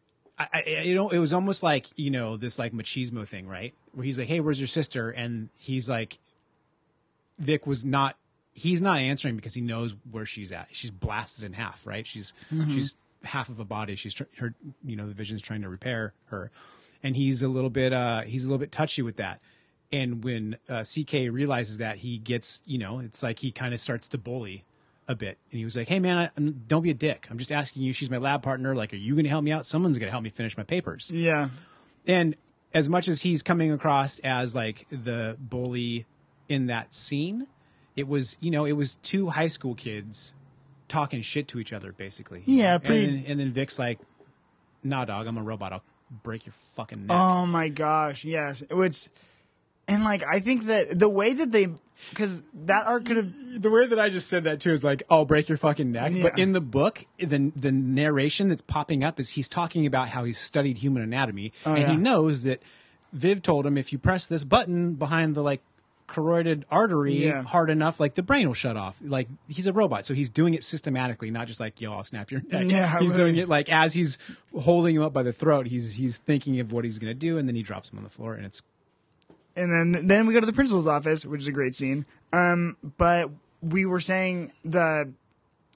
I, 0.53 0.83
you 0.85 0.95
know, 0.95 1.11
it 1.11 1.19
was 1.19 1.35
almost 1.35 1.63
like 1.63 1.87
you 1.97 2.11
know 2.11 2.37
this 2.37 2.59
like 2.59 2.73
machismo 2.73 3.27
thing, 3.27 3.47
right? 3.47 3.75
Where 3.93 4.05
he's 4.05 4.19
like, 4.19 4.29
"Hey, 4.29 4.41
where's 4.41 4.61
your 4.61 4.69
sister?" 4.69 5.11
And 5.11 5.51
he's 5.59 5.89
like, 5.89 6.19
Vic 7.39 7.67
was 7.67 7.85
not. 7.85 8.17
He's 8.53 8.83
not 8.83 8.99
answering 8.99 9.37
because 9.37 9.55
he 9.55 9.61
knows 9.61 9.95
where 10.11 10.27
she's 10.27 10.53
at. 10.53 10.69
She's 10.73 10.91
blasted 10.91 11.45
in 11.45 11.53
half, 11.53 11.87
right? 11.87 12.07
She's 12.07 12.33
she's 12.73 12.95
half 13.23 13.49
of 13.49 13.61
a 13.61 13.65
body. 13.65 13.97
She's 13.97 14.17
her, 14.39 14.55
you 14.85 14.97
know, 14.97 15.07
the 15.07 15.15
vision's 15.15 15.43
trying 15.43 15.63
to 15.63 15.69
repair 15.69 16.15
her, 16.27 16.51
and 17.03 17.17
he's 17.17 17.43
a 17.43 17.49
little 17.49 17.71
bit 17.71 17.93
uh 17.93 18.23
he's 18.23 18.45
a 18.45 18.49
little 18.49 18.59
bit 18.59 18.73
touchy 18.73 19.03
with 19.03 19.17
that. 19.17 19.41
And 19.93 20.23
when 20.23 20.57
uh, 20.69 20.85
CK 20.85 21.13
realizes 21.33 21.79
that, 21.79 21.99
he 21.99 22.19
gets 22.19 22.63
you 22.65 22.79
know, 22.79 23.01
it's 23.01 23.23
like 23.23 23.41
he 23.41 23.51
kind 23.51 23.75
of 23.75 23.81
starts 23.81 24.09
to 24.09 24.19
bully 24.19 24.65
a 25.09 25.15
bit. 25.15 25.39
And 25.51 25.59
he 25.59 25.65
was 25.65 25.77
like, 25.77 25.89
"Hey 25.89 25.99
man, 25.99 26.19
I, 26.19 26.41
don't 26.69 26.83
be 26.83 26.91
a 26.91 26.95
dick. 26.95 27.27
I'm 27.31 27.39
just 27.39 27.53
asking 27.53 27.83
you. 27.83 27.93
She's 27.93 28.11
my 28.11 28.19
lab 28.19 28.43
partner. 28.43 28.75
Like, 28.75 28.93
are 28.93 28.97
you 28.97 29.15
going 29.15 29.25
to 29.25 29.31
help 29.31 29.43
me 29.45 29.53
out? 29.53 29.67
Someone's 29.67 29.99
going 29.99 30.07
to 30.09 30.13
help 30.13 30.23
me 30.23 30.31
finish 30.31 30.57
my 30.57 30.63
papers." 30.65 31.11
Yeah. 31.11 31.49
and 32.07 32.37
as 32.73 32.89
much 32.89 33.09
as 33.09 33.23
he's 33.23 33.43
coming 33.43 33.73
across 33.73 34.21
as 34.21 34.55
like 34.55 34.87
the 34.91 35.37
bully 35.41 36.07
in 36.49 36.67
that 36.67 36.95
scene 36.95 37.47
it 37.97 38.07
was 38.07 38.37
you 38.41 38.49
know 38.51 38.65
it 38.65 38.73
was 38.73 38.95
two 39.03 39.29
high 39.31 39.49
school 39.49 39.75
kids 39.75 40.35
talking 40.87 41.21
shit 41.21 41.49
to 41.49 41.59
each 41.59 41.73
other 41.73 41.91
basically 41.93 42.43
Yeah, 42.47 42.75
and, 42.75 42.85
pretty- 42.85 43.07
then, 43.07 43.25
and 43.27 43.41
then 43.41 43.53
vic's 43.53 43.77
like 43.79 43.99
nah 44.85 45.05
dog 45.05 45.27
i'm 45.27 45.37
a 45.37 45.43
robot 45.43 45.73
i'll 45.73 45.83
break 46.23 46.47
your 46.47 46.55
fucking 46.77 47.07
neck 47.07 47.17
Oh 47.17 47.45
my 47.47 47.69
gosh, 47.69 48.25
yes. 48.25 48.63
It's 48.71 49.11
and 49.91 50.05
like 50.05 50.23
I 50.27 50.41
think 50.41 50.65
that 50.67 50.99
the 50.99 51.09
way 51.09 51.33
that 51.35 51.53
they 51.53 51.69
because 52.09 52.43
that 52.65 52.87
arc 52.87 53.05
could 53.05 53.17
have 53.19 53.63
the 53.63 53.71
way 53.71 53.87
that 53.87 53.99
I 54.01 54.09
just 54.09 54.29
said 54.29 54.45
that 54.45 54.61
too 54.61 54.73
is 54.73 54.83
like, 54.83 55.03
"I'll 55.11 55.27
break 55.27 55.49
your 55.49 55.59
fucking 55.59 55.93
neck." 55.93 56.13
But 56.23 56.39
in 56.39 56.53
the 56.53 56.61
book, 56.61 57.05
the 57.19 57.53
the 57.55 57.71
narration 57.73 58.49
that's 58.49 58.63
popping 58.63 59.05
up 59.05 59.21
is 59.21 59.31
he's 59.31 59.49
talking 59.49 59.85
about 59.87 60.09
how 60.09 60.25
he's 60.25 60.39
studied 60.39 60.79
human 60.79 61.03
anatomy, 61.03 61.53
oh, 61.67 61.75
and 61.75 61.85
Oh, 61.85 61.87
yeah. 61.89 61.93
he 61.93 61.97
knows 61.99 62.45
that 62.45 62.63
Viv 63.13 63.43
told 63.43 63.67
him 63.67 63.77
if 63.77 63.93
you 63.93 63.99
press 63.99 64.27
this 64.27 64.45
button 64.45 64.95
behind 64.95 65.35
the 65.35 65.43
like 65.43 65.61
carotid 66.07 66.65
artery 66.73 67.25
Yeah. 67.27 67.43
hard 67.43 67.71
enough, 67.71 68.01
like 68.01 68.15
the 68.17 68.23
brain 68.23 68.47
will 68.49 68.55
shut 68.55 68.77
off. 68.77 68.97
Like 69.01 69.29
he's 69.49 69.67
a 69.69 69.73
robot, 69.73 70.07
so 70.07 70.15
he's 70.15 70.29
doing 70.29 70.55
it 70.55 70.65
systematically, 70.65 71.31
not 71.31 71.47
just 71.47 71.61
like, 71.61 71.81
"Yo, 71.81 71.93
I'll 71.93 72.03
snap 72.05 72.31
your 72.31 72.43
neck." 72.51 72.65
Yeah, 72.71 72.99
he's 72.99 73.13
doing 73.13 73.37
it 73.37 73.49
like 73.49 73.69
as 73.69 73.93
he's 73.95 74.19
holding 74.59 74.97
him 74.97 75.03
up 75.03 75.13
by 75.13 75.23
the 75.23 75.33
throat. 75.33 75.67
He's 75.67 75.95
he's 75.95 76.17
thinking 76.17 76.59
of 76.61 76.73
what 76.73 76.85
he's 76.85 76.99
gonna 76.99 77.15
do, 77.15 77.37
and 77.39 77.47
then 77.47 77.55
he 77.55 77.63
drops 77.63 77.91
him 77.91 77.99
on 77.99 78.05
the 78.05 78.11
floor, 78.11 78.35
and 78.35 78.45
it's 78.47 78.63
and 79.57 79.73
then 79.73 80.07
then 80.07 80.27
we 80.27 80.35
go 80.35 80.41
to 80.41 80.47
the 80.47 80.53
principal's 80.53 80.87
office, 80.87 81.25
which 81.27 81.43
is 81.43 81.49
a 81.49 81.53
great 81.53 81.75
scene. 81.75 82.07
Um, 82.33 82.77
but 82.97 83.31
we 83.63 83.85
were 83.87 84.01
saying 84.01 84.53
the, 84.65 85.13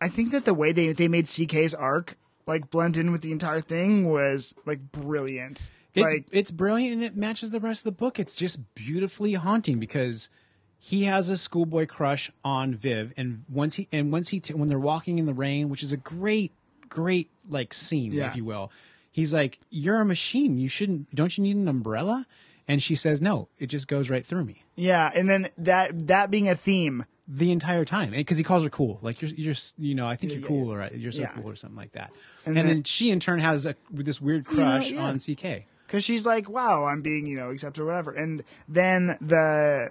I 0.01 0.09
think 0.09 0.33
that 0.33 0.45
the 0.45 0.55
way 0.55 0.73
they 0.73 0.93
they 0.93 1.09
made 1.09 1.27
CK's 1.27 1.75
arc 1.75 2.17
like 2.47 2.71
blend 2.71 2.97
in 2.97 3.11
with 3.13 3.23
the 3.23 3.33
entire 3.33 3.61
thing 3.61 4.11
was 4.11 4.55
like 4.67 4.93
brilliant. 4.93 5.71
It's 5.95 6.13
like 6.13 6.27
it's 6.33 6.51
brilliant 6.51 6.95
and 6.95 7.05
it 7.05 7.17
matches 7.17 7.51
the 7.51 7.61
rest 7.61 7.81
of 7.81 7.85
the 7.85 7.93
book. 7.93 8.19
It's 8.19 8.35
just 8.35 8.59
beautifully 8.75 9.35
haunting 9.35 9.79
because 9.79 10.29
he 10.77 11.05
has 11.05 11.29
a 11.31 11.37
schoolboy 11.37 11.87
crush 11.87 12.31
on 12.45 12.75
Viv, 12.75 13.13
and 13.17 13.45
once 13.49 13.77
he 13.77 13.89
and 13.93 14.11
once 14.13 14.29
he 14.29 14.41
t- 14.41 14.55
when 14.55 14.69
they're 14.69 14.79
walking 14.79 15.19
in 15.19 15.25
the 15.25 15.33
rain, 15.35 15.69
which 15.69 15.83
is 15.83 15.93
a 15.93 15.97
great, 15.97 16.53
great 16.89 17.31
like 17.49 17.73
scene, 17.73 18.13
Yeah. 18.13 18.29
if 18.29 18.37
you 18.37 18.45
will. 18.45 18.71
He's 19.13 19.33
like, 19.33 19.61
"You're 19.71 20.01
a 20.01 20.05
machine. 20.05 20.59
You 20.59 20.69
shouldn't. 20.69 21.15
Don't 21.15 21.39
you 21.39 21.45
need 21.45 21.57
an 21.57 21.69
umbrella?" 21.69 22.27
And 22.67 22.83
she 22.83 22.95
says, 22.95 23.21
"No, 23.21 23.49
it 23.59 23.67
just 23.67 23.89
goes 23.89 24.09
right 24.11 24.25
through 24.25 24.45
me." 24.45 24.63
Yeah, 24.77 25.11
and 25.15 25.29
then 25.29 25.51
that 25.59 26.07
that 26.07 26.31
being 26.31 26.49
a 26.49 26.55
theme. 26.55 27.05
the 27.27 27.51
entire 27.53 27.85
time 27.87 28.11
because 28.11 28.37
he 28.37 28.45
calls 28.45 28.63
her 28.65 28.69
cool 28.69 28.99
like 29.01 29.23
you're 29.23 29.31
you're 29.31 29.53
s- 29.53 29.73
you 29.79 29.95
know 29.95 30.07
i 30.07 30.15
think 30.15 30.31
you're 30.35 30.43
cool 30.47 30.71
or 30.71 30.83
uh, 30.83 30.91
you're 30.95 31.11
so 31.11 31.23
Yeah. 31.23 31.29
cool 31.35 31.49
or 31.49 31.57
something 31.57 31.77
like 31.79 31.93
that 31.93 32.11
And 32.45 32.55
then- 32.55 32.67
then, 32.67 32.83
she 32.83 33.11
in 33.11 33.19
turn 33.19 33.39
has 33.41 33.65
a 33.65 33.75
this 33.91 34.21
weird 34.21 34.45
crush 34.45 34.91
yeah. 34.91 35.01
on 35.05 35.19
ck 35.19 35.65
because 35.87 36.05
she's 36.05 36.27
like, 36.27 36.51
"Wow, 36.51 36.85
I'm 36.85 37.01
being 37.01 37.25
you 37.27 37.37
know 37.39 37.49
accepted 37.51 37.81
or 37.83 37.87
whatever." 37.87 38.11
And 38.13 38.43
then 38.69 39.17
the 39.23 39.91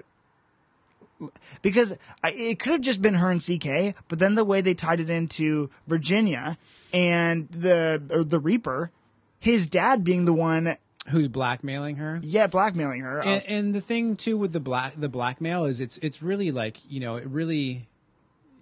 because 1.62 1.98
I, 2.24 2.32
it 2.32 2.60
could 2.60 2.74
have 2.74 2.82
just 2.82 3.02
been 3.02 3.16
her 3.16 3.32
and 3.32 3.42
CK, 3.42 3.96
but 4.10 4.20
then 4.20 4.36
the 4.36 4.44
way 4.46 4.62
they 4.62 4.74
tied 4.74 5.00
it 5.00 5.10
into 5.10 5.70
Virginia 5.88 6.58
and 6.94 7.48
the 7.50 8.02
or 8.10 8.24
the 8.24 8.40
Reaper, 8.40 8.92
his 9.40 9.68
dad 9.70 10.04
being 10.04 10.26
the 10.26 10.34
one, 10.34 10.78
who's 11.10 11.28
blackmailing 11.28 11.98
her? 11.98 12.20
Yeah, 12.24 12.48
blackmailing 12.48 13.02
her. 13.02 13.24
And, 13.24 13.44
and 13.48 13.76
the 13.76 13.82
thing 13.82 14.16
too 14.16 14.38
with 14.38 14.54
the 14.54 14.60
black 14.60 14.94
the 14.98 15.10
blackmail 15.10 15.66
is 15.66 15.82
it's 15.82 15.98
it's 15.98 16.22
really 16.22 16.52
like 16.52 16.80
you 16.90 17.00
know 17.00 17.16
it 17.16 17.28
really 17.28 17.88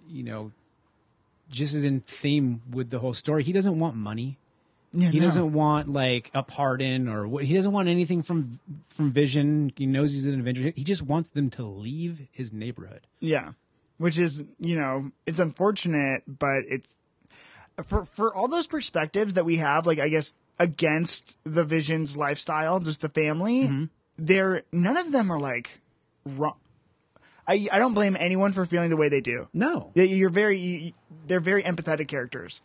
you 0.08 0.22
know 0.22 0.52
just 1.50 1.74
is 1.74 1.84
in 1.84 2.00
theme 2.00 2.62
with 2.70 2.90
the 2.90 2.98
whole 2.98 3.14
story. 3.14 3.42
He 3.42 3.52
doesn't 3.52 3.78
want 3.78 3.96
money. 3.96 4.38
Yeah, 4.94 5.08
he 5.08 5.20
no. 5.20 5.26
doesn't 5.26 5.52
want 5.52 5.90
like 5.90 6.30
a 6.34 6.42
pardon 6.42 7.08
or 7.08 7.26
what 7.26 7.44
he 7.44 7.54
doesn't 7.54 7.72
want 7.72 7.88
anything 7.88 8.22
from 8.22 8.58
from 8.88 9.10
vision. 9.10 9.72
He 9.76 9.86
knows 9.86 10.12
he's 10.12 10.26
an 10.26 10.38
avenger. 10.38 10.72
He 10.74 10.84
just 10.84 11.02
wants 11.02 11.30
them 11.30 11.48
to 11.50 11.64
leave 11.64 12.22
his 12.30 12.52
neighborhood. 12.52 13.06
Yeah, 13.20 13.50
which 13.96 14.18
is 14.18 14.44
you 14.58 14.76
know 14.76 15.10
it's 15.26 15.40
unfortunate, 15.40 16.24
but 16.26 16.64
it's 16.68 16.88
for 17.86 18.04
for 18.04 18.34
all 18.34 18.48
those 18.48 18.66
perspectives 18.66 19.34
that 19.34 19.46
we 19.46 19.56
have, 19.56 19.86
like 19.86 19.98
I 19.98 20.08
guess 20.08 20.34
against 20.62 21.36
the 21.44 21.64
Vision's 21.64 22.16
lifestyle, 22.16 22.78
just 22.78 23.00
the 23.00 23.08
family. 23.08 23.88
They're 24.16 24.62
none 24.72 24.96
of 24.96 25.10
them 25.12 25.30
are 25.30 25.40
like 25.40 25.80
wrong. 26.24 26.56
I 27.48 27.66
I 27.72 27.78
don't 27.80 27.94
blame 27.94 28.16
anyone 28.18 28.52
for 28.52 28.64
feeling 28.64 28.90
the 28.90 28.96
way 28.96 29.08
they 29.08 29.20
do. 29.20 29.48
no 29.52 29.90
They- 29.94 30.06
You're 30.06 30.30
very 30.30 30.58
you- 30.58 30.92
they're 31.26 31.40
very 31.40 31.62
empathetic 31.64 32.06
characters. 32.08 32.62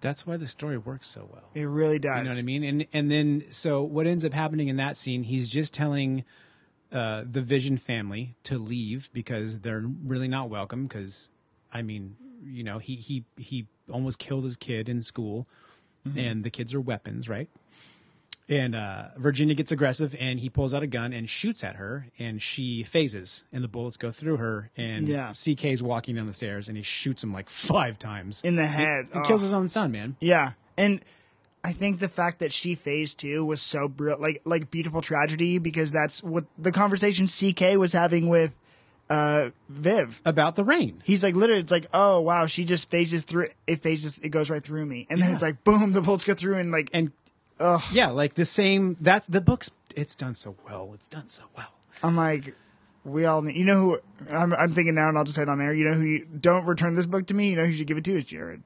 That's 0.00 0.26
why 0.26 0.36
the 0.38 0.46
story 0.46 0.78
works 0.78 1.08
so 1.08 1.28
well. 1.30 1.50
It 1.54 1.64
really 1.64 1.98
does. 1.98 2.16
You 2.18 2.22
know 2.24 2.30
what 2.30 2.38
I 2.38 2.42
mean? 2.42 2.62
And 2.64 2.86
and 2.92 3.10
then 3.10 3.44
so 3.50 3.82
what 3.82 4.06
ends 4.06 4.24
up 4.24 4.32
happening 4.32 4.68
in 4.68 4.76
that 4.76 4.96
scene? 4.96 5.24
He's 5.24 5.50
just 5.50 5.74
telling 5.74 6.24
uh, 6.92 7.24
the 7.30 7.42
Vision 7.42 7.76
family 7.76 8.34
to 8.44 8.58
leave 8.58 9.10
because 9.12 9.60
they're 9.60 9.84
really 10.04 10.28
not 10.28 10.48
welcome. 10.50 10.86
Because 10.86 11.28
I 11.72 11.82
mean, 11.82 12.16
you 12.44 12.62
know, 12.64 12.78
he 12.78 12.94
he 12.96 13.24
he 13.36 13.66
almost 13.90 14.18
killed 14.18 14.44
his 14.44 14.56
kid 14.56 14.88
in 14.88 15.02
school, 15.02 15.46
Mm-hmm. 16.08 16.18
and 16.18 16.44
the 16.44 16.50
kids 16.50 16.72
are 16.74 16.80
weapons, 16.80 17.28
right? 17.28 17.48
And 18.48 18.74
uh, 18.74 19.08
Virginia 19.16 19.54
gets 19.54 19.70
aggressive, 19.70 20.16
and 20.18 20.40
he 20.40 20.48
pulls 20.48 20.74
out 20.74 20.82
a 20.82 20.86
gun 20.88 21.12
and 21.12 21.30
shoots 21.30 21.62
at 21.62 21.76
her, 21.76 22.06
and 22.18 22.42
she 22.42 22.82
phases, 22.82 23.44
and 23.52 23.62
the 23.62 23.68
bullets 23.68 23.96
go 23.96 24.10
through 24.10 24.38
her. 24.38 24.70
And 24.76 25.06
Yeah. 25.08 25.28
CK's 25.30 25.82
walking 25.84 26.16
down 26.16 26.26
the 26.26 26.32
stairs, 26.32 26.66
and 26.68 26.76
he 26.76 26.82
shoots 26.82 27.22
him 27.22 27.32
like 27.32 27.48
five 27.50 27.98
times 27.98 28.40
In 28.42 28.56
the 28.56 28.66
head. 28.66 29.06
He, 29.12 29.18
Oh. 29.18 29.22
kills 29.22 29.42
his 29.42 29.52
own 29.52 29.68
son, 29.68 29.92
man. 29.92 30.16
Yeah, 30.20 30.52
and 30.76 31.00
I 31.62 31.72
think 31.72 32.00
the 32.00 32.08
fact 32.08 32.38
that 32.40 32.50
she 32.50 32.74
phased 32.74 33.18
too 33.20 33.44
was 33.44 33.60
so 33.62 33.86
brilliant, 33.86 34.22
like 34.22 34.40
like 34.44 34.70
beautiful 34.70 35.02
tragedy, 35.02 35.58
because 35.58 35.92
that's 35.92 36.20
what 36.22 36.46
the 36.58 36.72
conversation 36.72 37.26
CK 37.28 37.76
was 37.78 37.92
having 37.92 38.28
with 38.28 38.56
uh, 39.10 39.50
Viv. 39.68 40.22
About 40.24 40.56
the 40.56 40.64
rain. 40.64 41.02
He's 41.04 41.22
like 41.24 41.34
literally, 41.34 41.60
it's 41.60 41.72
like, 41.72 41.86
oh 41.92 42.20
wow, 42.20 42.46
she 42.46 42.64
just 42.64 42.88
phases 42.90 43.22
through. 43.24 43.48
It 43.66 43.82
phases, 43.82 44.18
it 44.22 44.28
goes 44.30 44.48
right 44.48 44.62
through 44.62 44.86
me, 44.86 45.06
and 45.10 45.20
then 45.20 45.28
Yeah. 45.28 45.34
it's 45.34 45.42
like, 45.42 45.64
boom, 45.64 45.92
the 45.92 46.00
bolts 46.00 46.24
go 46.24 46.32
through, 46.34 46.56
and 46.56 46.70
like, 46.70 46.88
and 46.92 47.10
ugh, 47.58 47.82
yeah 47.92 48.08
like 48.08 48.34
the 48.34 48.44
same 48.46 48.96
that's 49.00 49.26
the 49.26 49.40
book's 49.42 49.70
it's 49.94 50.14
done 50.14 50.32
so 50.34 50.56
well 50.66 50.92
it's 50.94 51.08
done 51.08 51.28
so 51.28 51.42
well 51.56 51.72
I'm 52.02 52.16
like, 52.16 52.54
we 53.04 53.26
all, 53.26 53.42
need, 53.42 53.56
you 53.56 53.64
know 53.64 53.80
who 53.80 53.98
I'm, 54.34 54.54
I'm 54.54 54.72
thinking 54.72 54.94
now, 54.94 55.08
and 55.08 55.18
I'll 55.18 55.24
just 55.24 55.36
say 55.36 55.42
it 55.42 55.48
on 55.48 55.60
air. 55.60 55.74
You 55.74 55.84
know 55.86 55.94
who 55.94 56.02
you 56.04 56.24
don't 56.40 56.64
return 56.64 56.94
this 56.94 57.06
book 57.06 57.26
to 57.26 57.34
me. 57.34 57.50
You 57.50 57.56
know 57.56 57.64
who 57.64 57.70
you 57.72 57.76
should 57.78 57.86
give 57.88 57.98
it 57.98 58.04
to 58.04 58.16
is 58.16 58.24
Jared. 58.24 58.62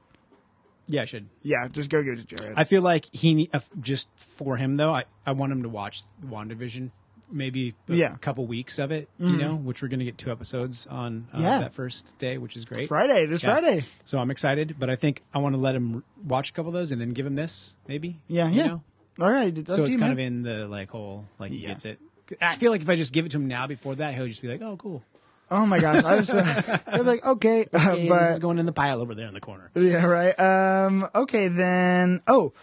yeah 0.86 1.02
i 1.02 1.04
should 1.06 1.26
Yeah, 1.42 1.66
just 1.68 1.88
go 1.90 2.02
give 2.02 2.18
it 2.18 2.28
to 2.28 2.36
Jared. 2.36 2.54
i 2.58 2.64
feel 2.64 2.82
like 2.82 3.06
he 3.12 3.48
uh, 3.54 3.60
just 3.80 4.08
for 4.16 4.58
him 4.58 4.76
though 4.76 4.92
i, 4.94 5.04
I 5.26 5.32
want 5.32 5.50
him 5.52 5.62
to 5.62 5.68
watch 5.70 6.02
wandavision 6.26 6.90
maybe 7.30 7.74
a 7.88 7.94
Yeah. 7.94 8.06
Mm-hmm. 8.08 8.16
couple 8.16 8.46
weeks 8.46 8.78
of 8.78 8.92
it 8.92 9.08
you 9.18 9.36
know 9.36 9.54
which 9.54 9.82
we're 9.82 9.88
gonna 9.88 10.04
get 10.04 10.18
two 10.18 10.30
episodes 10.30 10.86
on 10.86 11.26
uh, 11.32 11.38
Yeah. 11.40 11.58
that 11.60 11.74
first 11.74 12.16
day 12.18 12.38
which 12.38 12.56
is 12.56 12.64
great 12.64 12.88
Friday, 12.88 13.26
this 13.26 13.42
Yeah. 13.42 13.58
Friday. 13.58 13.82
so 14.04 14.18
i'm 14.18 14.30
excited 14.30 14.76
but 14.78 14.90
i 14.90 14.96
think 14.96 15.22
i 15.32 15.38
want 15.38 15.54
to 15.54 15.60
let 15.60 15.74
him 15.74 16.04
watch 16.24 16.50
a 16.50 16.52
couple 16.52 16.68
of 16.68 16.74
those 16.74 16.92
and 16.92 17.00
then 17.00 17.10
give 17.12 17.26
him 17.26 17.34
this 17.34 17.76
maybe 17.88 18.20
Yeah, 18.28 18.48
you 18.48 18.56
yeah. 18.56 18.66
know? 18.66 18.82
All 19.20 19.30
right, 19.30 19.56
it's 19.56 19.70
so 19.70 19.76
to 19.78 19.82
it's 19.84 19.92
you, 19.94 19.98
kind 19.98 20.16
man. 20.16 20.26
of 20.26 20.26
in 20.26 20.42
the 20.42 20.66
like 20.68 20.90
whole 20.90 21.26
like 21.38 21.52
he 21.52 21.60
gets 21.60 21.84
it 21.84 21.98
i 22.40 22.56
feel 22.56 22.70
like 22.72 22.80
if 22.82 22.88
i 22.88 22.96
just 22.96 23.12
give 23.12 23.24
it 23.26 23.30
to 23.32 23.36
him 23.38 23.46
now 23.48 23.66
before 23.66 23.94
that 23.96 24.14
he'll 24.14 24.26
just 24.26 24.42
be 24.42 24.48
like 24.48 24.62
oh 24.62 24.76
cool 24.76 25.02
Oh 25.50 25.66
my 25.66 25.78
gosh, 25.78 26.02
I 26.02 26.16
was 26.16 26.30
uh, 26.30 26.82
like 27.04 27.24
okay, 27.24 27.66
Hey, 27.70 28.08
but 28.08 28.18
this 28.20 28.32
is 28.32 28.38
going 28.38 28.58
in 28.58 28.64
the 28.64 28.72
pile 28.72 29.02
over 29.02 29.14
there 29.14 29.28
in 29.28 29.34
the 29.34 29.42
corner 29.42 29.70
Yeah, 29.74 30.06
right. 30.06 30.32
Um, 30.40 31.06
okay, 31.14 31.48
then. 31.48 32.22
Oh, 32.26 32.54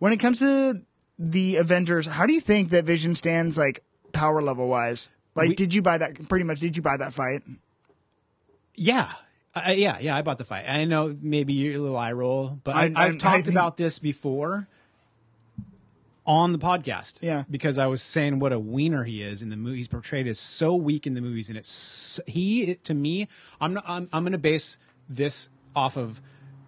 when 0.00 0.12
it 0.12 0.18
comes 0.18 0.40
to 0.40 0.82
the 1.18 1.56
Avengers, 1.56 2.06
how 2.06 2.26
do 2.26 2.34
you 2.34 2.40
think 2.40 2.68
that 2.70 2.84
Vision 2.84 3.14
stands, 3.14 3.56
like, 3.56 3.82
power 4.16 4.42
level 4.42 4.68
wise? 4.68 5.10
Like, 5.34 5.50
We- 5.50 5.54
did 5.54 5.74
you 5.74 5.82
buy 5.82 5.98
that? 5.98 6.28
Pretty 6.28 6.44
much, 6.44 6.60
did 6.60 6.76
you 6.76 6.82
buy 6.82 6.96
that 6.96 7.12
fight? 7.12 7.42
Yeah. 8.74 9.12
I, 9.54 9.72
yeah, 9.72 9.98
yeah, 10.00 10.14
I 10.16 10.22
bought 10.22 10.38
the 10.38 10.44
fight. 10.44 10.66
I 10.68 10.84
know 10.84 11.16
maybe 11.20 11.52
you're 11.54 11.76
a 11.76 11.78
little 11.78 11.96
eye 11.96 12.12
roll, 12.12 12.58
but 12.62 12.74
I, 12.76 12.80
I- 12.80 12.84
I, 12.84 12.92
I- 13.02 13.06
have 13.06 13.14
I 13.14 13.18
talked 13.18 13.44
think- 13.44 13.48
about 13.54 13.76
this 13.76 13.98
before 13.98 14.68
on 16.26 16.52
the 16.52 16.58
podcast. 16.58 17.18
Yeah. 17.22 17.44
because 17.50 17.78
I 17.78 17.86
was 17.86 18.02
saying 18.02 18.38
what 18.38 18.52
a 18.52 18.58
wiener 18.58 19.04
he 19.04 19.22
is 19.22 19.42
in 19.42 19.48
the 19.50 19.56
movie. 19.56 19.78
He's 19.78 19.88
portrayed 19.88 20.26
as 20.26 20.38
so 20.38 20.74
weak 20.74 21.06
in 21.06 21.14
the 21.14 21.20
movies, 21.20 21.48
and 21.48 21.56
it's 21.56 22.20
he 22.26 22.74
to 22.84 22.94
me. 22.94 23.28
I'm 23.60 23.74
not. 23.74 23.84
I'm, 23.86 24.08
I'm 24.12 24.24
going 24.24 24.32
to 24.32 24.38
base 24.38 24.78
this 25.08 25.48
off 25.74 25.96
of 25.96 26.20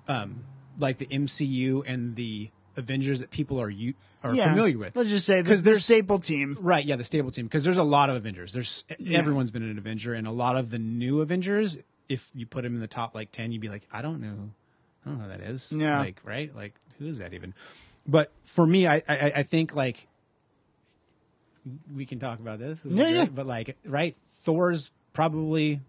um, 0.07 0.45
like 0.79 0.99
the 0.99 1.07
MCU 1.07 1.83
and 1.87 2.15
the 2.17 2.51
Avengers 2.79 3.21
that 3.21 3.31
people 3.31 3.61
are 3.61 3.69
you 3.69 3.93
are 4.25 4.35
Yeah. 4.35 4.49
familiar 4.51 4.79
with. 4.79 4.97
Let's 4.97 5.11
just 5.11 5.27
say 5.27 5.43
'Cause 5.43 5.49
the, 5.49 5.57
the 5.57 5.63
there's- 5.63 5.85
staple 5.85 6.19
team. 6.19 6.57
Right, 6.61 6.85
yeah, 6.85 6.97
the 6.97 7.05
stable 7.05 7.31
team 7.31 7.47
because 7.47 7.65
there's 7.65 7.77
a 7.79 7.83
lot 7.83 8.09
of 8.09 8.17
Avengers. 8.17 8.53
There's 8.55 8.85
everyone's 9.11 9.51
been 9.51 9.63
an 9.63 9.77
Avenger, 9.79 10.15
and 10.15 10.27
a 10.27 10.31
lot 10.33 10.57
of 10.57 10.71
the 10.71 10.79
new 10.79 11.21
Avengers. 11.21 11.77
If 12.09 12.31
you 12.35 12.47
put 12.47 12.63
them 12.63 12.75
in 12.75 12.81
the 12.81 12.87
top 12.87 13.15
like 13.15 13.31
ten, 13.33 13.53
you'd 13.53 13.61
be 13.61 13.69
like, 13.69 13.87
I 13.93 14.01
don't 14.01 14.21
know, 14.23 14.51
I 15.05 15.11
don't 15.11 15.19
know 15.19 15.25
who 15.25 15.31
that 15.31 15.41
is. 15.43 15.71
Yeah. 15.71 15.99
like 15.99 16.21
right, 16.25 16.55
like 16.57 16.75
who 16.99 17.07
is 17.07 17.19
that 17.19 17.35
even? 17.35 17.53
But 18.07 18.33
for 18.45 18.67
me, 18.67 18.87
I 18.87 19.03
I, 19.09 19.33
I 19.37 19.43
think 19.43 19.75
like 19.75 20.07
we 21.95 22.07
can 22.07 22.19
talk 22.19 22.39
about 22.41 22.59
this. 22.59 22.81
This 22.83 22.93
Yeah, 22.93 23.05
great, 23.05 23.15
yeah. 23.15 23.25
But 23.27 23.47
like, 23.47 23.77
right, 23.85 24.17
Thor's 24.43 24.91
probably 25.13 25.81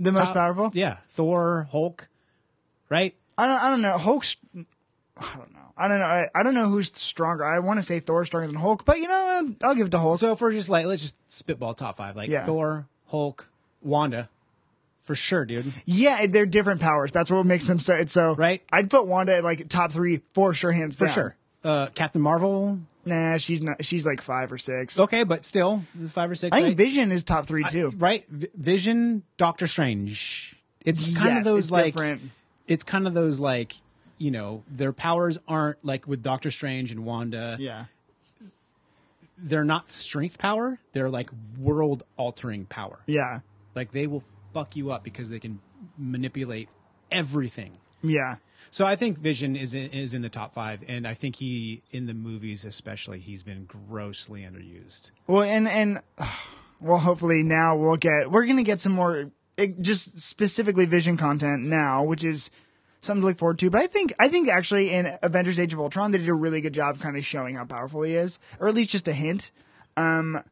The 0.00 0.10
most 0.12 0.28
top- 0.28 0.34
powerful. 0.34 0.70
Yeah, 0.74 0.96
Thor, 1.10 1.68
Hulk, 1.70 2.08
right? 2.88 3.14
I 3.38 3.46
don't. 3.46 3.62
I 3.62 3.70
don't 3.70 3.82
know. 3.82 3.98
Hulk's. 3.98 4.36
I 5.16 5.36
don't 5.36 5.52
know. 5.52 5.58
I 5.76 5.88
don't 5.88 5.98
know. 5.98 6.04
I, 6.04 6.28
I 6.34 6.42
don't 6.42 6.54
know 6.54 6.68
who's 6.68 6.90
stronger. 6.94 7.44
I 7.44 7.58
want 7.60 7.78
to 7.78 7.82
say 7.82 8.00
Thor's 8.00 8.26
stronger 8.28 8.46
than 8.46 8.56
Hulk, 8.56 8.84
but 8.84 8.98
you 8.98 9.08
know, 9.08 9.54
I'll 9.62 9.74
give 9.74 9.86
it 9.86 9.90
to 9.90 9.98
Hulk. 9.98 10.18
So 10.20 10.32
if 10.32 10.40
we're 10.40 10.52
just 10.52 10.68
like, 10.68 10.86
let's 10.86 11.02
just 11.02 11.16
spitball 11.32 11.74
top 11.74 11.96
five, 11.96 12.16
like 12.16 12.30
Yeah. 12.30 12.44
Thor, 12.44 12.86
Hulk, 13.08 13.48
Wanda, 13.82 14.28
for 15.02 15.14
sure, 15.16 15.44
dude. 15.44 15.72
yeah, 15.84 16.26
they're 16.26 16.46
different 16.46 16.80
powers. 16.80 17.10
That's 17.12 17.30
what 17.30 17.44
makes 17.46 17.64
them 17.64 17.78
so. 17.78 18.04
So 18.06 18.34
Right. 18.34 18.62
I'd 18.72 18.88
put 18.90 19.06
Wanda 19.06 19.36
at 19.36 19.44
like 19.44 19.68
top 19.68 19.92
three 19.92 20.22
for 20.32 20.54
sure, 20.54 20.72
hands 20.72 20.96
For 20.96 21.06
down. 21.06 21.14
sure. 21.14 21.36
Uh, 21.64 21.86
Captain 21.94 22.20
Marvel, 22.22 22.78
Nah, 23.06 23.36
she's 23.36 23.60
not. 23.62 23.84
She's 23.84 24.06
like 24.06 24.22
five 24.22 24.50
or 24.50 24.56
six. 24.58 24.98
Okay, 24.98 25.24
but 25.24 25.44
still 25.44 25.82
five 26.08 26.30
or 26.30 26.34
six. 26.34 26.54
I 26.56 26.60
think 26.60 26.68
right? 26.68 26.76
Vision 26.76 27.12
is 27.12 27.22
top 27.22 27.46
three 27.46 27.64
too. 27.64 27.90
right? 27.98 28.24
V- 28.30 28.48
Vision, 28.56 29.22
Doctor 29.36 29.66
Strange. 29.66 30.56
It's 30.86 31.04
kind 31.14 31.36
Yes, 31.36 31.38
of 31.40 31.44
those 31.44 31.64
it's 31.64 31.70
like 31.70 31.84
different. 31.94 32.22
it's 32.66 32.82
kind 32.84 33.06
of 33.06 33.12
those 33.12 33.40
like 33.40 33.74
you 34.18 34.30
know 34.30 34.62
their 34.70 34.92
powers 34.92 35.38
aren't 35.48 35.84
like 35.84 36.06
with 36.06 36.22
Doctor 36.22 36.50
Strange 36.50 36.90
and 36.90 37.04
Wanda. 37.04 37.56
Yeah. 37.58 37.86
They're 39.36 39.64
not 39.64 39.90
strength 39.90 40.38
power. 40.38 40.78
They're 40.92 41.10
like 41.10 41.30
world 41.58 42.04
altering 42.16 42.66
power. 42.66 43.00
Yeah. 43.06 43.40
Like 43.74 43.92
they 43.92 44.06
will 44.06 44.22
fuck 44.52 44.76
you 44.76 44.92
up 44.92 45.02
because 45.02 45.28
they 45.28 45.40
can 45.40 45.60
manipulate 45.98 46.68
everything. 47.10 47.78
Yeah. 48.02 48.36
So 48.70 48.86
I 48.86 48.96
think 48.96 49.18
Vision 49.18 49.56
is 49.56 49.74
in, 49.74 49.90
is 49.90 50.14
in 50.14 50.22
the 50.22 50.28
top 50.28 50.54
five, 50.54 50.82
and 50.88 51.06
I 51.06 51.14
think 51.14 51.36
he 51.36 51.82
in 51.90 52.06
the 52.06 52.14
movies 52.14 52.64
especially 52.64 53.20
he's 53.20 53.42
been 53.42 53.66
grossly 53.66 54.42
underused. 54.42 55.10
Well, 55.26 55.42
and 55.42 55.68
and 55.68 56.00
well, 56.80 56.98
hopefully 56.98 57.42
now 57.42 57.76
we'll 57.76 57.96
get 57.96 58.30
we're 58.30 58.46
gonna 58.46 58.62
get 58.62 58.80
some 58.80 58.92
more 58.92 59.30
eh, 59.58 59.68
just 59.80 60.20
specifically 60.20 60.86
Vision 60.86 61.16
content 61.16 61.62
now, 61.62 62.04
which 62.04 62.24
is 62.24 62.50
something 63.04 63.22
to 63.22 63.26
look 63.26 63.38
forward 63.38 63.58
to. 63.60 63.70
But 63.70 63.80
I 63.82 63.86
think 63.86 64.12
I 64.18 64.28
think 64.28 64.48
actually 64.48 64.92
in 64.92 65.18
Avengers: 65.22 65.58
Age 65.58 65.72
of 65.72 65.80
Ultron 65.80 66.10
they 66.10 66.18
did 66.18 66.28
a 66.28 66.34
really 66.34 66.60
good 66.60 66.74
job 66.74 67.00
kind 67.00 67.16
of 67.16 67.24
showing 67.24 67.56
how 67.56 67.64
powerful 67.64 68.02
he 68.02 68.14
is, 68.14 68.38
or 68.58 68.68
at 68.68 68.74
least 68.74 68.90
just 68.90 69.08
a 69.08 69.12
hint. 69.12 69.50
Um, 69.96 70.42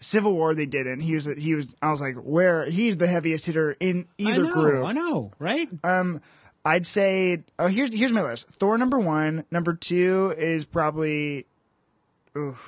Civil 0.00 0.32
War 0.34 0.54
they 0.54 0.66
didn't. 0.66 1.00
He 1.00 1.14
was 1.14 1.24
he 1.24 1.54
was. 1.54 1.74
I 1.82 1.90
was 1.90 2.00
like, 2.00 2.16
where 2.16 2.66
he's 2.66 2.96
the 2.96 3.08
heaviest 3.08 3.46
hitter 3.46 3.76
in 3.80 4.06
either 4.16 4.44
I 4.44 4.48
know, 4.48 4.52
group. 4.52 4.86
I 4.86 4.92
know, 4.92 5.32
right? 5.38 5.68
I'd 6.64 6.86
say. 6.86 7.42
Oh, 7.58 7.66
here's 7.66 7.94
here's 7.94 8.12
my 8.12 8.22
list. 8.22 8.48
Thor 8.48 8.78
number 8.78 8.98
one. 8.98 9.44
Number 9.50 9.74
two 9.74 10.34
is 10.36 10.64
probably. 10.64 11.46
Oof, 12.36 12.58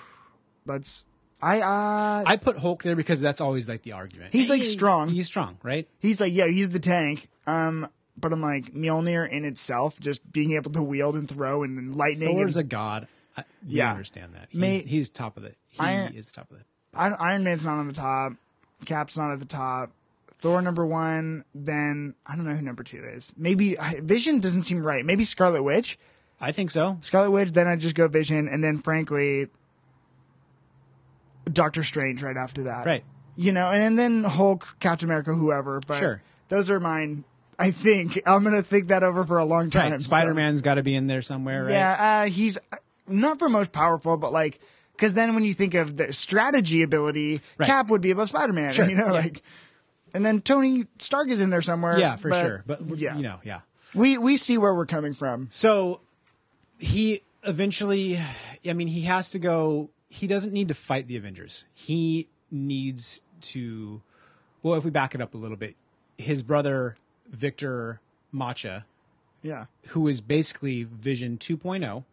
let's. 0.66 1.04
I 1.40 1.60
uh. 1.60 2.24
I 2.26 2.36
put 2.36 2.58
Hulk 2.58 2.82
there 2.82 2.96
because 2.96 3.20
that's 3.20 3.40
always 3.40 3.68
like 3.68 3.82
the 3.82 3.92
argument. 3.92 4.32
He's, 4.32 4.50
like, 4.50 4.64
strong. 4.64 5.08
He's 5.08 5.26
strong, 5.26 5.58
right? 5.62 5.86
he's 6.00 6.20
like, 6.20 6.32
yeah, 6.32 6.48
he's 6.48 6.70
the 6.70 6.80
tank. 6.80 7.28
Um, 7.46 7.88
but 8.16 8.32
I'm 8.32 8.40
like 8.42 8.74
Mjolnir 8.74 9.28
in 9.30 9.44
itself, 9.44 9.98
just 10.00 10.30
being 10.32 10.52
able 10.52 10.70
to 10.72 10.82
wield 10.82 11.16
and 11.16 11.28
throw 11.28 11.62
and 11.62 11.76
then 11.76 11.92
lightning. 11.92 12.36
Thor's 12.36 12.56
and, 12.56 12.64
a 12.66 12.68
god. 12.68 13.08
I, 13.36 13.44
Yeah. 13.66 13.90
understand 13.90 14.34
that. 14.34 14.48
He's, 14.50 14.60
May- 14.60 14.82
he's 14.82 15.10
top 15.10 15.36
of 15.36 15.42
the. 15.44 15.54
He 15.68 15.78
Iron- 15.80 16.14
is 16.14 16.32
top 16.32 16.50
of 16.50 16.58
the. 16.58 16.64
I- 16.92 17.30
Iron 17.30 17.44
Man's 17.44 17.64
not 17.64 17.78
on 17.78 17.86
the 17.86 17.92
top. 17.94 18.32
Cap's 18.84 19.16
not 19.16 19.30
at 19.32 19.38
the 19.38 19.44
top. 19.44 19.90
Thor 20.40 20.60
number 20.62 20.84
one. 20.86 21.44
Then 21.54 22.14
I 22.26 22.34
don't 22.34 22.44
know 22.46 22.54
who 22.54 22.62
number 22.62 22.82
two 22.82 23.04
is. 23.04 23.34
Maybe 23.36 23.76
Vision 24.00 24.40
doesn't 24.40 24.62
seem 24.64 24.82
right. 24.82 25.04
Maybe 25.04 25.24
Scarlet 25.24 25.62
Witch. 25.62 25.98
I 26.40 26.52
think 26.52 26.70
so. 26.70 26.96
Scarlet 27.02 27.30
Witch. 27.30 27.52
Then 27.52 27.68
I 27.68 27.76
just 27.76 27.94
go 27.94 28.08
Vision, 28.08 28.48
and 28.48 28.64
then 28.64 28.78
frankly, 28.78 29.48
Doctor 31.50 31.82
Strange 31.82 32.22
right 32.22 32.36
after 32.36 32.64
that. 32.64 32.86
Right. 32.86 33.04
You 33.36 33.52
know, 33.52 33.68
and 33.70 33.98
then 33.98 34.24
Hulk, 34.24 34.76
Captain 34.80 35.06
America, 35.08 35.34
whoever. 35.34 35.80
But 35.86 35.98
Sure. 35.98 36.22
those 36.48 36.70
are 36.70 36.80
mine. 36.80 37.24
I 37.60 37.70
think 37.70 38.20
I'm 38.26 38.42
gonna 38.42 38.62
think 38.62 38.88
that 38.88 39.02
over 39.02 39.24
for 39.24 39.38
a 39.38 39.44
long 39.44 39.70
time. 39.70 39.92
Right. 39.92 40.00
Spider 40.00 40.34
Man's 40.34 40.62
got 40.62 40.74
to 40.74 40.82
be 40.82 40.94
in 40.94 41.06
there 41.06 41.22
somewhere, 41.22 41.64
right? 41.64 41.72
Yeah, 41.72 42.22
uh, 42.24 42.28
he's 42.28 42.58
not 43.06 43.38
for 43.38 43.48
most 43.48 43.70
powerful, 43.72 44.16
but 44.16 44.32
like, 44.32 44.60
because 44.92 45.14
then 45.14 45.34
when 45.34 45.44
you 45.44 45.52
think 45.52 45.74
of 45.74 45.96
the 45.96 46.12
strategy 46.12 46.82
ability, 46.82 47.40
Right. 47.58 47.66
Cap 47.66 47.88
would 47.88 48.00
be 48.00 48.10
above 48.10 48.30
Spider 48.30 48.52
Man. 48.52 48.72
Sure, 48.72 48.88
You 48.88 48.96
know, 48.96 49.06
yeah. 49.06 49.12
like, 49.12 49.42
and 50.14 50.24
then 50.24 50.40
Tony 50.40 50.86
Stark 50.98 51.28
is 51.28 51.40
in 51.40 51.50
there 51.50 51.62
somewhere. 51.62 51.98
Yeah, 51.98 52.16
for 52.16 52.32
sure. 52.32 52.64
But 52.66 52.80
yeah, 52.98 53.16
you 53.16 53.22
know, 53.22 53.40
yeah. 53.44 53.60
we 53.94 54.16
we 54.18 54.36
see 54.36 54.56
where 54.58 54.74
we're 54.74 54.86
coming 54.86 55.12
from. 55.12 55.48
So 55.50 56.00
he 56.78 57.22
eventually, 57.44 58.20
I 58.66 58.72
mean, 58.72 58.88
he 58.88 59.02
has 59.02 59.30
to 59.30 59.38
go. 59.38 59.90
He 60.08 60.26
doesn't 60.26 60.52
need 60.52 60.68
to 60.68 60.74
fight 60.74 61.06
the 61.08 61.16
Avengers. 61.16 61.64
He 61.74 62.28
needs 62.50 63.20
to. 63.42 64.02
Well, 64.62 64.74
if 64.74 64.84
we 64.84 64.90
back 64.90 65.14
it 65.14 65.20
up 65.20 65.34
a 65.34 65.38
little 65.38 65.56
bit, 65.56 65.76
his 66.18 66.42
brother 66.42 66.96
Victor 67.30 68.00
Mancha, 68.32 68.84
Yeah, 69.42 69.66
who 69.88 70.06
is 70.08 70.20
basically 70.20 70.84
Vision 70.84 71.38
2.0, 71.38 72.04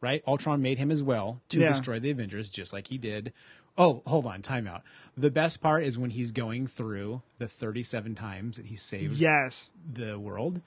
right? 0.00 0.22
Ultron 0.26 0.60
made 0.62 0.78
him 0.78 0.90
as 0.90 1.02
well 1.02 1.40
to 1.50 1.60
Yeah. 1.60 1.68
destroy 1.68 2.00
the 2.00 2.10
Avengers, 2.10 2.50
just 2.50 2.72
like 2.72 2.88
he 2.88 2.98
did. 2.98 3.32
Oh, 3.78 4.02
hold 4.06 4.24
on, 4.26 4.40
timeout. 4.42 4.80
The 5.16 5.30
best 5.30 5.60
part 5.60 5.84
is 5.84 5.98
when 5.98 6.10
he's 6.10 6.32
going 6.32 6.66
through 6.66 7.22
the 7.38 7.46
37 7.48 8.14
times 8.14 8.56
that 8.56 8.66
he 8.66 8.76
saved 8.76 9.14
yes. 9.18 9.68
the 9.92 10.18
world, 10.18 10.60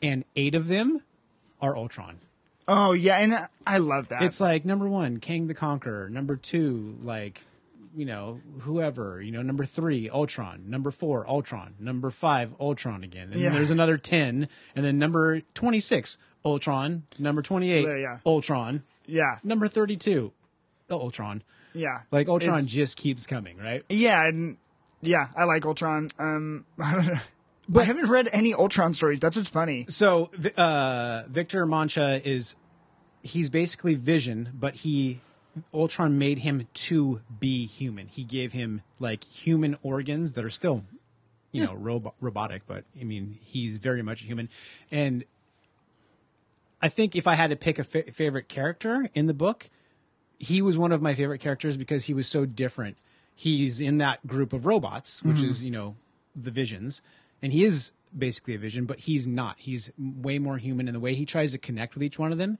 and 0.00 0.24
eight 0.36 0.54
of 0.54 0.68
them 0.68 1.02
are 1.60 1.76
Ultron. 1.76 2.18
Oh 2.68 2.92
yeah, 2.92 3.18
and 3.18 3.46
I 3.66 3.78
love 3.78 4.08
that. 4.08 4.22
It's 4.22 4.40
like 4.40 4.64
number 4.64 4.88
one, 4.88 5.18
Kang 5.20 5.46
the 5.46 5.54
Conqueror. 5.54 6.08
Number 6.08 6.34
two, 6.36 6.96
like, 7.02 7.42
you 7.96 8.04
know, 8.04 8.40
whoever. 8.60 9.20
You 9.22 9.32
know, 9.32 9.42
number 9.42 9.64
three, 9.64 10.08
Ultron. 10.10 10.64
Number 10.68 10.90
four, 10.90 11.26
Ultron. 11.28 11.74
Number 11.80 12.10
five, 12.10 12.54
Ultron 12.60 13.02
again. 13.02 13.32
And 13.32 13.40
Yeah. 13.40 13.48
then 13.48 13.54
there's 13.56 13.70
another 13.70 13.96
ten, 13.96 14.48
and 14.76 14.84
then 14.84 14.98
number 14.98 15.40
twenty-six, 15.54 16.18
Ultron. 16.44 17.04
Number 17.18 17.42
twenty-eight, 17.42 17.86
Yeah, 17.86 17.96
yeah. 17.96 18.18
Ultron. 18.26 18.82
yeah, 19.06 19.38
Number 19.42 19.66
thirty-two, 19.68 20.32
Ultron. 20.90 21.42
yeah. 21.72 22.02
Like 22.12 22.28
Ultron 22.28 22.56
It's- 22.58 22.70
just 22.72 22.96
keeps 22.96 23.26
coming, 23.26 23.56
right? 23.58 23.84
yeah, 23.88 24.26
and 24.26 24.56
yeah, 25.00 25.28
I 25.36 25.44
like 25.44 25.64
Ultron. 25.64 26.08
Um, 26.18 26.64
I 26.78 26.94
don't 26.94 27.06
know. 27.06 27.20
But 27.68 27.80
I 27.80 27.84
haven't 27.86 28.08
read 28.08 28.28
any 28.32 28.54
Ultron 28.54 28.94
stories. 28.94 29.18
That's 29.18 29.36
what's 29.36 29.50
funny. 29.50 29.86
So 29.88 30.30
uh, 30.56 31.24
Victor 31.28 31.66
Mancha 31.66 32.20
is 32.24 32.54
he's 33.22 33.50
basically 33.50 33.94
Vision, 33.96 34.50
but 34.54 34.74
he 34.76 35.20
Ultron 35.72 36.18
made 36.18 36.38
him 36.38 36.66
to 36.72 37.20
be 37.40 37.66
human. 37.66 38.08
He 38.08 38.24
gave 38.24 38.52
him 38.52 38.82
like 38.98 39.24
human 39.24 39.76
organs 39.82 40.34
that 40.34 40.44
are 40.44 40.50
still, 40.50 40.84
you 41.52 41.64
know, 41.64 41.74
robo- 41.74 42.14
robotic, 42.20 42.62
but 42.66 42.84
I 43.00 43.04
mean 43.04 43.38
he's 43.42 43.78
very 43.78 44.02
much 44.02 44.22
a 44.22 44.26
human. 44.26 44.48
And 44.90 45.24
I 46.80 46.88
think 46.88 47.16
if 47.16 47.26
I 47.26 47.34
had 47.34 47.50
to 47.50 47.56
pick 47.56 47.78
a 47.78 47.84
fa- 47.84 48.10
favorite 48.12 48.48
character 48.48 49.08
in 49.14 49.26
the 49.26 49.34
book, 49.34 49.70
he 50.38 50.60
was 50.60 50.76
one 50.76 50.92
of 50.92 51.00
my 51.00 51.14
favorite 51.14 51.38
characters 51.38 51.76
because 51.76 52.04
he 52.04 52.14
was 52.14 52.26
so 52.26 52.44
different. 52.44 52.98
He's 53.34 53.80
in 53.80 53.98
that 53.98 54.26
group 54.26 54.52
of 54.52 54.66
robots, 54.66 55.22
which 55.22 55.36
mm-hmm. 55.36 55.46
is 55.46 55.62
you 55.62 55.70
know 55.70 55.96
the 56.34 56.50
visions, 56.50 57.00
and 57.40 57.52
he 57.52 57.64
is 57.64 57.92
basically 58.16 58.54
a 58.54 58.58
vision, 58.58 58.84
but 58.84 59.00
he's 59.00 59.26
not. 59.26 59.56
He's 59.58 59.90
way 59.98 60.38
more 60.38 60.58
human, 60.58 60.88
in 60.88 60.94
the 60.94 61.00
way 61.00 61.14
he 61.14 61.26
tries 61.26 61.52
to 61.52 61.58
connect 61.58 61.94
with 61.94 62.02
each 62.02 62.18
one 62.18 62.32
of 62.32 62.38
them 62.38 62.58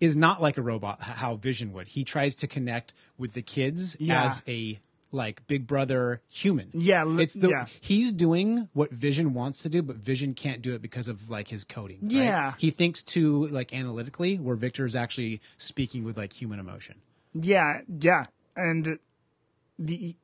is 0.00 0.16
not 0.16 0.42
like 0.42 0.58
a 0.58 0.62
robot. 0.62 1.00
How 1.00 1.36
Vision 1.36 1.72
would. 1.72 1.88
He 1.88 2.04
tries 2.04 2.34
to 2.36 2.46
connect 2.46 2.92
with 3.18 3.32
the 3.34 3.42
kids 3.42 3.96
Yeah. 3.98 4.24
as 4.26 4.42
a 4.46 4.78
like 5.12 5.46
big 5.46 5.66
brother 5.66 6.20
human. 6.28 6.68
Yeah, 6.74 7.04
li- 7.04 7.22
it's 7.22 7.32
the 7.34 7.48
yeah. 7.48 7.66
he's 7.80 8.12
doing 8.12 8.68
what 8.74 8.90
Vision 8.90 9.32
wants 9.34 9.62
to 9.62 9.68
do, 9.68 9.80
but 9.80 9.96
Vision 9.96 10.34
can't 10.34 10.60
do 10.60 10.74
it 10.74 10.82
because 10.82 11.08
of 11.08 11.30
like 11.30 11.48
his 11.48 11.64
coding. 11.64 11.98
right? 12.02 12.12
Yeah. 12.12 12.54
he 12.58 12.70
thinks 12.70 13.02
too 13.02 13.46
like 13.46 13.72
analytically, 13.72 14.36
where 14.38 14.56
Victor 14.56 14.84
is 14.84 14.94
actually 14.96 15.40
speaking 15.56 16.04
with 16.04 16.16
like 16.18 16.32
human 16.32 16.58
emotion. 16.58 16.96
Yeah, 17.34 17.80
yeah, 18.00 18.26
and 18.56 18.98
the 19.78 20.16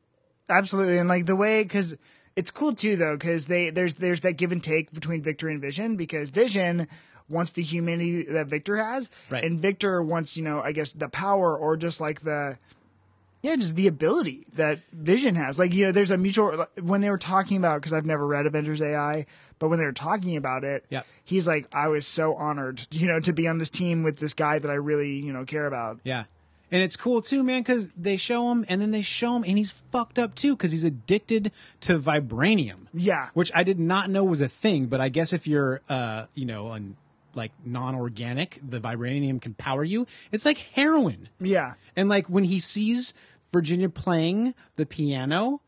absolutely, 0.49 0.99
and 0.99 1.09
like 1.09 1.27
the 1.27 1.37
way 1.37 1.63
because 1.63 1.97
it's 2.37 2.51
cool 2.51 2.75
too 2.75 2.97
though 2.97 3.17
because 3.17 3.47
they 3.47 3.71
there's 3.71 3.95
there's 3.95 4.23
that 4.23 4.33
give 4.35 4.53
and 4.53 4.63
take 4.63 4.93
between 4.93 5.23
Victor 5.23 5.49
and 5.49 5.61
Vision 5.61 5.97
because 5.97 6.31
Vision 6.31 6.89
wants 7.29 7.53
the 7.53 7.63
humanity 7.63 8.25
that 8.25 8.47
Victor 8.49 8.77
has, 8.77 9.11
Right. 9.31 9.45
and 9.45 9.61
Victor 9.61 10.03
wants 10.03 10.37
you 10.37 10.43
know 10.45 10.61
I 10.61 10.73
guess 10.73 10.93
the 10.93 11.09
power 11.09 11.57
or 11.57 11.77
just 11.77 12.01
like 12.01 12.21
the 12.23 12.59
yeah 13.43 13.57
just 13.57 13.75
the 13.77 13.87
ability 13.89 14.47
that 14.55 14.79
Vision 14.93 15.35
has. 15.35 15.59
Like 15.59 15.73
you 15.75 15.87
know, 15.87 15.93
there's 15.93 16.11
a 16.11 16.19
mutual 16.19 16.67
when 16.81 17.01
they 17.01 17.11
were 17.11 17.19
talking 17.19 17.57
about 17.57 17.81
because 17.81 17.93
I've 17.93 18.07
never 18.07 18.27
read 18.27 18.47
Avengers 18.47 18.81
AI, 18.83 19.27
but 19.59 19.69
when 19.69 19.79
they 19.79 19.85
were 19.85 19.93
talking 19.93 20.37
about 20.37 20.65
it, 20.65 20.85
yeah, 20.91 21.03
he's 21.25 21.47
like 21.49 21.67
I 21.73 21.89
was 21.89 22.07
so 22.07 22.35
honored 22.35 22.87
you 22.91 23.07
know 23.09 23.21
to 23.21 23.33
be 23.33 23.49
on 23.49 23.59
this 23.59 23.71
team 23.71 24.03
with 24.03 24.19
this 24.19 24.35
guy 24.35 24.59
that 24.59 24.71
I 24.71 24.75
really 24.75 25.15
you 25.15 25.33
know 25.33 25.45
care 25.45 25.67
about. 25.67 26.01
Yeah. 26.05 26.25
And 26.71 26.83
it's 26.83 26.97
cool 26.97 27.21
too, 27.21 27.43
man, 27.43 27.61
because 27.61 27.91
they 27.99 28.17
show 28.17 28.51
him 28.51 28.65
and 28.67 28.81
then 28.81 28.93
they 28.93 29.03
show 29.03 29.37
him 29.37 29.45
and 29.47 29.59
he's 29.59 29.73
fucked 29.93 30.19
up 30.19 30.35
too 30.35 30.57
because 30.57 30.73
he's 30.73 30.85
addicted 30.85 31.53
to 31.81 31.99
vibranium. 31.99 32.87
Yeah. 32.95 33.29
Which 33.35 33.53
I 33.55 33.63
did 33.63 33.79
not 33.79 34.09
know 34.09 34.25
was 34.25 34.41
a 34.41 34.49
thing, 34.49 34.87
but 34.87 34.99
I 34.99 35.11
guess 35.11 35.35
if 35.35 35.47
you're, 35.47 35.83
uh, 35.91 36.29
you 36.35 36.47
know, 36.47 36.73
an, 36.73 36.97
like 37.35 37.53
non 37.65 37.95
organic, 37.95 38.59
the 38.67 38.81
vibranium 38.81 39.41
can 39.41 39.55
power 39.55 39.85
you. 39.85 40.07
It's 40.31 40.45
like 40.45 40.59
heroin. 40.59 41.29
Yeah. 41.41 41.75
And 41.97 42.09
like 42.09 42.27
when 42.29 42.45
he 42.45 42.61
sees 42.61 43.15
Virginia 43.53 43.89
playing 43.89 44.55
the 44.77 44.87
piano 44.87 45.61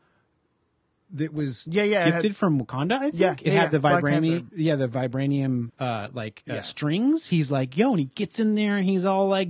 that 1.11 1.33
was 1.33 1.67
Yeah, 1.67 1.83
yeah, 1.83 2.05
gifted 2.05 2.31
had- 2.31 2.35
from 2.35 2.59
Wakanda, 2.59 2.93
I 2.93 2.99
think. 3.11 3.15
Yeah, 3.15 3.31
it 3.33 3.45
yeah, 3.45 3.61
had 3.61 3.71
the 3.71 3.79
vibranium 3.79 4.47
yeah, 4.55 4.75
the 4.75 4.87
vibranium 4.87 5.71
uh 5.79 6.07
like 6.13 6.43
uh, 6.49 6.55
Yeah. 6.55 6.61
strings. 6.61 7.27
He's 7.27 7.51
like, 7.51 7.77
yo, 7.77 7.91
and 7.91 7.99
he 7.99 8.05
gets 8.05 8.39
in 8.39 8.55
there 8.55 8.77
and 8.77 8.85
he's 8.85 9.05
all 9.05 9.27
like 9.27 9.49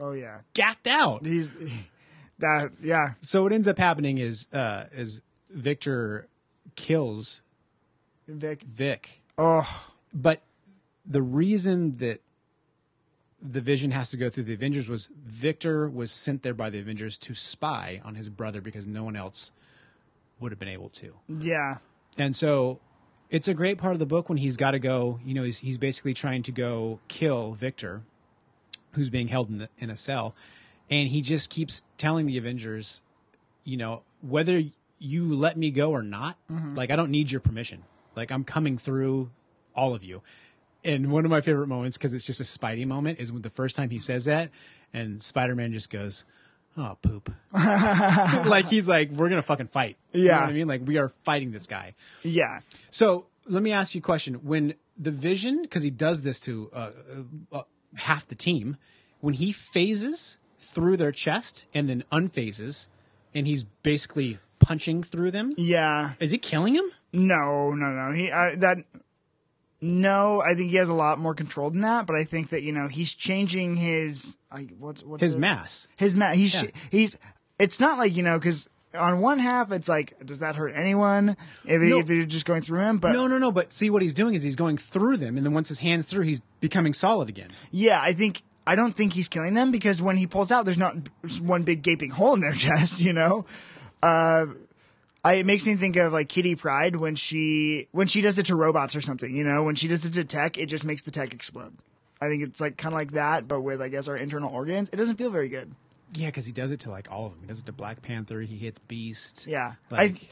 Oh 0.00 0.12
yeah. 0.12 0.38
gacked 0.54 0.86
out. 0.86 1.24
He's 1.26 1.54
that 2.38 2.72
yeah. 2.82 3.14
So 3.20 3.42
what 3.42 3.52
ends 3.52 3.68
up 3.68 3.78
happening 3.78 4.18
is 4.18 4.48
uh 4.52 4.84
is 4.92 5.20
Victor 5.50 6.26
kills 6.74 7.42
Vic. 8.26 8.62
Vic. 8.62 9.20
Oh 9.36 9.86
But 10.14 10.40
the 11.04 11.22
reason 11.22 11.96
that 11.98 12.20
the 13.42 13.60
vision 13.60 13.90
has 13.90 14.10
to 14.10 14.16
go 14.16 14.30
through 14.30 14.44
the 14.44 14.54
Avengers 14.54 14.88
was 14.88 15.08
Victor 15.26 15.88
was 15.88 16.12
sent 16.12 16.42
there 16.42 16.54
by 16.54 16.70
the 16.70 16.78
Avengers 16.78 17.18
to 17.18 17.34
spy 17.34 18.00
on 18.04 18.14
his 18.14 18.28
brother 18.28 18.60
because 18.60 18.86
no 18.86 19.02
one 19.02 19.16
else 19.16 19.50
would 20.38 20.52
have 20.52 20.58
been 20.58 20.68
able 20.68 20.88
to. 20.90 21.14
yeah. 21.28 21.78
And 22.18 22.36
so 22.36 22.78
it's 23.30 23.48
a 23.48 23.54
great 23.54 23.78
part 23.78 23.94
of 23.94 23.98
the 23.98 24.06
book 24.06 24.28
when 24.28 24.36
he's 24.36 24.56
got 24.56 24.72
to 24.72 24.78
go, 24.78 25.18
you 25.24 25.32
know, 25.32 25.42
he's, 25.42 25.58
he's 25.58 25.78
basically 25.78 26.12
trying 26.12 26.42
to 26.42 26.52
go 26.52 27.00
kill 27.08 27.54
Victor, 27.54 28.02
who's 28.92 29.08
being 29.08 29.28
held 29.28 29.48
in, 29.48 29.56
the, 29.56 29.68
in 29.78 29.88
a 29.88 29.96
cell. 29.96 30.34
And 30.90 31.08
he 31.08 31.22
just 31.22 31.48
keeps 31.48 31.84
telling 31.96 32.26
the 32.26 32.36
Avengers, 32.36 33.00
you 33.64 33.78
know, 33.78 34.02
whether 34.20 34.62
you 34.98 35.34
let 35.34 35.56
me 35.56 35.70
go 35.70 35.90
or 35.90 36.02
not, 36.02 36.36
mm-hmm. 36.50 36.74
like, 36.74 36.90
I 36.90 36.96
don't 36.96 37.10
need 37.10 37.30
your 37.30 37.40
permission. 37.40 37.84
Like, 38.14 38.30
I'm 38.30 38.44
coming 38.44 38.76
through 38.76 39.30
all 39.74 39.94
of 39.94 40.04
you. 40.04 40.20
And 40.84 41.12
one 41.12 41.24
of 41.24 41.30
my 41.30 41.40
favorite 41.40 41.68
moments, 41.68 41.96
because 41.96 42.12
it's 42.12 42.26
just 42.26 42.40
a 42.40 42.44
Spidey 42.44 42.86
moment, 42.86 43.20
is 43.20 43.30
when 43.32 43.42
the 43.42 43.50
first 43.50 43.76
time 43.76 43.90
he 43.90 43.98
says 43.98 44.24
that, 44.24 44.50
and 44.92 45.22
Spider 45.22 45.54
Man 45.54 45.72
just 45.72 45.90
goes, 45.90 46.24
Oh, 46.76 46.96
poop. 47.02 47.30
like, 47.52 48.66
he's 48.66 48.88
like, 48.88 49.10
We're 49.10 49.28
going 49.28 49.40
to 49.40 49.46
fucking 49.46 49.68
fight. 49.68 49.96
You 50.12 50.24
know 50.24 50.30
Yeah. 50.30 50.40
what 50.40 50.50
I 50.50 50.52
mean? 50.52 50.68
Like, 50.68 50.80
we 50.84 50.98
are 50.98 51.12
fighting 51.24 51.52
this 51.52 51.66
guy. 51.66 51.94
Yeah. 52.22 52.60
So 52.90 53.26
let 53.46 53.62
me 53.62 53.72
ask 53.72 53.94
you 53.94 54.00
a 54.00 54.02
question. 54.02 54.34
When 54.36 54.74
the 54.98 55.10
Vision, 55.10 55.62
because 55.62 55.82
he 55.82 55.90
does 55.90 56.22
this 56.22 56.40
to 56.40 56.70
uh, 56.72 56.90
uh, 57.52 57.58
uh, 57.58 57.62
half 57.96 58.26
the 58.28 58.34
team, 58.34 58.76
when 59.20 59.34
he 59.34 59.52
phases 59.52 60.38
through 60.58 60.96
their 60.96 61.12
chest 61.12 61.66
and 61.74 61.88
then 61.88 62.04
unphases, 62.10 62.88
and 63.34 63.46
he's 63.46 63.64
basically 63.64 64.38
punching 64.58 65.02
through 65.02 65.30
them. 65.30 65.52
Yeah. 65.56 66.12
Is 66.20 66.30
he 66.30 66.38
killing 66.38 66.74
him? 66.74 66.84
No, 67.12 67.70
no, 67.72 67.90
no. 67.90 68.12
He 68.12 68.28
that. 68.30 68.78
No, 69.84 70.40
I 70.40 70.54
think 70.54 70.70
he 70.70 70.76
has 70.76 70.88
a 70.88 70.94
lot 70.94 71.18
more 71.18 71.34
control 71.34 71.68
than 71.70 71.80
that. 71.80 72.06
But 72.06 72.16
I 72.16 72.22
think 72.24 72.50
that 72.50 72.62
you 72.62 72.72
know 72.72 72.86
he's 72.88 73.12
changing 73.12 73.76
his. 73.76 74.36
I, 74.50 74.68
what's 74.78 75.02
what's 75.02 75.20
His 75.22 75.34
it? 75.34 75.38
mass. 75.38 75.88
His 75.96 76.14
ma 76.14 76.30
He's 76.32 76.54
Yeah. 76.54 76.70
he's. 76.90 77.18
It's 77.58 77.80
not 77.80 77.98
like 77.98 78.16
you 78.16 78.22
know 78.22 78.38
because 78.38 78.68
on 78.94 79.20
one 79.20 79.38
half 79.40 79.72
it's 79.72 79.88
like 79.88 80.14
does 80.24 80.38
that 80.40 80.54
hurt 80.54 80.72
anyone 80.76 81.36
if, 81.64 81.80
No. 81.80 81.98
if 81.98 82.08
you're 82.10 82.24
just 82.24 82.46
going 82.46 82.62
through 82.62 82.80
him? 82.80 82.98
But 82.98 83.12
No, 83.12 83.26
no, 83.26 83.38
no. 83.38 83.50
But 83.50 83.72
see, 83.72 83.90
what 83.90 84.02
he's 84.02 84.14
doing 84.14 84.34
is 84.34 84.42
he's 84.42 84.56
going 84.56 84.76
through 84.78 85.16
them, 85.16 85.36
and 85.36 85.44
then 85.44 85.52
once 85.52 85.68
his 85.68 85.80
hands 85.80 86.06
through, 86.06 86.24
he's 86.24 86.40
becoming 86.60 86.94
solid 86.94 87.28
again. 87.28 87.50
Yeah, 87.72 88.00
I 88.00 88.12
think 88.12 88.42
I 88.66 88.76
don't 88.76 88.94
think 88.94 89.14
he's 89.14 89.26
killing 89.28 89.54
them 89.54 89.72
because 89.72 90.00
when 90.00 90.16
he 90.16 90.28
pulls 90.28 90.52
out, 90.52 90.64
there's 90.64 90.78
not 90.78 90.94
one 91.40 91.64
big 91.64 91.82
gaping 91.82 92.10
hole 92.10 92.34
in 92.34 92.40
their 92.40 92.52
chest. 92.66 93.00
You 93.00 93.14
know, 93.14 93.46
uh, 94.00 94.46
I, 95.24 95.34
it 95.34 95.46
makes 95.46 95.64
me 95.66 95.76
think 95.76 95.96
of 95.96 96.12
like 96.12 96.28
Kitty 96.28 96.56
Pryde 96.56 96.96
when 96.96 97.14
she 97.14 97.88
when 97.92 98.06
she 98.08 98.20
does 98.22 98.38
it 98.38 98.46
to 98.46 98.56
robots 98.56 98.96
or 98.96 99.00
something. 99.00 99.34
You 99.34 99.44
know, 99.44 99.62
when 99.62 99.74
she 99.76 99.86
does 99.88 100.04
it 100.04 100.14
to 100.14 100.24
tech, 100.24 100.58
it 100.58 100.66
just 100.66 100.84
makes 100.84 101.02
the 101.02 101.10
tech 101.12 101.32
explode. 101.32 101.76
I 102.20 102.28
think 102.28 102.42
it's 102.42 102.60
like 102.60 102.76
kind 102.76 102.92
of 102.92 102.98
like 102.98 103.12
that, 103.12 103.46
but 103.48 103.60
with 103.60 103.80
I 103.80 103.88
guess 103.88 104.08
our 104.08 104.16
internal 104.16 104.52
organs. 104.52 104.88
It 104.92 104.96
doesn't 104.96 105.16
feel 105.16 105.30
very 105.30 105.48
good. 105.48 105.72
Yeah, 106.14 106.26
because 106.26 106.44
he 106.46 106.52
does 106.52 106.70
it 106.72 106.80
to 106.80 106.90
like 106.90 107.08
all 107.10 107.26
of 107.26 107.32
them. 107.32 107.40
He 107.42 107.46
does 107.46 107.60
it 107.60 107.66
to 107.66 107.72
Black 107.72 108.02
Panther. 108.02 108.40
He 108.40 108.56
hits 108.56 108.78
Beast. 108.80 109.46
Yeah, 109.46 109.74
Like- 109.90 110.28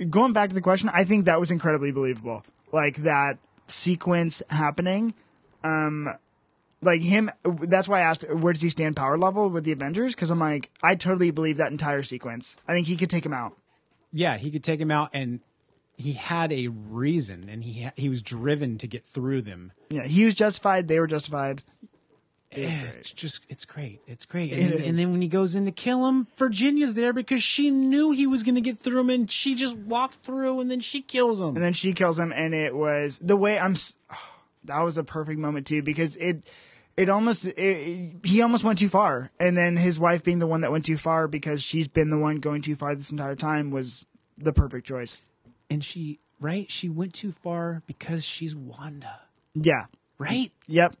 I 0.00 0.04
going 0.04 0.32
back 0.32 0.48
to 0.48 0.54
the 0.54 0.60
question, 0.62 0.90
I 0.92 1.04
think 1.04 1.26
that 1.26 1.38
was 1.38 1.50
incredibly 1.50 1.92
believable. 1.92 2.42
Like 2.72 2.96
that 2.98 3.38
sequence 3.68 4.42
happening. 4.48 5.14
Um, 5.62 6.12
like 6.80 7.02
him. 7.02 7.30
That's 7.44 7.88
why 7.88 7.98
I 8.00 8.02
asked, 8.02 8.24
where 8.28 8.52
does 8.52 8.62
he 8.62 8.68
stand 8.70 8.96
power 8.96 9.16
level 9.16 9.48
with 9.50 9.64
the 9.64 9.72
Avengers? 9.72 10.14
Because 10.14 10.30
I'm 10.30 10.40
like, 10.40 10.70
I 10.82 10.94
totally 10.96 11.30
believe 11.30 11.58
that 11.58 11.70
entire 11.70 12.02
sequence. 12.02 12.56
I 12.66 12.72
think 12.72 12.86
he 12.88 12.96
could 12.96 13.10
take 13.10 13.24
him 13.24 13.32
out. 13.34 13.56
Yeah, 14.12 14.36
he 14.36 14.50
could 14.50 14.64
take 14.64 14.80
him 14.80 14.90
out, 14.90 15.10
and 15.12 15.40
he 15.96 16.12
had 16.14 16.52
a 16.52 16.68
reason, 16.68 17.48
and 17.48 17.62
he 17.64 17.84
ha- 17.84 17.92
he 17.96 18.08
was 18.08 18.22
driven 18.22 18.78
to 18.78 18.86
get 18.86 19.04
through 19.04 19.42
them. 19.42 19.72
Yeah, 19.90 20.06
he 20.06 20.24
was 20.24 20.34
justified. 20.34 20.88
They 20.88 20.98
were 21.00 21.06
justified. 21.06 21.62
Yeah, 22.54 22.82
it's 22.82 23.10
just 23.12 23.44
it's 23.48 23.64
great. 23.64 24.00
It's 24.06 24.26
great. 24.26 24.52
It 24.52 24.60
And, 24.60 24.74
and 24.74 24.98
then 24.98 25.12
when 25.12 25.22
he 25.22 25.28
goes 25.28 25.54
in 25.54 25.64
to 25.64 25.72
kill 25.72 26.06
him, 26.06 26.26
Virginia's 26.36 26.92
there 26.92 27.14
because 27.14 27.42
she 27.42 27.70
knew 27.70 28.10
he 28.10 28.26
was 28.26 28.42
going 28.42 28.56
to 28.56 28.60
get 28.60 28.78
through 28.80 29.00
him, 29.00 29.10
and 29.10 29.30
she 29.30 29.54
just 29.54 29.76
walked 29.76 30.16
through, 30.16 30.60
and 30.60 30.70
then 30.70 30.80
she 30.80 31.00
kills 31.00 31.40
him. 31.40 31.48
And 31.56 31.64
then 31.64 31.72
she 31.72 31.94
kills 31.94 32.18
him, 32.18 32.30
and 32.30 32.52
it 32.54 32.74
was 32.74 33.18
the 33.20 33.36
way 33.36 33.58
I'm. 33.58 33.72
s- 33.72 33.96
that 34.64 34.82
was 34.82 34.98
a 34.98 35.04
perfect 35.04 35.38
moment 35.38 35.66
too 35.66 35.82
because 35.82 36.16
it. 36.16 36.44
It 36.96 37.08
almost 37.08 37.46
it, 37.46 38.16
he 38.22 38.42
almost 38.42 38.64
went 38.64 38.78
too 38.78 38.88
far, 38.90 39.30
and 39.40 39.56
then 39.56 39.76
his 39.78 39.98
wife 39.98 40.22
being 40.22 40.40
the 40.40 40.46
one 40.46 40.60
that 40.60 40.70
went 40.72 40.84
too 40.84 40.98
far 40.98 41.26
because 41.26 41.62
she's 41.62 41.88
been 41.88 42.10
the 42.10 42.18
one 42.18 42.36
going 42.36 42.60
too 42.62 42.74
far 42.76 42.94
this 42.94 43.10
entire 43.10 43.34
time 43.34 43.70
was 43.70 44.04
the 44.36 44.52
perfect 44.52 44.86
choice. 44.86 45.22
and 45.70 45.82
she 45.82 46.18
right, 46.40 46.70
she 46.70 46.88
went 46.90 47.14
too 47.14 47.32
far 47.32 47.82
because 47.86 48.24
she's 48.24 48.54
Wanda, 48.54 49.20
Yeah. 49.54 49.86
right? 50.18 50.52
Yep. 50.66 50.96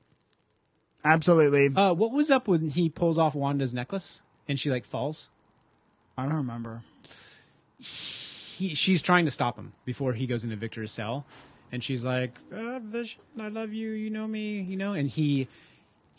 Absolutely. 1.04 1.68
Uh, 1.74 1.92
what 1.92 2.12
was 2.12 2.30
up 2.30 2.46
when 2.48 2.70
he 2.70 2.88
pulls 2.88 3.18
off 3.18 3.34
Wanda's 3.34 3.74
necklace 3.74 4.22
and 4.48 4.58
she 4.58 4.70
like 4.70 4.84
falls? 4.86 5.28
I 6.16 6.22
don't 6.24 6.34
remember. 6.36 6.82
He, 7.78 8.74
she's 8.74 9.02
trying 9.02 9.24
to 9.24 9.30
stop 9.30 9.58
him 9.58 9.72
before 9.84 10.12
he 10.12 10.26
goes 10.26 10.44
into 10.44 10.56
Victor's 10.56 10.92
cell, 10.92 11.26
and 11.72 11.82
she's 11.82 12.04
like, 12.04 12.38
uh, 12.54 12.78
"Vision, 12.78 13.20
I 13.40 13.48
love 13.48 13.72
you. 13.72 13.90
You 13.90 14.10
know 14.10 14.26
me. 14.28 14.60
You 14.60 14.76
know." 14.76 14.92
And 14.92 15.10
he 15.10 15.48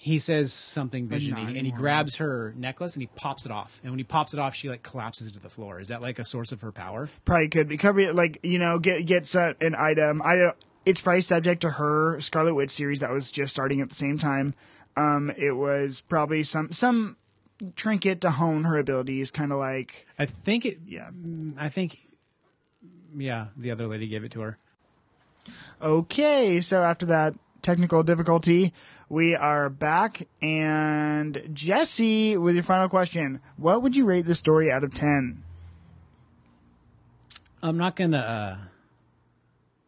he 0.04 0.20
says 0.20 0.51
something 0.51 1.08
not 1.08 1.18
visiony, 1.18 1.58
and 1.58 1.66
he 1.66 1.72
grabs 1.72 2.18
her 2.18 2.54
necklace 2.58 2.93
and 2.93 3.01
he 3.01 3.08
pops 3.16 3.45
it 3.45 3.54
off. 3.54 3.80
And 3.84 3.91
when 3.93 3.99
he 3.99 4.04
pops 4.04 4.34
it 4.34 4.39
off, 4.39 4.54
she 4.54 4.68
like 4.68 4.84
collapses 4.84 5.32
to 5.32 5.39
the 5.39 5.49
floor. 5.49 5.80
Is 5.80 5.88
that 5.88 6.01
like 6.01 6.20
a 6.20 6.26
source 6.26 6.51
of 6.51 6.60
her 6.60 6.74
power? 6.74 7.08
Probably 7.24 7.47
could 7.47 7.70
be. 7.70 7.78
Be 7.78 8.12
like 8.12 8.39
you 8.43 8.60
know 8.60 8.80
get 8.80 9.06
gets 9.06 9.34
uh, 9.34 9.54
an 9.62 9.76
item. 9.76 10.22
I 10.22 10.36
don't. 10.36 10.58
It's 10.86 10.99
probably 10.99 11.22
subject 11.22 11.62
to 11.62 11.70
her 11.70 12.20
Scarlet 12.20 12.54
Witch 12.54 12.72
series 12.72 12.99
that 12.99 13.12
was 13.12 13.32
just 13.32 13.54
starting 13.54 13.80
at 13.80 13.88
the 13.88 13.95
same 13.95 14.18
time. 14.18 14.54
Um, 14.97 15.32
it 15.38 15.56
was 15.56 16.01
probably 16.01 16.43
some 16.43 16.74
some 16.74 17.16
trinket 17.78 18.20
to 18.22 18.32
hone 18.32 18.66
her 18.66 18.78
abilities, 18.78 19.32
kind 19.32 19.54
of 19.54 19.58
like 19.58 20.06
I 20.20 20.26
think 20.26 20.66
it. 20.66 20.80
yeah. 20.86 21.12
I 21.58 21.70
think. 21.70 22.10
Yeah, 23.16 23.47
the 23.56 23.72
other 23.72 23.88
lady 23.88 24.08
gave 24.08 24.26
it 24.26 24.34
to 24.34 24.41
her. 24.41 24.58
Okay, 25.82 26.60
so 26.60 26.84
after 26.84 27.06
that 27.06 27.36
technical 27.62 28.04
difficulty, 28.04 28.74
we 29.14 29.36
are 29.36 29.70
back. 29.70 30.28
And 30.41 31.51
Jesse, 31.53 32.36
with 32.36 32.55
your 32.55 32.64
final 32.64 32.89
question, 32.89 33.41
what 33.57 33.84
would 33.84 33.95
you 33.95 34.05
rate 34.05 34.26
the 34.26 34.34
story 34.34 34.72
out 34.72 34.84
of 34.84 34.93
ten? 34.93 35.43
I'm 37.61 37.78
not 37.78 37.95
gonna. 37.95 38.18
Uh, 38.18 38.57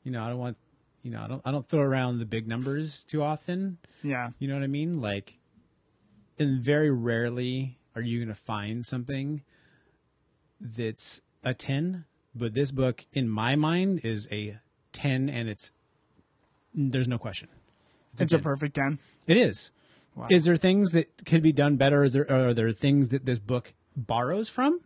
you 0.03 0.11
know, 0.11 0.23
I 0.23 0.29
don't 0.29 0.37
want. 0.37 0.57
You 1.01 1.11
know, 1.11 1.21
I 1.23 1.27
don't. 1.27 1.41
I 1.43 1.51
don't 1.51 1.67
throw 1.67 1.81
around 1.81 2.19
the 2.19 2.25
big 2.25 2.47
numbers 2.47 3.03
too 3.03 3.23
often. 3.23 3.79
Yeah, 4.03 4.29
You 4.37 4.47
know 4.47 4.53
what 4.53 4.63
I 4.63 4.67
mean? 4.67 5.01
Like, 5.01 5.39
and 6.37 6.61
very 6.61 6.91
rarely 6.91 7.79
are 7.95 8.01
you 8.01 8.19
going 8.19 8.29
to 8.29 8.39
find 8.39 8.85
something 8.85 9.41
that's 10.61 11.21
a 11.43 11.53
10, 11.53 12.05
but 12.35 12.53
this 12.53 12.71
book, 12.71 13.05
in 13.13 13.27
my 13.27 13.55
mind, 13.55 14.01
is 14.03 14.27
a 14.31 14.59
10, 14.93 15.29
and 15.29 15.47
it's, 15.47 15.71
there's 16.73 17.07
no 17.07 17.17
question. 17.17 17.47
It's 18.21 18.33
a 18.33 18.37
10. 18.37 18.43
perfect 18.43 18.75
ten. 18.75 18.99
It 19.27 19.37
is. 19.37 19.71
Wow. 20.15 20.27
Is 20.29 20.45
there 20.45 20.55
things 20.55 20.91
that 20.91 21.25
could 21.25 21.41
be 21.43 21.51
done 21.51 21.75
better? 21.75 22.03
Is 22.03 22.13
there, 22.13 22.29
are 22.31 22.53
there 22.53 22.71
things 22.71 23.09
that 23.09 23.25
this 23.25 23.39
book 23.39 23.73
borrows 23.97 24.47
from? 24.49 24.79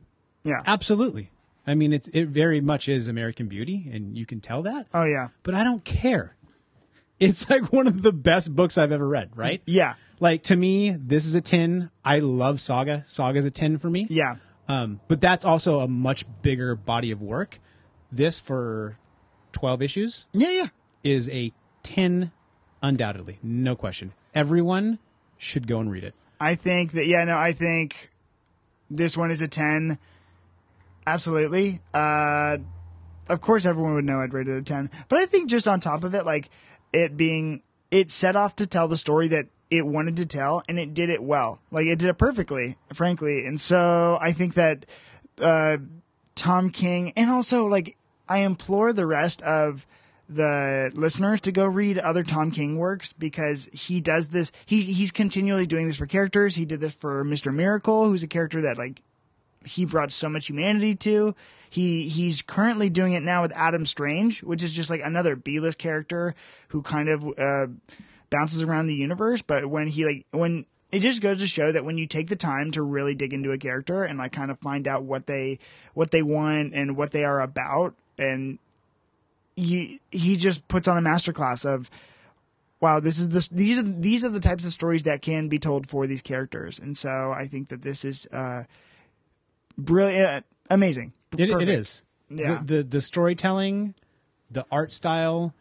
Yeah. 0.43 0.63
Absolutely. 0.65 1.29
I 1.67 1.75
mean, 1.75 1.93
it's, 1.93 2.07
it 2.09 2.27
very 2.29 2.61
much 2.61 2.89
is 2.89 3.07
American 3.07 3.47
Beauty, 3.47 3.89
and 3.93 4.17
you 4.17 4.25
can 4.25 4.39
tell 4.39 4.63
that, 4.63 4.87
Oh 4.93 5.03
yeah. 5.03 5.27
but 5.43 5.53
I 5.53 5.63
don't 5.63 5.83
care. 5.85 6.35
It's 7.19 7.49
like 7.49 7.71
one 7.73 7.85
of 7.85 8.01
the 8.01 8.13
best 8.13 8.55
books 8.55 8.77
I've 8.77 8.91
ever 8.93 9.07
read, 9.07 9.31
right? 9.35 9.61
Yeah. 9.65 9.95
Like 10.21 10.43
to 10.43 10.55
me, 10.55 10.91
this 10.91 11.25
is 11.25 11.35
a 11.35 11.41
10. 11.41 11.91
I 12.03 12.19
love 12.19 12.59
Saga. 12.61 13.03
Saga's 13.07 13.45
a 13.45 13.51
10 13.51 13.77
for 13.77 13.89
me. 13.89 14.07
Yeah. 14.09 14.37
Um, 14.69 14.99
but 15.07 15.19
that's 15.21 15.43
also 15.45 15.81
a 15.81 15.87
much 15.87 16.25
bigger 16.41 16.75
body 16.75 17.11
of 17.11 17.21
work. 17.21 17.59
This 18.11 18.39
for 18.39 18.97
12 19.51 19.81
issues 19.81 20.25
Yeah. 20.31 20.49
Yeah. 20.49 20.67
is 21.03 21.27
a 21.29 21.51
10 21.83 22.31
undoubtedly. 22.81 23.39
No 23.43 23.75
question. 23.75 24.13
Everyone 24.33 24.99
should 25.37 25.67
go 25.67 25.79
and 25.79 25.91
read 25.91 26.03
it. 26.03 26.13
I 26.39 26.55
think 26.55 26.93
that 26.93 27.07
yeah, 27.07 27.23
no, 27.25 27.37
I 27.37 27.53
think 27.53 28.11
this 28.89 29.17
one 29.17 29.31
is 29.31 29.41
a 29.41 29.47
ten. 29.47 29.97
Absolutely. 31.05 31.81
Uh, 31.93 32.57
of 33.27 33.41
course, 33.41 33.65
everyone 33.65 33.95
would 33.95 34.05
know 34.05 34.21
I'd 34.21 34.33
rate 34.33 34.47
it 34.47 34.57
a 34.57 34.61
ten, 34.61 34.89
but 35.07 35.19
I 35.19 35.25
think 35.25 35.49
just 35.49 35.67
on 35.67 35.79
top 35.79 36.03
of 36.03 36.15
it, 36.15 36.25
like 36.25 36.49
it 36.93 37.17
being, 37.17 37.61
it 37.91 38.11
set 38.11 38.35
off 38.35 38.55
to 38.57 38.67
tell 38.67 38.87
the 38.87 38.97
story 38.97 39.27
that 39.29 39.47
it 39.69 39.85
wanted 39.85 40.17
to 40.17 40.25
tell, 40.25 40.63
and 40.67 40.79
it 40.79 40.93
did 40.93 41.09
it 41.09 41.21
well. 41.21 41.61
Like 41.71 41.85
it 41.85 41.99
did 41.99 42.09
it 42.09 42.17
perfectly, 42.17 42.77
frankly. 42.93 43.45
And 43.45 43.59
so 43.59 44.17
I 44.19 44.31
think 44.31 44.55
that 44.55 44.85
uh, 45.39 45.77
Tom 46.35 46.69
King, 46.71 47.13
and 47.15 47.29
also 47.29 47.65
like 47.65 47.97
I 48.27 48.39
implore 48.39 48.93
the 48.93 49.05
rest 49.05 49.41
of 49.41 49.85
the 50.29 50.91
listeners 50.93 51.41
to 51.41 51.51
go 51.51 51.65
read 51.65 51.97
other 51.97 52.23
Tom 52.23 52.51
King 52.51 52.77
works 52.77 53.13
because 53.13 53.67
he 53.73 53.99
does 53.99 54.27
this. 54.27 54.51
He 54.65 54.81
he's 54.81 55.11
continually 55.11 55.65
doing 55.65 55.87
this 55.87 55.97
for 55.97 56.05
characters. 56.05 56.55
He 56.55 56.65
did 56.65 56.79
this 56.79 56.93
for 56.93 57.23
Mister 57.23 57.51
Miracle, 57.51 58.05
who's 58.05 58.21
a 58.21 58.27
character 58.27 58.61
that 58.61 58.77
like 58.77 59.01
he 59.65 59.85
brought 59.85 60.11
so 60.11 60.29
much 60.29 60.47
humanity 60.47 60.95
to. 60.95 61.35
He 61.69 62.07
he's 62.07 62.41
currently 62.41 62.89
doing 62.89 63.13
it 63.13 63.23
now 63.23 63.41
with 63.41 63.51
Adam 63.53 63.85
Strange, 63.85 64.43
which 64.43 64.63
is 64.63 64.71
just 64.71 64.89
like 64.89 65.01
another 65.03 65.35
B-list 65.35 65.77
character 65.79 66.35
who 66.69 66.81
kind 66.81 67.09
of 67.09 67.25
uh, 67.37 67.67
bounces 68.29 68.61
around 68.61 68.87
the 68.87 68.95
universe. 68.95 69.41
But 69.41 69.67
when 69.67 69.87
he 69.87 70.05
like 70.05 70.25
when 70.31 70.65
it 70.91 70.99
just 71.01 71.21
goes 71.21 71.39
to 71.39 71.47
show 71.47 71.71
that 71.71 71.85
when 71.85 71.97
you 71.97 72.07
take 72.07 72.29
the 72.29 72.35
time 72.35 72.71
to 72.71 72.81
really 72.81 73.15
dig 73.15 73.33
into 73.33 73.51
a 73.51 73.57
character 73.57 74.03
and 74.03 74.17
like 74.17 74.31
kind 74.31 74.51
of 74.51 74.59
find 74.59 74.87
out 74.87 75.03
what 75.03 75.25
they 75.27 75.59
what 75.93 76.11
they 76.11 76.21
want 76.21 76.73
and 76.73 76.95
what 76.95 77.11
they 77.11 77.23
are 77.23 77.41
about, 77.41 77.95
and 78.17 78.59
he 79.55 79.99
he 80.11 80.37
just 80.37 80.67
puts 80.67 80.87
on 80.87 80.97
a 80.97 81.01
masterclass 81.01 81.65
of 81.65 81.89
wow 82.79 82.99
this 82.99 83.19
is 83.19 83.29
this 83.29 83.47
these 83.49 83.77
are 83.77 83.83
these 83.83 84.23
are 84.23 84.29
the 84.29 84.39
types 84.39 84.65
of 84.65 84.71
stories 84.71 85.03
that 85.03 85.21
can 85.21 85.47
be 85.47 85.59
told 85.59 85.89
for 85.89 86.07
these 86.07 86.21
characters 86.21 86.79
and 86.79 86.97
so 86.97 87.33
i 87.35 87.45
think 87.45 87.69
that 87.69 87.81
this 87.81 88.05
is 88.05 88.25
uh 88.27 88.63
brilliant 89.77 90.45
amazing 90.69 91.13
It, 91.37 91.49
it 91.49 91.69
is. 91.69 92.03
Yeah. 92.29 92.59
The, 92.59 92.75
the 92.77 92.83
the 92.83 93.01
storytelling, 93.01 93.95
the 94.51 94.65
art 94.71 94.91
style, 94.93 95.53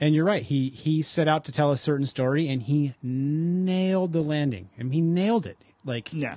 and 0.00 0.14
you're 0.14 0.24
right. 0.24 0.42
He 0.42 0.70
he 0.70 1.02
set 1.02 1.28
out 1.28 1.44
to 1.44 1.52
tell 1.52 1.70
a 1.70 1.76
certain 1.76 2.06
story, 2.06 2.48
and 2.48 2.62
he 2.62 2.94
nailed 3.02 4.12
the 4.12 4.22
landing. 4.22 4.70
I 4.78 4.82
mean, 4.82 4.92
he 4.92 5.00
nailed 5.02 5.44
it. 5.46 5.58
Like 5.84 6.12
yeah 6.12 6.36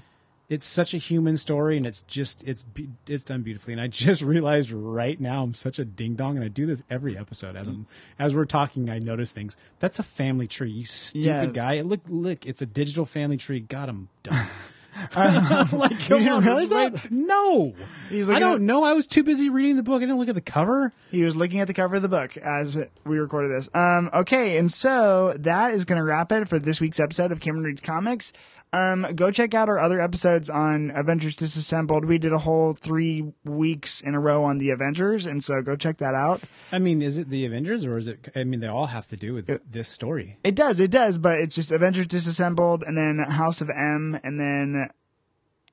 it's 0.49 0.65
such 0.65 0.95
a 0.95 0.97
human 0.97 1.37
story, 1.37 1.77
and 1.77 1.85
it's 1.85 2.01
just 2.03 2.43
it's 2.43 2.65
it's 3.07 3.23
done 3.23 3.43
beautifully. 3.43 3.73
And 3.73 3.81
I 3.81 3.87
just 3.87 4.21
realized 4.23 4.71
right 4.71 5.19
now 5.19 5.43
I'm 5.43 5.53
such 5.53 5.77
a 5.77 5.85
ding 5.85 6.15
dong, 6.15 6.35
and 6.35 6.43
I 6.43 6.47
do 6.47 6.65
this 6.65 6.83
every 6.89 7.17
episode 7.17 7.55
as 7.55 7.67
mm-hmm. 7.67 7.81
I'm 7.81 7.87
as 8.17 8.33
we're 8.33 8.45
talking. 8.45 8.89
I 8.89 8.97
notice 8.99 9.31
things. 9.31 9.55
That's 9.79 9.99
a 9.99 10.03
family 10.03 10.47
tree. 10.47 10.71
You 10.71 10.85
stupid 10.85 11.25
Yeah. 11.25 11.45
guy. 11.45 11.81
Look 11.81 12.01
look, 12.07 12.45
it's 12.47 12.61
a 12.61 12.65
digital 12.65 13.05
family 13.05 13.37
tree. 13.37 13.59
God, 13.59 13.89
I'm 13.89 14.09
done. 14.23 14.47
I'm 15.15 15.71
like, 15.79 15.99
come 15.99 16.19
didn't 16.19 16.29
on, 16.33 16.43
realize 16.43 16.69
that? 16.69 17.11
No, 17.11 17.73
He's 18.09 18.29
I 18.29 18.39
don't 18.39 18.55
at- 18.55 18.61
know. 18.61 18.83
I 18.83 18.93
was 18.93 19.05
too 19.07 19.23
busy 19.23 19.49
reading 19.49 19.75
the 19.75 19.83
book. 19.83 19.97
I 19.97 20.05
didn't 20.05 20.17
look 20.17 20.29
at 20.29 20.35
the 20.35 20.41
cover. 20.41 20.93
He 21.11 21.23
was 21.23 21.35
looking 21.35 21.59
at 21.59 21.67
the 21.67 21.73
cover 21.73 21.97
of 21.97 22.01
the 22.01 22.09
book 22.09 22.35
as 22.37 22.83
we 23.05 23.19
recorded 23.19 23.51
this. 23.55 23.69
Um, 23.73 24.09
okay, 24.13 24.57
and 24.57 24.71
so 24.71 25.33
that 25.39 25.73
is 25.73 25.85
going 25.85 25.97
to 25.99 26.03
wrap 26.03 26.31
it 26.31 26.47
for 26.47 26.57
this 26.59 26.81
week's 26.81 26.99
episode 26.99 27.31
of 27.31 27.39
Cameron 27.39 27.63
Reads 27.65 27.81
Comics. 27.81 28.33
Um, 28.71 29.07
go 29.15 29.31
check 29.31 29.55
out 29.55 29.67
our 29.67 29.79
other 29.79 29.99
episodes 29.99 30.47
on 30.47 30.91
Avengers 30.93 31.35
Disassembled. 31.35 32.05
We 32.05 32.19
did 32.19 32.33
a 32.33 32.37
whole 32.37 32.73
three 32.73 33.25
weeks 33.43 33.99
in 34.01 34.13
a 34.13 34.19
row 34.19 34.43
on 34.43 34.59
the 34.59 34.69
Avengers, 34.69 35.25
and 35.25 35.43
so 35.43 35.63
go 35.63 35.75
check 35.75 35.97
that 35.97 36.13
out. 36.13 36.43
I 36.71 36.77
mean, 36.77 37.01
is 37.01 37.17
it 37.17 37.29
the 37.29 37.45
Avengers 37.47 37.83
or 37.85 37.97
is 37.97 38.07
it? 38.07 38.31
I 38.35 38.43
mean, 38.43 38.59
they 38.59 38.67
all 38.67 38.85
have 38.85 39.07
to 39.07 39.17
do 39.17 39.33
with 39.33 39.59
this 39.71 39.89
story. 39.89 40.37
It 40.43 40.53
does, 40.53 40.79
it 40.79 40.91
does, 40.91 41.17
but 41.17 41.39
it's 41.39 41.55
just 41.55 41.71
Avengers 41.71 42.05
Disassembled, 42.07 42.83
and 42.83 42.95
then 42.95 43.17
House 43.17 43.61
of 43.61 43.71
M, 43.71 44.19
and 44.23 44.39
then 44.39 44.89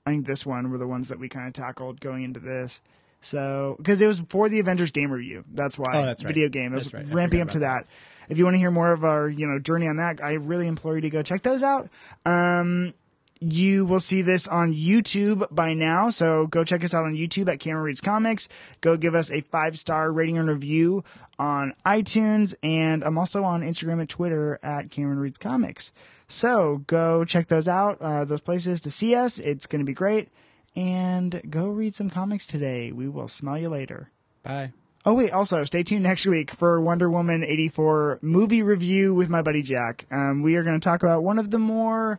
I 0.06 0.10
think 0.10 0.26
this 0.26 0.46
one 0.46 0.70
were 0.70 0.78
the 0.78 0.86
ones 0.86 1.08
that 1.08 1.18
we 1.18 1.28
kind 1.28 1.48
of 1.48 1.52
tackled 1.52 2.00
going 2.00 2.22
into 2.22 2.40
this. 2.40 2.80
So, 3.20 3.74
because 3.78 4.00
it 4.00 4.06
was 4.06 4.20
for 4.28 4.48
the 4.48 4.60
Avengers 4.60 4.92
game 4.92 5.10
review, 5.10 5.44
that's 5.52 5.78
why 5.78 5.96
Oh, 5.96 6.06
that's 6.06 6.22
right. 6.22 6.28
video 6.32 6.48
game. 6.48 6.72
It 6.72 6.76
was 6.76 6.94
right. 6.94 7.04
Ramping 7.06 7.40
up 7.40 7.50
to 7.50 7.58
about 7.58 7.86
that. 7.86 7.86
If 8.28 8.38
you 8.38 8.44
want 8.44 8.54
to 8.54 8.58
hear 8.58 8.70
more 8.70 8.92
of 8.92 9.04
our 9.04 9.28
you 9.28 9.46
know 9.46 9.58
journey 9.58 9.88
on 9.88 9.96
that, 9.96 10.22
I 10.22 10.34
really 10.34 10.66
implore 10.68 10.94
you 10.94 11.00
to 11.02 11.10
go 11.10 11.22
check 11.22 11.42
those 11.42 11.62
out. 11.62 11.88
Um, 12.24 12.94
you 13.40 13.84
will 13.84 14.00
see 14.00 14.22
this 14.22 14.48
on 14.48 14.72
YouTube 14.72 15.46
by 15.50 15.74
now, 15.74 16.08
so 16.10 16.46
go 16.46 16.64
check 16.64 16.82
us 16.84 16.94
out 16.94 17.04
on 17.04 17.14
YouTube 17.14 17.52
at 17.52 17.60
Cameron 17.60 17.84
Reads 17.84 18.00
Comics. 18.00 18.48
Go 18.80 18.96
give 18.96 19.14
us 19.14 19.30
a 19.30 19.40
five 19.42 19.78
star 19.78 20.10
rating 20.12 20.38
and 20.38 20.48
review 20.48 21.02
on 21.38 21.74
iTunes, 21.84 22.54
and 22.62 23.02
I'm 23.02 23.18
also 23.18 23.44
on 23.44 23.62
Instagram 23.62 24.00
and 24.00 24.08
Twitter 24.08 24.58
at 24.62 24.90
Cameron 24.90 25.18
Reads 25.18 25.38
Comics. 25.38 25.92
So 26.28 26.82
go 26.86 27.24
check 27.24 27.46
those 27.48 27.68
out, 27.68 28.00
uh, 28.00 28.24
those 28.24 28.40
places 28.40 28.80
to 28.82 28.90
see 28.90 29.14
us. 29.14 29.38
It's 29.38 29.66
going 29.66 29.80
to 29.80 29.86
be 29.86 29.94
great. 29.94 30.28
And 30.74 31.40
go 31.48 31.68
read 31.68 31.94
some 31.94 32.10
comics 32.10 32.46
today. 32.46 32.92
We 32.92 33.08
will 33.08 33.28
smell 33.28 33.58
you 33.58 33.68
later. 33.68 34.10
Bye. 34.42 34.72
Oh 35.04 35.14
wait, 35.14 35.30
also 35.30 35.62
stay 35.62 35.84
tuned 35.84 36.02
next 36.02 36.26
week 36.26 36.50
for 36.50 36.80
Wonder 36.80 37.08
Woman 37.08 37.44
84 37.44 38.18
movie 38.22 38.62
review 38.64 39.14
with 39.14 39.28
my 39.28 39.40
buddy 39.40 39.62
Jack. 39.62 40.04
Um, 40.10 40.42
we 40.42 40.56
are 40.56 40.64
going 40.64 40.78
to 40.78 40.84
talk 40.84 41.04
about 41.04 41.22
one 41.22 41.38
of 41.38 41.50
the 41.50 41.60
more 41.60 42.18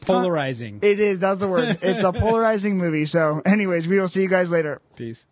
Polarizing. 0.00 0.80
it 0.82 0.98
is 0.98 1.20
that's 1.20 1.38
the 1.38 1.46
word. 1.46 1.78
It's 1.80 2.02
a 2.02 2.12
polarizing 2.12 2.76
movie. 2.76 3.04
So 3.06 3.40
anyways, 3.46 3.86
we 3.86 4.00
will 4.00 4.08
see 4.08 4.22
you 4.22 4.28
guys 4.28 4.50
later. 4.50 4.80
Peace. 4.96 5.28